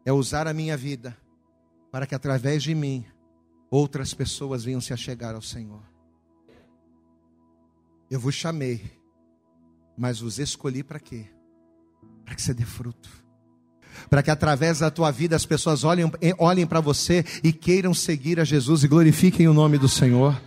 é 0.04 0.12
usar 0.12 0.48
a 0.48 0.52
minha 0.52 0.76
vida 0.76 1.16
para 1.92 2.04
que 2.04 2.16
através 2.16 2.64
de 2.64 2.74
mim 2.74 3.06
outras 3.70 4.12
pessoas 4.12 4.64
venham 4.64 4.80
se 4.80 4.92
achegar 4.92 5.36
ao 5.36 5.42
Senhor. 5.42 5.84
Eu 8.10 8.18
vos 8.18 8.34
chamei, 8.34 9.00
mas 9.96 10.18
vos 10.18 10.40
escolhi 10.40 10.82
para 10.82 10.98
quê? 10.98 11.26
Para 12.24 12.34
que 12.34 12.42
você 12.42 12.52
dê 12.52 12.64
fruto. 12.64 13.08
Para 14.08 14.22
que 14.22 14.30
através 14.30 14.78
da 14.78 14.90
tua 14.90 15.10
vida 15.10 15.36
as 15.36 15.44
pessoas 15.44 15.84
olhem, 15.84 16.10
olhem 16.38 16.66
para 16.66 16.80
você 16.80 17.24
e 17.42 17.52
queiram 17.52 17.92
seguir 17.92 18.40
a 18.40 18.44
Jesus 18.44 18.84
e 18.84 18.88
glorifiquem 18.88 19.48
o 19.48 19.54
nome 19.54 19.78
do 19.78 19.88
Senhor 19.88 20.40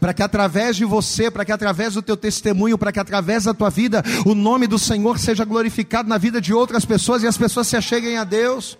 para 0.00 0.12
que 0.12 0.22
através 0.22 0.76
de 0.76 0.84
você, 0.84 1.30
para 1.30 1.44
que 1.44 1.52
através 1.52 1.94
do 1.94 2.02
teu 2.02 2.16
testemunho, 2.16 2.76
para 2.76 2.92
que 2.92 2.98
através 2.98 3.44
da 3.44 3.54
tua 3.54 3.70
vida, 3.70 4.02
o 4.26 4.34
nome 4.34 4.66
do 4.66 4.78
Senhor 4.78 5.18
seja 5.18 5.44
glorificado 5.44 6.08
na 6.08 6.18
vida 6.18 6.40
de 6.40 6.52
outras 6.52 6.84
pessoas 6.84 7.22
e 7.22 7.26
as 7.26 7.38
pessoas 7.38 7.68
se 7.68 7.76
acheguem 7.76 8.16
a 8.16 8.24
Deus. 8.24 8.76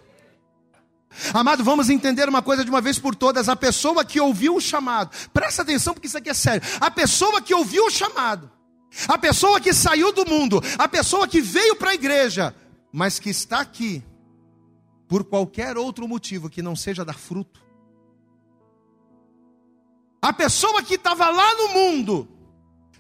Amado, 1.33 1.65
vamos 1.65 1.89
entender 1.89 2.29
uma 2.29 2.43
coisa 2.43 2.65
de 2.65 2.71
uma 2.71 2.81
vez 2.81 2.99
por 2.99 3.15
todas: 3.15 3.49
a 3.49 3.57
pessoa 3.57 4.05
que 4.05 4.21
ouviu 4.21 4.57
o 4.57 4.61
chamado, 4.61 5.11
presta 5.33 5.63
atenção 5.63 5.95
porque 5.95 6.07
isso 6.07 6.19
aqui 6.19 6.31
é 6.31 6.35
sério. 6.35 6.63
A 6.81 6.91
pessoa 6.91 7.41
que 7.41 7.55
ouviu 7.55 7.87
o 7.87 7.91
chamado, 7.91 8.51
a 9.07 9.17
pessoa 9.19 9.61
que 9.61 9.73
saiu 9.73 10.13
do 10.13 10.29
mundo, 10.29 10.63
a 10.77 10.89
pessoa 10.89 11.27
que 11.27 11.41
veio 11.41 11.77
para 11.77 11.91
a 11.91 11.95
igreja, 11.95 12.55
mas 12.93 13.19
que 13.19 13.31
está 13.31 13.61
aqui, 13.61 14.03
por 15.07 15.25
qualquer 15.25 15.77
outro 15.77 16.07
motivo 16.07 16.51
que 16.51 16.63
não 16.63 16.77
seja 16.77 17.05
dar 17.05 17.15
fruto. 17.19 17.63
A 20.21 20.33
pessoa 20.33 20.83
que 20.83 20.95
estava 20.95 21.31
lá 21.31 21.55
no 21.57 21.69
mundo, 21.69 22.29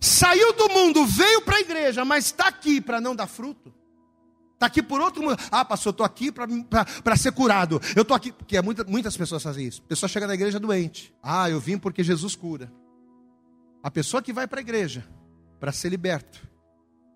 saiu 0.00 0.52
do 0.54 0.68
mundo, 0.70 1.04
veio 1.04 1.42
para 1.42 1.56
a 1.56 1.60
igreja, 1.60 2.04
mas 2.04 2.26
está 2.26 2.48
aqui 2.48 2.80
para 2.80 3.00
não 3.00 3.14
dar 3.14 3.26
fruto. 3.26 3.74
Está 4.54 4.66
aqui 4.66 4.82
por 4.82 5.00
outro 5.00 5.22
motivo. 5.22 5.48
Ah, 5.52 5.64
pastor, 5.64 5.90
eu 5.90 5.92
estou 5.92 6.06
aqui 6.06 6.32
para 6.32 7.16
ser 7.16 7.30
curado. 7.32 7.80
Eu 7.94 8.02
estou 8.02 8.16
aqui, 8.16 8.32
porque 8.32 8.56
é 8.56 8.62
muita, 8.62 8.82
muitas 8.84 9.16
pessoas 9.16 9.42
fazem 9.42 9.66
isso. 9.66 9.82
A 9.84 9.88
pessoa 9.88 10.08
chega 10.08 10.26
na 10.26 10.34
igreja 10.34 10.58
doente. 10.58 11.14
Ah, 11.22 11.48
eu 11.48 11.60
vim 11.60 11.78
porque 11.78 12.02
Jesus 12.02 12.34
cura. 12.34 12.72
A 13.82 13.90
pessoa 13.90 14.20
que 14.20 14.32
vai 14.32 14.48
para 14.48 14.58
a 14.58 14.62
igreja 14.62 15.06
para 15.60 15.70
ser 15.70 15.90
liberto, 15.90 16.42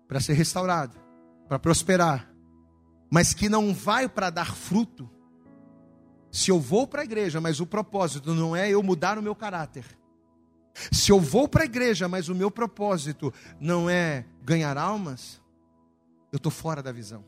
para 0.07 0.19
ser 0.19 0.33
restaurado, 0.33 0.97
para 1.47 1.59
prosperar, 1.59 2.32
mas 3.13 3.31
que 3.31 3.47
não 3.47 3.75
vai 3.75 4.09
para 4.09 4.31
dar 4.31 4.55
fruto, 4.55 5.07
se 6.31 6.49
eu 6.49 6.59
vou 6.59 6.87
para 6.87 7.01
a 7.01 7.03
igreja, 7.03 7.39
mas 7.39 7.59
o 7.59 7.67
propósito 7.67 8.33
não 8.33 8.55
é 8.55 8.71
eu 8.71 8.81
mudar 8.81 9.19
o 9.19 9.21
meu 9.21 9.35
caráter, 9.35 9.85
se 10.91 11.11
eu 11.11 11.19
vou 11.19 11.47
para 11.47 11.61
a 11.61 11.65
igreja, 11.65 12.07
mas 12.07 12.27
o 12.27 12.33
meu 12.33 12.49
propósito 12.49 13.31
não 13.59 13.87
é 13.87 14.25
ganhar 14.41 14.79
almas, 14.79 15.39
eu 16.31 16.37
estou 16.37 16.51
fora 16.51 16.81
da 16.81 16.91
visão. 16.91 17.23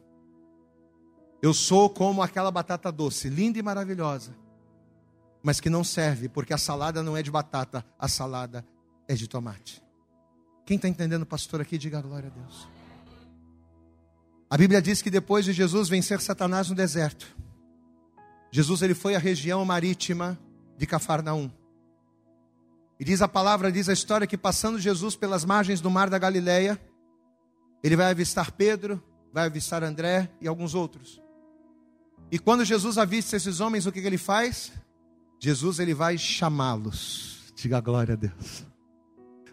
Eu 1.40 1.54
sou 1.54 1.88
como 1.88 2.24
aquela 2.24 2.50
batata 2.50 2.92
doce, 2.92 3.30
linda 3.30 3.60
e 3.60 3.62
maravilhosa, 3.62 4.36
mas 5.44 5.60
que 5.60 5.70
não 5.70 5.84
serve, 5.84 6.28
porque 6.28 6.52
a 6.52 6.58
salada 6.58 7.04
não 7.04 7.16
é 7.16 7.22
de 7.22 7.30
batata, 7.30 7.86
a 8.00 8.08
salada 8.08 8.66
é 9.08 9.14
de 9.14 9.28
tomate. 9.28 9.84
Quem 10.66 10.78
está 10.78 10.88
entendendo, 10.88 11.28
pastor, 11.28 11.62
aqui, 11.62 11.78
diga 11.78 12.02
glória 12.02 12.34
a 12.36 12.40
Deus. 12.40 12.75
A 14.50 14.58
Bíblia 14.58 14.82
diz 14.82 15.02
que 15.02 15.10
depois 15.10 15.44
de 15.44 15.54
Jesus 15.54 15.90
vencer 15.90 16.22
Satanás 16.22 16.70
no 16.70 16.76
deserto, 16.76 17.36
Jesus 18.52 18.82
ele 18.82 18.94
foi 18.94 19.16
à 19.16 19.20
região 19.20 19.66
marítima 19.66 20.40
de 20.78 20.86
Cafarnaum. 20.86 21.52
E 23.00 23.04
diz 23.04 23.22
a 23.22 23.28
palavra, 23.28 23.72
diz 23.72 23.90
a 23.90 23.94
história 23.94 24.28
que 24.28 24.38
passando 24.38 24.80
Jesus 24.80 25.16
pelas 25.16 25.44
margens 25.44 25.82
do 25.82 25.90
mar 25.90 26.10
da 26.10 26.18
Galileia, 26.18 26.80
ele 27.84 27.96
vai 27.96 28.10
avistar 28.12 28.52
Pedro, 28.52 29.04
vai 29.34 29.48
avistar 29.48 29.84
André 29.84 30.30
e 30.40 30.48
alguns 30.48 30.74
outros. 30.74 31.22
E 32.32 32.40
quando 32.40 32.64
Jesus 32.64 32.98
avista 32.98 33.36
esses 33.36 33.60
homens, 33.60 33.86
o 33.86 33.92
que, 33.92 34.02
que 34.02 34.08
ele 34.08 34.18
faz? 34.18 34.72
Jesus 35.40 35.80
ele 35.80 35.94
vai 35.94 36.18
chamá-los. 36.18 37.54
Diga 37.56 37.82
glória 37.82 38.14
a 38.14 38.18
Deus. 38.18 38.66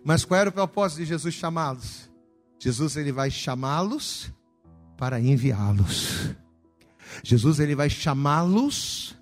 Mas 0.04 0.24
qual 0.24 0.40
era 0.40 0.50
o 0.50 0.52
propósito 0.52 0.98
de 0.98 1.06
Jesus 1.06 1.34
chamá-los? 1.34 2.10
Jesus 2.58 2.96
ele 2.96 3.10
vai 3.10 3.30
chamá-los 3.30 4.32
para 4.96 5.20
enviá-los. 5.20 6.34
Jesus 7.22 7.58
ele 7.58 7.74
vai 7.74 7.90
chamá-los 7.90 9.16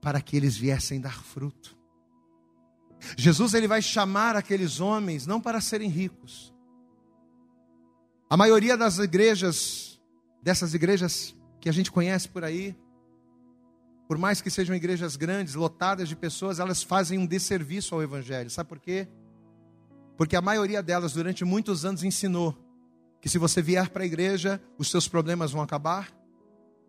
para 0.00 0.20
que 0.20 0.36
eles 0.36 0.56
viessem 0.56 1.00
dar 1.00 1.22
fruto. 1.22 1.76
Jesus 3.16 3.54
ele 3.54 3.68
vai 3.68 3.80
chamar 3.80 4.36
aqueles 4.36 4.80
homens 4.80 5.26
não 5.26 5.40
para 5.40 5.60
serem 5.60 5.88
ricos. 5.88 6.52
A 8.28 8.36
maioria 8.36 8.76
das 8.76 8.98
igrejas, 8.98 10.00
dessas 10.42 10.74
igrejas 10.74 11.34
que 11.60 11.68
a 11.68 11.72
gente 11.72 11.90
conhece 11.90 12.28
por 12.28 12.44
aí, 12.44 12.76
por 14.06 14.18
mais 14.18 14.40
que 14.40 14.50
sejam 14.50 14.74
igrejas 14.74 15.16
grandes, 15.16 15.54
lotadas 15.54 16.08
de 16.08 16.16
pessoas, 16.16 16.58
elas 16.58 16.82
fazem 16.82 17.18
um 17.18 17.26
desserviço 17.26 17.94
ao 17.94 18.02
evangelho. 18.02 18.50
Sabe 18.50 18.68
por 18.68 18.80
quê? 18.80 19.06
Porque 20.16 20.34
a 20.34 20.42
maioria 20.42 20.82
delas 20.82 21.12
durante 21.12 21.44
muitos 21.44 21.84
anos 21.84 22.02
ensinou 22.02 22.56
que 23.20 23.28
se 23.28 23.38
você 23.38 23.60
vier 23.60 23.88
para 23.88 24.02
a 24.02 24.06
igreja, 24.06 24.60
os 24.78 24.90
seus 24.90 25.08
problemas 25.08 25.52
vão 25.52 25.62
acabar, 25.62 26.08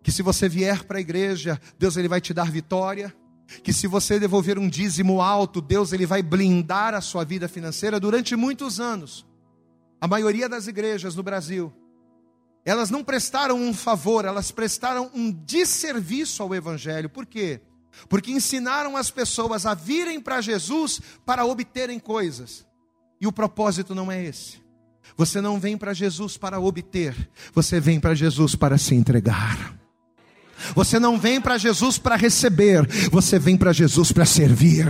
que 0.03 0.11
se 0.11 0.21
você 0.21 0.47
vier 0.47 0.83
para 0.83 0.97
a 0.97 1.01
igreja, 1.01 1.59
Deus 1.77 1.97
ele 1.97 2.07
vai 2.07 2.21
te 2.21 2.33
dar 2.33 2.51
vitória, 2.51 3.13
que 3.63 3.73
se 3.73 3.87
você 3.87 4.19
devolver 4.19 4.59
um 4.59 4.69
dízimo 4.69 5.21
alto, 5.21 5.59
Deus 5.59 5.91
ele 5.91 6.05
vai 6.05 6.21
blindar 6.21 6.93
a 6.93 7.01
sua 7.01 7.23
vida 7.23 7.47
financeira 7.47 7.99
durante 7.99 8.35
muitos 8.35 8.79
anos. 8.79 9.25
A 9.99 10.07
maioria 10.07 10.47
das 10.47 10.67
igrejas 10.67 11.15
no 11.15 11.23
Brasil, 11.23 11.73
elas 12.63 12.89
não 12.89 13.03
prestaram 13.03 13.57
um 13.57 13.73
favor, 13.73 14.23
elas 14.23 14.51
prestaram 14.51 15.09
um 15.13 15.31
desserviço 15.31 16.43
ao 16.43 16.53
evangelho. 16.53 17.09
Por 17.09 17.25
quê? 17.25 17.61
Porque 18.07 18.31
ensinaram 18.31 18.95
as 18.95 19.09
pessoas 19.09 19.65
a 19.65 19.73
virem 19.73 20.21
para 20.21 20.41
Jesus 20.41 21.01
para 21.25 21.45
obterem 21.45 21.99
coisas. 21.99 22.65
E 23.19 23.27
o 23.27 23.31
propósito 23.31 23.93
não 23.95 24.11
é 24.11 24.23
esse. 24.23 24.61
Você 25.19 25.41
não 25.41 25.59
vem 25.59 25.77
para 25.77 25.93
Jesus 25.93 26.37
para 26.37 26.61
obter, 26.61 27.13
você 27.53 27.77
vem 27.77 27.99
para 27.99 28.15
Jesus 28.15 28.55
para 28.55 28.77
se 28.77 28.95
entregar. 28.95 29.75
Você 30.73 30.97
não 30.97 31.19
vem 31.19 31.41
para 31.41 31.57
Jesus 31.57 31.97
para 31.97 32.15
receber, 32.15 32.87
você 33.11 33.37
vem 33.37 33.57
para 33.57 33.73
Jesus 33.73 34.13
para 34.13 34.25
servir. 34.25 34.87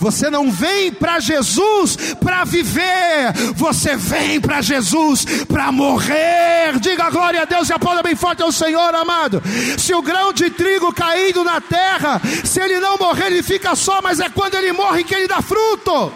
Você 0.00 0.28
não 0.28 0.50
vem 0.50 0.90
para 0.90 1.20
Jesus 1.20 1.96
para 2.20 2.42
viver, 2.42 3.32
você 3.54 3.94
vem 3.94 4.40
para 4.40 4.60
Jesus 4.60 5.24
para 5.46 5.70
morrer. 5.70 6.80
Diga 6.80 7.08
glória 7.08 7.42
a 7.42 7.44
Deus 7.44 7.68
e 7.68 7.72
aplauda 7.72 8.02
bem 8.02 8.16
forte 8.16 8.42
ao 8.42 8.50
Senhor, 8.50 8.92
amado. 8.92 9.40
Se 9.78 9.94
o 9.94 10.02
grão 10.02 10.32
de 10.32 10.50
trigo 10.50 10.92
caído 10.92 11.44
na 11.44 11.60
terra, 11.60 12.20
se 12.44 12.60
ele 12.60 12.80
não 12.80 12.98
morrer, 12.98 13.26
ele 13.26 13.42
fica 13.44 13.76
só, 13.76 14.02
mas 14.02 14.18
é 14.18 14.28
quando 14.28 14.56
ele 14.56 14.72
morre 14.72 15.04
que 15.04 15.14
ele 15.14 15.28
dá 15.28 15.40
fruto. 15.40 16.12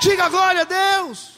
Diga 0.00 0.28
glória 0.28 0.60
a 0.60 0.64
Deus. 0.64 1.35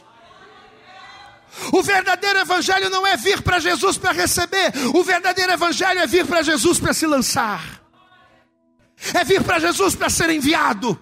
O 1.73 1.83
verdadeiro 1.83 2.39
evangelho 2.39 2.91
não 2.91 3.07
é 3.07 3.17
vir 3.17 3.43
para 3.43 3.59
Jesus 3.59 3.99
para 3.99 4.13
receber, 4.13 4.73
o 4.95 5.03
verdadeiro 5.03 5.53
evangelho 5.53 6.01
é 6.01 6.07
vir 6.07 6.27
para 6.27 6.43
Jesus 6.43 6.79
para 6.79 6.93
se 6.93 7.07
lançar, 7.07 7.83
é 9.15 9.25
vir 9.25 9.43
para 9.43 9.59
Jesus 9.59 9.95
para 9.95 10.09
ser 10.09 10.31
enviado, 10.31 10.99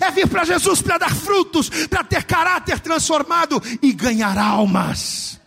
é 0.00 0.10
vir 0.10 0.28
para 0.28 0.44
Jesus 0.44 0.80
para 0.80 0.98
dar 0.98 1.14
frutos, 1.14 1.68
para 1.88 2.04
ter 2.04 2.24
caráter 2.24 2.80
transformado 2.80 3.62
e 3.82 3.92
ganhar 3.92 4.38
almas. 4.38 5.40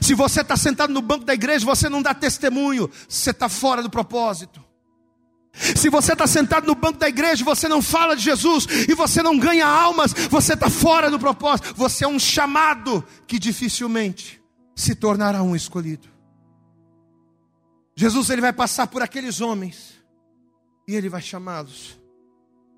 Se 0.00 0.14
você 0.14 0.42
está 0.42 0.56
sentado 0.56 0.92
no 0.92 1.00
banco 1.00 1.24
da 1.24 1.34
igreja, 1.34 1.64
você 1.64 1.88
não 1.88 2.02
dá 2.02 2.12
testemunho, 2.12 2.90
você 3.08 3.30
está 3.30 3.48
fora 3.48 3.82
do 3.82 3.90
propósito. 3.90 4.65
Se 5.56 5.88
você 5.88 6.12
está 6.12 6.26
sentado 6.26 6.66
no 6.66 6.74
banco 6.74 6.98
da 6.98 7.08
igreja, 7.08 7.44
você 7.44 7.66
não 7.66 7.80
fala 7.80 8.14
de 8.14 8.22
Jesus 8.22 8.66
e 8.88 8.94
você 8.94 9.22
não 9.22 9.38
ganha 9.38 9.66
almas, 9.66 10.12
você 10.12 10.52
está 10.52 10.68
fora 10.68 11.10
do 11.10 11.18
propósito. 11.18 11.74
Você 11.74 12.04
é 12.04 12.08
um 12.08 12.18
chamado 12.18 13.04
que 13.26 13.38
dificilmente 13.38 14.40
se 14.74 14.94
tornará 14.94 15.42
um 15.42 15.56
escolhido. 15.56 16.08
Jesus 17.96 18.28
ele 18.28 18.42
vai 18.42 18.52
passar 18.52 18.86
por 18.86 19.02
aqueles 19.02 19.40
homens 19.40 19.94
e 20.86 20.94
ele 20.94 21.08
vai 21.08 21.22
chamá-los. 21.22 21.98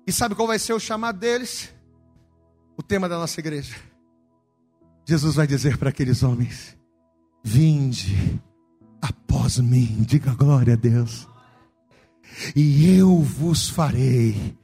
E 0.07 0.11
sabe 0.11 0.33
qual 0.33 0.47
vai 0.47 0.57
ser 0.57 0.73
o 0.73 0.79
chamado 0.79 1.19
deles? 1.19 1.69
O 2.77 2.81
tema 2.81 3.09
da 3.09 3.17
nossa 3.17 3.39
igreja. 3.39 3.75
Jesus 5.05 5.35
vai 5.35 5.45
dizer 5.45 5.77
para 5.77 5.89
aqueles 5.89 6.23
homens: 6.23 6.77
Vinde 7.43 8.39
após 9.01 9.59
mim, 9.59 10.03
diga 10.07 10.33
glória 10.33 10.73
a 10.73 10.77
Deus 10.77 11.28
e 12.55 12.97
eu 12.97 13.19
vos 13.21 13.69
farei, 13.69 14.55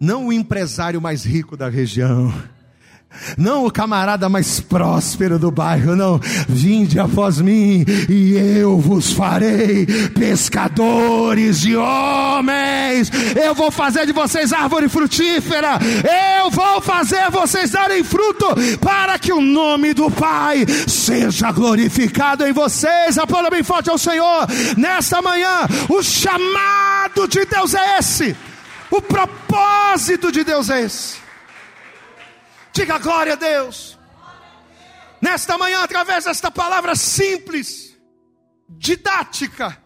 não 0.00 0.26
o 0.26 0.32
empresário 0.32 1.00
mais 1.00 1.24
rico 1.24 1.56
da 1.56 1.68
região, 1.68 2.32
não 3.36 3.66
o 3.66 3.70
camarada 3.70 4.28
mais 4.28 4.60
próspero 4.60 5.38
do 5.38 5.50
bairro, 5.50 5.96
não. 5.96 6.20
Vinde 6.48 6.98
após 6.98 7.40
mim 7.40 7.84
e 8.08 8.34
eu 8.34 8.78
vos 8.78 9.12
farei 9.12 9.86
pescadores 10.14 11.60
de 11.60 11.76
homens. 11.76 13.10
Eu 13.34 13.54
vou 13.54 13.70
fazer 13.70 14.06
de 14.06 14.12
vocês 14.12 14.52
árvore 14.52 14.88
frutífera. 14.88 15.78
Eu 16.40 16.50
vou 16.50 16.80
fazer 16.80 17.30
vocês 17.30 17.70
darem 17.70 18.02
fruto 18.04 18.46
para 18.80 19.18
que 19.18 19.32
o 19.32 19.40
nome 19.40 19.94
do 19.94 20.10
Pai 20.10 20.66
seja 20.86 21.50
glorificado 21.52 22.46
em 22.46 22.52
vocês. 22.52 23.16
Aplauda 23.16 23.50
bem 23.50 23.62
forte 23.62 23.90
ao 23.90 23.98
Senhor. 23.98 24.46
Nesta 24.76 25.22
manhã, 25.22 25.66
o 25.88 26.02
chamado 26.02 26.83
de 27.28 27.44
Deus 27.44 27.74
é 27.74 27.98
esse. 27.98 28.36
O 28.90 29.00
propósito 29.00 30.30
de 30.30 30.44
Deus 30.44 30.70
é 30.70 30.82
esse. 30.82 31.18
Diga 32.72 32.98
glória 32.98 33.34
a 33.34 33.36
Deus. 33.36 33.98
Nesta 35.20 35.56
manhã, 35.56 35.82
através 35.82 36.24
desta 36.24 36.50
palavra 36.50 36.94
simples, 36.94 37.96
didática, 38.68 39.80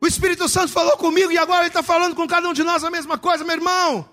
o 0.00 0.06
Espírito 0.06 0.48
Santo 0.48 0.72
falou 0.72 0.96
comigo 0.96 1.32
e 1.32 1.38
agora 1.38 1.60
ele 1.60 1.68
está 1.68 1.82
falando 1.82 2.14
com 2.14 2.26
cada 2.26 2.48
um 2.48 2.52
de 2.52 2.62
nós 2.62 2.84
a 2.84 2.90
mesma 2.90 3.18
coisa, 3.18 3.44
meu 3.44 3.56
irmão. 3.56 4.08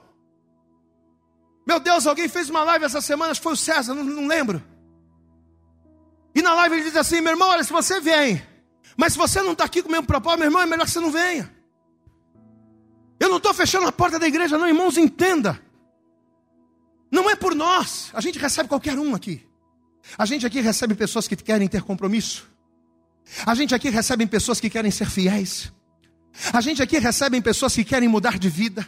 Meu 1.66 1.80
Deus, 1.80 2.06
alguém 2.06 2.28
fez 2.28 2.50
uma 2.50 2.64
live 2.64 2.86
essa 2.86 3.02
semana, 3.02 3.32
acho 3.32 3.40
que 3.40 3.44
foi 3.44 3.54
o 3.54 3.58
César, 3.58 3.94
não, 3.94 4.04
não 4.04 4.28
lembro. 4.28 4.62
E 6.36 6.42
na 6.42 6.54
live 6.56 6.76
ele 6.76 6.84
diz 6.86 6.96
assim: 6.96 7.22
meu 7.22 7.32
irmão, 7.34 7.50
olha, 7.50 7.64
se 7.64 7.72
você 7.72 8.02
vem, 8.02 8.46
mas 8.98 9.14
se 9.14 9.20
você 9.20 9.42
não 9.42 9.54
está 9.54 9.66
aqui 9.66 9.82
com 9.82 9.90
o 9.90 9.92
mesmo 9.92 10.08
propósito, 10.08 10.40
meu 10.40 10.48
irmão, 10.48 10.62
é 10.62 10.66
melhor 10.66 10.86
que 10.86 10.92
você 10.92 11.00
não 11.00 11.12
venha. 11.12 11.63
Eu 13.24 13.30
não 13.30 13.38
estou 13.38 13.54
fechando 13.54 13.88
a 13.88 13.92
porta 13.92 14.20
da 14.20 14.28
igreja, 14.28 14.58
não, 14.58 14.68
irmãos, 14.68 14.98
entenda. 14.98 15.58
Não 17.10 17.30
é 17.30 17.38
por 17.38 17.56
nós. 17.56 18.10
A 18.14 18.20
gente 18.20 18.38
recebe 18.38 18.68
qualquer 18.68 19.00
um 19.00 19.16
aqui. 19.16 19.48
A 20.18 20.26
gente 20.26 20.46
aqui 20.46 20.60
recebe 20.60 20.94
pessoas 20.94 21.26
que 21.26 21.38
querem 21.38 21.70
ter 21.70 21.84
compromisso. 21.84 22.46
A 23.46 23.56
gente 23.56 23.74
aqui 23.74 23.90
recebe 23.90 24.28
pessoas 24.28 24.60
que 24.60 24.70
querem 24.70 24.92
ser 24.92 25.10
fiéis. 25.10 25.72
A 26.52 26.60
gente 26.60 26.84
aqui 26.84 27.00
recebe 27.00 27.40
pessoas 27.40 27.74
que 27.74 27.86
querem 27.86 28.10
mudar 28.10 28.38
de 28.38 28.50
vida. 28.50 28.86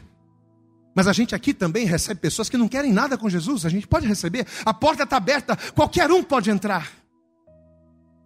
Mas 0.93 1.07
a 1.07 1.13
gente 1.13 1.33
aqui 1.33 1.53
também 1.53 1.86
recebe 1.86 2.19
pessoas 2.19 2.49
que 2.49 2.57
não 2.57 2.67
querem 2.67 2.91
nada 2.91 3.17
com 3.17 3.29
Jesus. 3.29 3.65
A 3.65 3.69
gente 3.69 3.88
pode 3.88 4.05
receber. 4.05 4.45
A 4.65 4.73
porta 4.73 5.03
está 5.03 5.15
aberta, 5.15 5.57
qualquer 5.73 6.11
um 6.11 6.21
pode 6.21 6.51
entrar. 6.51 6.91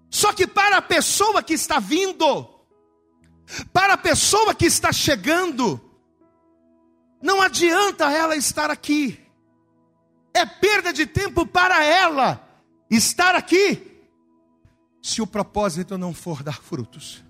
Só 0.09 0.33
que 0.33 0.47
para 0.47 0.77
a 0.77 0.81
pessoa 0.81 1.43
que 1.43 1.53
está 1.53 1.77
vindo, 1.77 2.49
para 3.71 3.93
a 3.93 3.97
pessoa 3.97 4.55
que 4.55 4.65
está 4.65 4.91
chegando, 4.91 5.79
não 7.21 7.41
adianta 7.41 8.11
ela 8.11 8.35
estar 8.35 8.69
aqui. 8.71 9.19
É 10.33 10.45
perda 10.45 10.93
de 10.93 11.05
tempo 11.05 11.45
para 11.45 11.83
ela 11.83 12.47
estar 12.89 13.35
aqui, 13.35 13.81
se 15.01 15.21
o 15.21 15.27
propósito 15.27 15.97
não 15.97 16.13
for 16.13 16.43
dar 16.43 16.61
frutos. 16.61 17.23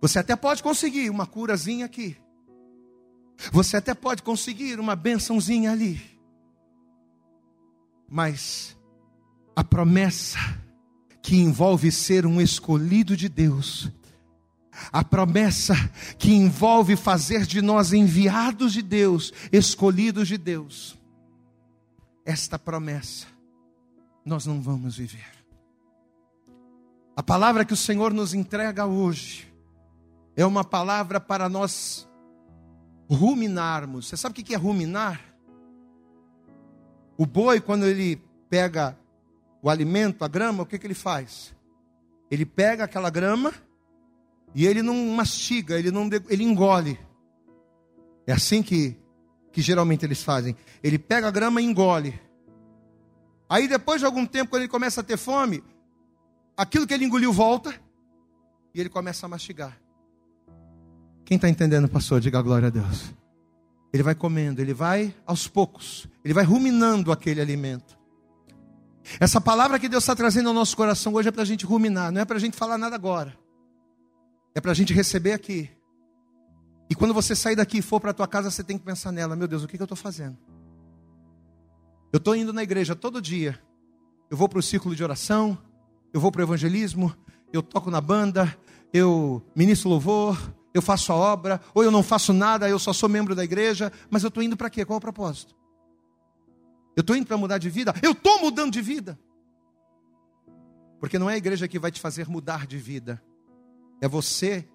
Você 0.00 0.18
até 0.18 0.36
pode 0.36 0.62
conseguir 0.62 1.10
uma 1.10 1.26
curazinha 1.26 1.86
aqui. 1.86 2.16
Você 3.52 3.76
até 3.76 3.94
pode 3.94 4.22
conseguir 4.22 4.78
uma 4.78 4.96
bençãozinha 4.96 5.72
ali. 5.72 6.00
Mas 8.08 8.76
a 9.54 9.64
promessa 9.64 10.38
que 11.22 11.36
envolve 11.36 11.90
ser 11.90 12.24
um 12.24 12.40
escolhido 12.40 13.16
de 13.16 13.28
Deus, 13.28 13.90
a 14.92 15.04
promessa 15.04 15.74
que 16.18 16.32
envolve 16.32 16.96
fazer 16.96 17.46
de 17.46 17.62
nós 17.62 17.92
enviados 17.92 18.72
de 18.72 18.82
Deus, 18.82 19.32
escolhidos 19.52 20.28
de 20.28 20.38
Deus, 20.38 20.98
esta 22.24 22.58
promessa 22.58 23.26
nós 24.24 24.44
não 24.44 24.60
vamos 24.60 24.96
viver. 24.96 25.36
A 27.16 27.22
palavra 27.22 27.64
que 27.64 27.72
o 27.72 27.76
Senhor 27.76 28.12
nos 28.12 28.34
entrega 28.34 28.84
hoje 28.84 29.50
é 30.34 30.44
uma 30.44 30.64
palavra 30.64 31.20
para 31.20 31.48
nós 31.48 32.06
ruminarmos. 33.08 34.08
Você 34.08 34.16
sabe 34.16 34.32
o 34.32 34.44
que 34.44 34.54
é 34.54 34.58
ruminar? 34.58 35.20
O 37.16 37.24
boi, 37.24 37.60
quando 37.60 37.86
ele 37.86 38.16
pega 38.50 38.98
o 39.62 39.70
alimento, 39.70 40.24
a 40.24 40.28
grama, 40.28 40.64
o 40.64 40.66
que, 40.66 40.78
que 40.78 40.86
ele 40.86 40.92
faz? 40.94 41.54
Ele 42.30 42.44
pega 42.44 42.84
aquela 42.84 43.08
grama 43.08 43.54
e 44.56 44.66
ele 44.66 44.80
não 44.80 44.94
mastiga, 45.08 45.78
ele 45.78 45.90
não 45.90 46.08
ele 46.30 46.42
engole. 46.42 46.98
É 48.26 48.32
assim 48.32 48.62
que, 48.62 48.96
que 49.52 49.60
geralmente 49.60 50.02
eles 50.06 50.22
fazem. 50.22 50.56
Ele 50.82 50.98
pega 50.98 51.28
a 51.28 51.30
grama 51.30 51.60
e 51.60 51.64
engole. 51.66 52.18
Aí 53.50 53.68
depois 53.68 54.00
de 54.00 54.06
algum 54.06 54.24
tempo, 54.24 54.52
quando 54.52 54.62
ele 54.62 54.70
começa 54.70 55.02
a 55.02 55.04
ter 55.04 55.18
fome, 55.18 55.62
aquilo 56.56 56.86
que 56.86 56.94
ele 56.94 57.04
engoliu 57.04 57.34
volta 57.34 57.78
e 58.74 58.80
ele 58.80 58.88
começa 58.88 59.26
a 59.26 59.28
mastigar. 59.28 59.78
Quem 61.26 61.34
está 61.34 61.50
entendendo, 61.50 61.86
pastor? 61.86 62.18
Diga 62.18 62.40
glória 62.40 62.68
a 62.68 62.70
Deus. 62.70 63.12
Ele 63.92 64.02
vai 64.02 64.14
comendo, 64.14 64.62
ele 64.62 64.72
vai 64.72 65.14
aos 65.26 65.46
poucos, 65.46 66.08
ele 66.24 66.32
vai 66.32 66.44
ruminando 66.44 67.12
aquele 67.12 67.42
alimento. 67.42 67.98
Essa 69.20 69.38
palavra 69.38 69.78
que 69.78 69.86
Deus 69.86 70.02
está 70.02 70.16
trazendo 70.16 70.48
ao 70.48 70.54
nosso 70.54 70.74
coração 70.74 71.12
hoje 71.12 71.28
é 71.28 71.32
para 71.32 71.42
a 71.42 71.46
gente 71.46 71.66
ruminar, 71.66 72.10
não 72.10 72.22
é 72.22 72.24
para 72.24 72.36
a 72.36 72.40
gente 72.40 72.56
falar 72.56 72.78
nada 72.78 72.96
agora. 72.96 73.36
É 74.56 74.60
para 74.60 74.72
a 74.72 74.74
gente 74.74 74.94
receber 74.94 75.34
aqui. 75.34 75.70
E 76.88 76.94
quando 76.94 77.12
você 77.12 77.36
sair 77.36 77.54
daqui 77.54 77.76
e 77.76 77.82
for 77.82 78.00
para 78.00 78.12
a 78.12 78.14
tua 78.14 78.26
casa, 78.26 78.50
você 78.50 78.64
tem 78.64 78.78
que 78.78 78.84
pensar 78.86 79.12
nela: 79.12 79.36
meu 79.36 79.46
Deus, 79.46 79.62
o 79.62 79.68
que, 79.68 79.76
que 79.76 79.82
eu 79.82 79.84
estou 79.84 79.98
fazendo? 79.98 80.38
Eu 82.10 82.16
estou 82.16 82.34
indo 82.34 82.54
na 82.54 82.62
igreja 82.62 82.96
todo 82.96 83.20
dia. 83.20 83.60
Eu 84.30 84.36
vou 84.36 84.48
para 84.48 84.58
o 84.58 84.62
círculo 84.62 84.96
de 84.96 85.04
oração, 85.04 85.58
eu 86.10 86.18
vou 86.18 86.32
para 86.32 86.40
o 86.40 86.42
evangelismo, 86.42 87.14
eu 87.52 87.62
toco 87.62 87.90
na 87.90 88.00
banda, 88.00 88.56
eu 88.94 89.44
ministro 89.54 89.90
louvor, 89.90 90.38
eu 90.72 90.80
faço 90.80 91.12
a 91.12 91.16
obra, 91.16 91.60
ou 91.74 91.84
eu 91.84 91.90
não 91.90 92.02
faço 92.02 92.32
nada, 92.32 92.66
eu 92.66 92.78
só 92.78 92.94
sou 92.94 93.10
membro 93.10 93.34
da 93.34 93.44
igreja, 93.44 93.92
mas 94.08 94.22
eu 94.22 94.28
estou 94.28 94.42
indo 94.42 94.56
para 94.56 94.70
quê? 94.70 94.86
Qual 94.86 94.96
é 94.96 94.98
o 94.98 95.00
propósito? 95.02 95.54
Eu 96.96 97.02
estou 97.02 97.14
indo 97.14 97.26
para 97.26 97.36
mudar 97.36 97.58
de 97.58 97.68
vida? 97.68 97.94
Eu 98.02 98.12
estou 98.12 98.40
mudando 98.40 98.72
de 98.72 98.80
vida. 98.80 99.18
Porque 100.98 101.18
não 101.18 101.28
é 101.28 101.34
a 101.34 101.36
igreja 101.36 101.68
que 101.68 101.78
vai 101.78 101.90
te 101.90 102.00
fazer 102.00 102.26
mudar 102.26 102.66
de 102.66 102.78
vida, 102.78 103.22
é 104.00 104.08
você 104.08 104.66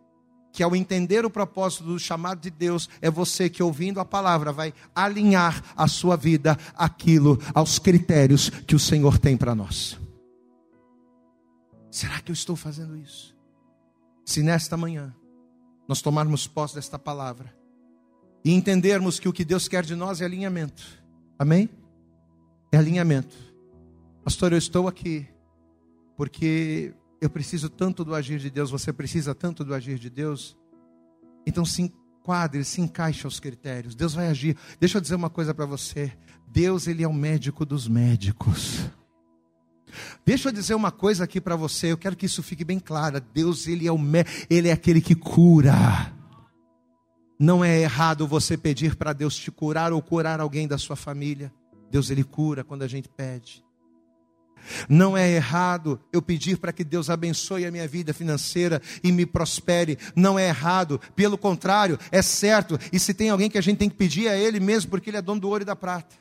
que 0.51 0.61
ao 0.61 0.75
entender 0.75 1.25
o 1.25 1.29
propósito 1.29 1.83
do 1.83 1.97
chamado 1.97 2.41
de 2.41 2.49
Deus, 2.49 2.89
é 3.01 3.09
você 3.09 3.49
que 3.49 3.63
ouvindo 3.63 3.99
a 3.99 4.05
palavra 4.05 4.51
vai 4.51 4.73
alinhar 4.93 5.63
a 5.75 5.87
sua 5.87 6.17
vida 6.17 6.57
aquilo 6.75 7.39
aos 7.53 7.79
critérios 7.79 8.49
que 8.49 8.75
o 8.75 8.79
Senhor 8.79 9.17
tem 9.17 9.37
para 9.37 9.55
nós. 9.55 9.97
Será 11.89 12.19
que 12.19 12.31
eu 12.31 12.33
estou 12.33 12.55
fazendo 12.55 12.97
isso? 12.97 13.35
Se 14.25 14.43
nesta 14.43 14.75
manhã 14.75 15.15
nós 15.87 16.01
tomarmos 16.01 16.47
posse 16.47 16.75
desta 16.75 16.99
palavra 16.99 17.53
e 18.43 18.53
entendermos 18.53 19.19
que 19.19 19.29
o 19.29 19.33
que 19.33 19.45
Deus 19.45 19.67
quer 19.67 19.83
de 19.83 19.95
nós 19.95 20.21
é 20.21 20.25
alinhamento. 20.25 20.83
Amém? 21.37 21.69
É 22.71 22.77
alinhamento. 22.77 23.35
Pastor, 24.23 24.51
eu 24.51 24.57
estou 24.57 24.87
aqui 24.87 25.27
porque 26.15 26.93
eu 27.21 27.29
preciso 27.29 27.69
tanto 27.69 28.03
do 28.03 28.15
agir 28.15 28.39
de 28.39 28.49
Deus, 28.49 28.71
você 28.71 28.91
precisa 28.91 29.35
tanto 29.35 29.63
do 29.63 29.75
agir 29.75 29.99
de 29.99 30.09
Deus. 30.09 30.57
Então 31.45 31.63
se 31.63 31.83
enquadre, 31.83 32.65
se 32.65 32.81
encaixe 32.81 33.25
aos 33.25 33.39
critérios. 33.39 33.93
Deus 33.93 34.15
vai 34.15 34.27
agir. 34.27 34.57
Deixa 34.79 34.97
eu 34.97 35.01
dizer 35.01 35.13
uma 35.13 35.29
coisa 35.29 35.53
para 35.53 35.67
você. 35.67 36.11
Deus, 36.47 36.87
ele 36.87 37.03
é 37.03 37.07
o 37.07 37.13
médico 37.13 37.63
dos 37.63 37.87
médicos. 37.87 38.89
Deixa 40.25 40.49
eu 40.49 40.53
dizer 40.53 40.73
uma 40.73 40.91
coisa 40.91 41.25
aqui 41.25 41.39
para 41.39 41.55
você, 41.55 41.91
eu 41.91 41.97
quero 41.97 42.15
que 42.15 42.25
isso 42.25 42.41
fique 42.41 42.63
bem 42.63 42.79
claro. 42.79 43.21
Deus, 43.33 43.67
ele 43.67 43.85
é 43.85 43.91
o 43.91 43.99
ele 44.49 44.69
é 44.69 44.71
aquele 44.71 44.99
que 44.99 45.13
cura. 45.13 45.73
Não 47.39 47.63
é 47.63 47.81
errado 47.81 48.27
você 48.27 48.57
pedir 48.57 48.95
para 48.95 49.13
Deus 49.13 49.35
te 49.35 49.51
curar 49.51 49.93
ou 49.93 50.01
curar 50.01 50.39
alguém 50.39 50.67
da 50.67 50.77
sua 50.77 50.95
família. 50.95 51.53
Deus 51.89 52.09
ele 52.09 52.23
cura 52.23 52.63
quando 52.63 52.83
a 52.83 52.87
gente 52.87 53.09
pede. 53.09 53.63
Não 54.87 55.17
é 55.17 55.29
errado 55.29 55.99
eu 56.11 56.21
pedir 56.21 56.57
para 56.57 56.73
que 56.73 56.83
Deus 56.83 57.09
abençoe 57.09 57.65
a 57.65 57.71
minha 57.71 57.87
vida 57.87 58.13
financeira 58.13 58.81
e 59.03 59.11
me 59.11 59.25
prospere. 59.25 59.97
Não 60.15 60.37
é 60.37 60.47
errado, 60.47 60.99
pelo 61.15 61.37
contrário, 61.37 61.99
é 62.11 62.21
certo. 62.21 62.79
E 62.91 62.99
se 62.99 63.13
tem 63.13 63.29
alguém 63.29 63.49
que 63.49 63.57
a 63.57 63.61
gente 63.61 63.77
tem 63.77 63.89
que 63.89 63.95
pedir 63.95 64.27
é 64.27 64.39
Ele 64.39 64.59
mesmo, 64.59 64.89
porque 64.89 65.09
Ele 65.09 65.17
é 65.17 65.21
dono 65.21 65.41
do 65.41 65.49
ouro 65.49 65.63
e 65.63 65.65
da 65.65 65.75
prata. 65.75 66.15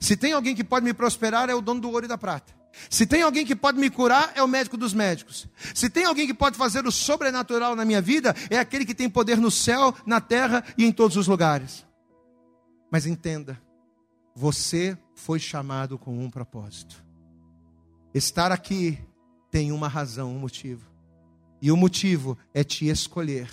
Se 0.00 0.16
tem 0.16 0.32
alguém 0.32 0.54
que 0.54 0.62
pode 0.62 0.84
me 0.84 0.94
prosperar, 0.94 1.50
é 1.50 1.54
o 1.54 1.60
dono 1.60 1.80
do 1.80 1.90
ouro 1.90 2.04
e 2.04 2.08
da 2.08 2.18
prata. 2.18 2.58
Se 2.88 3.06
tem 3.06 3.22
alguém 3.22 3.44
que 3.44 3.56
pode 3.56 3.78
me 3.78 3.90
curar, 3.90 4.32
é 4.34 4.42
o 4.42 4.48
médico 4.48 4.76
dos 4.76 4.94
médicos. 4.94 5.48
Se 5.74 5.90
tem 5.90 6.04
alguém 6.04 6.26
que 6.26 6.34
pode 6.34 6.56
fazer 6.56 6.86
o 6.86 6.92
sobrenatural 6.92 7.74
na 7.74 7.84
minha 7.84 8.00
vida, 8.00 8.34
é 8.50 8.58
aquele 8.58 8.84
que 8.84 8.94
tem 8.94 9.08
poder 9.08 9.38
no 9.38 9.50
céu, 9.50 9.94
na 10.06 10.20
terra 10.20 10.62
e 10.76 10.84
em 10.84 10.92
todos 10.92 11.16
os 11.16 11.26
lugares. 11.26 11.84
Mas 12.90 13.06
entenda, 13.06 13.60
você 14.34 14.96
foi 15.14 15.38
chamado 15.38 15.98
com 15.98 16.16
um 16.16 16.30
propósito. 16.30 17.07
Estar 18.14 18.50
aqui 18.50 18.98
tem 19.50 19.72
uma 19.72 19.88
razão, 19.88 20.34
um 20.34 20.38
motivo. 20.38 20.86
E 21.60 21.70
o 21.70 21.76
motivo 21.76 22.38
é 22.54 22.62
te 22.62 22.88
escolher 22.88 23.48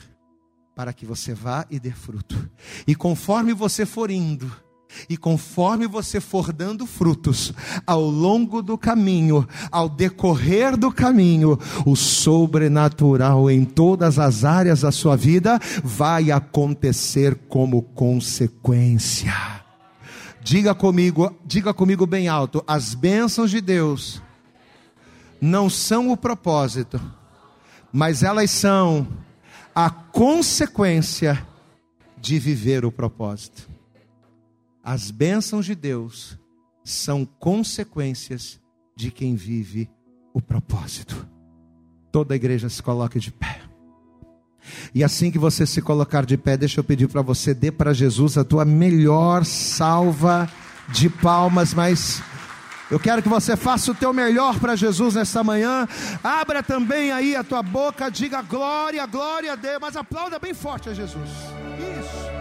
para 0.75 0.93
que 0.93 1.05
você 1.05 1.33
vá 1.33 1.65
e 1.69 1.79
dê 1.79 1.91
fruto. 1.91 2.49
E 2.85 2.93
conforme 2.93 3.53
você 3.53 3.85
for 3.85 4.11
indo, 4.11 4.51
e 5.09 5.17
conforme 5.17 5.87
você 5.87 6.21
for 6.21 6.53
dando 6.53 6.85
frutos 6.85 7.53
ao 7.85 8.01
longo 8.01 8.61
do 8.61 8.77
caminho, 8.77 9.47
ao 9.71 9.89
decorrer 9.89 10.77
do 10.77 10.91
caminho, 10.91 11.57
o 11.85 11.95
sobrenatural 11.95 13.49
em 13.49 13.65
todas 13.65 14.19
as 14.19 14.43
áreas 14.43 14.81
da 14.81 14.91
sua 14.91 15.15
vida 15.15 15.59
vai 15.83 16.31
acontecer 16.31 17.35
como 17.49 17.81
consequência. 17.81 19.33
Diga 20.41 20.75
comigo, 20.75 21.35
diga 21.43 21.73
comigo 21.73 22.05
bem 22.05 22.27
alto, 22.27 22.63
as 22.67 22.93
bênçãos 22.93 23.49
de 23.49 23.59
Deus 23.59 24.21
não 25.41 25.69
são 25.69 26.11
o 26.11 26.17
propósito, 26.17 26.99
mas 27.91 28.23
elas 28.23 28.51
são 28.51 29.07
a 29.73 29.89
consequência 29.89 31.45
de 32.17 32.39
viver 32.39 32.85
o 32.85 32.91
propósito. 32.91 33.69
As 34.83 35.11
bênçãos 35.11 35.65
de 35.65 35.75
Deus 35.75 36.37
são 36.83 37.25
consequências 37.25 38.59
de 38.95 39.11
quem 39.11 39.35
vive 39.35 39.89
o 40.33 40.41
propósito. 40.41 41.27
Toda 42.11 42.33
a 42.33 42.37
igreja 42.37 42.69
se 42.69 42.81
coloque 42.81 43.19
de 43.19 43.31
pé. 43.31 43.61
E 44.93 45.03
assim 45.03 45.29
que 45.29 45.37
você 45.37 45.65
se 45.65 45.81
colocar 45.81 46.25
de 46.25 46.37
pé, 46.37 46.57
deixa 46.57 46.79
eu 46.79 46.83
pedir 46.83 47.07
para 47.07 47.21
você, 47.21 47.53
dê 47.53 47.71
para 47.71 47.93
Jesus 47.93 48.37
a 48.37 48.43
tua 48.43 48.65
melhor 48.65 49.45
salva 49.45 50.49
de 50.89 51.09
palmas, 51.09 51.73
mas 51.73 52.21
eu 52.89 52.99
quero 52.99 53.21
que 53.21 53.29
você 53.29 53.55
faça 53.57 53.91
o 53.91 53.95
teu 53.95 54.13
melhor 54.13 54.59
para 54.59 54.75
Jesus 54.75 55.15
nessa 55.15 55.43
manhã. 55.43 55.87
Abra 56.23 56.61
também 56.61 57.11
aí 57.11 57.35
a 57.35 57.43
tua 57.43 57.63
boca, 57.63 58.09
diga 58.09 58.41
glória, 58.43 59.05
glória 59.07 59.53
a 59.53 59.55
Deus, 59.55 59.77
mas 59.81 59.95
aplauda 59.95 60.37
bem 60.37 60.53
forte 60.53 60.89
a 60.89 60.93
Jesus. 60.93 61.29
Isso. 61.79 62.35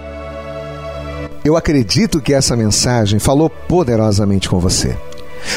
Eu 1.45 1.57
acredito 1.57 2.20
que 2.20 2.34
essa 2.34 2.57
mensagem 2.57 3.18
falou 3.18 3.49
poderosamente 3.49 4.49
com 4.49 4.59
você. 4.59 4.97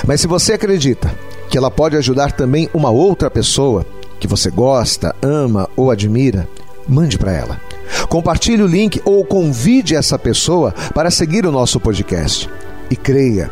Mas 0.06 0.22
se 0.22 0.28
você 0.28 0.54
acredita 0.54 1.14
que 1.50 1.58
ela 1.58 1.72
pode 1.72 1.96
ajudar 1.96 2.32
também 2.32 2.70
uma 2.74 2.90
outra 2.90 3.30
pessoa 3.30 3.86
que 4.20 4.28
você 4.28 4.50
gosta, 4.50 5.16
ama 5.22 5.70
ou 5.76 5.92
admira, 5.92 6.48
mande 6.88 7.18
para 7.18 7.34
ela. 7.34 7.62
Compartilhe 8.10 8.64
o 8.64 8.68
link 8.68 9.02
ou 9.06 9.24
convide 9.26 9.96
essa 9.96 10.18
pessoa 10.18 10.74
para 10.94 11.12
seguir 11.12 11.46
o 11.46 11.52
nosso 11.52 11.80
podcast. 11.80 12.50
E 12.90 12.96
creia 12.96 13.52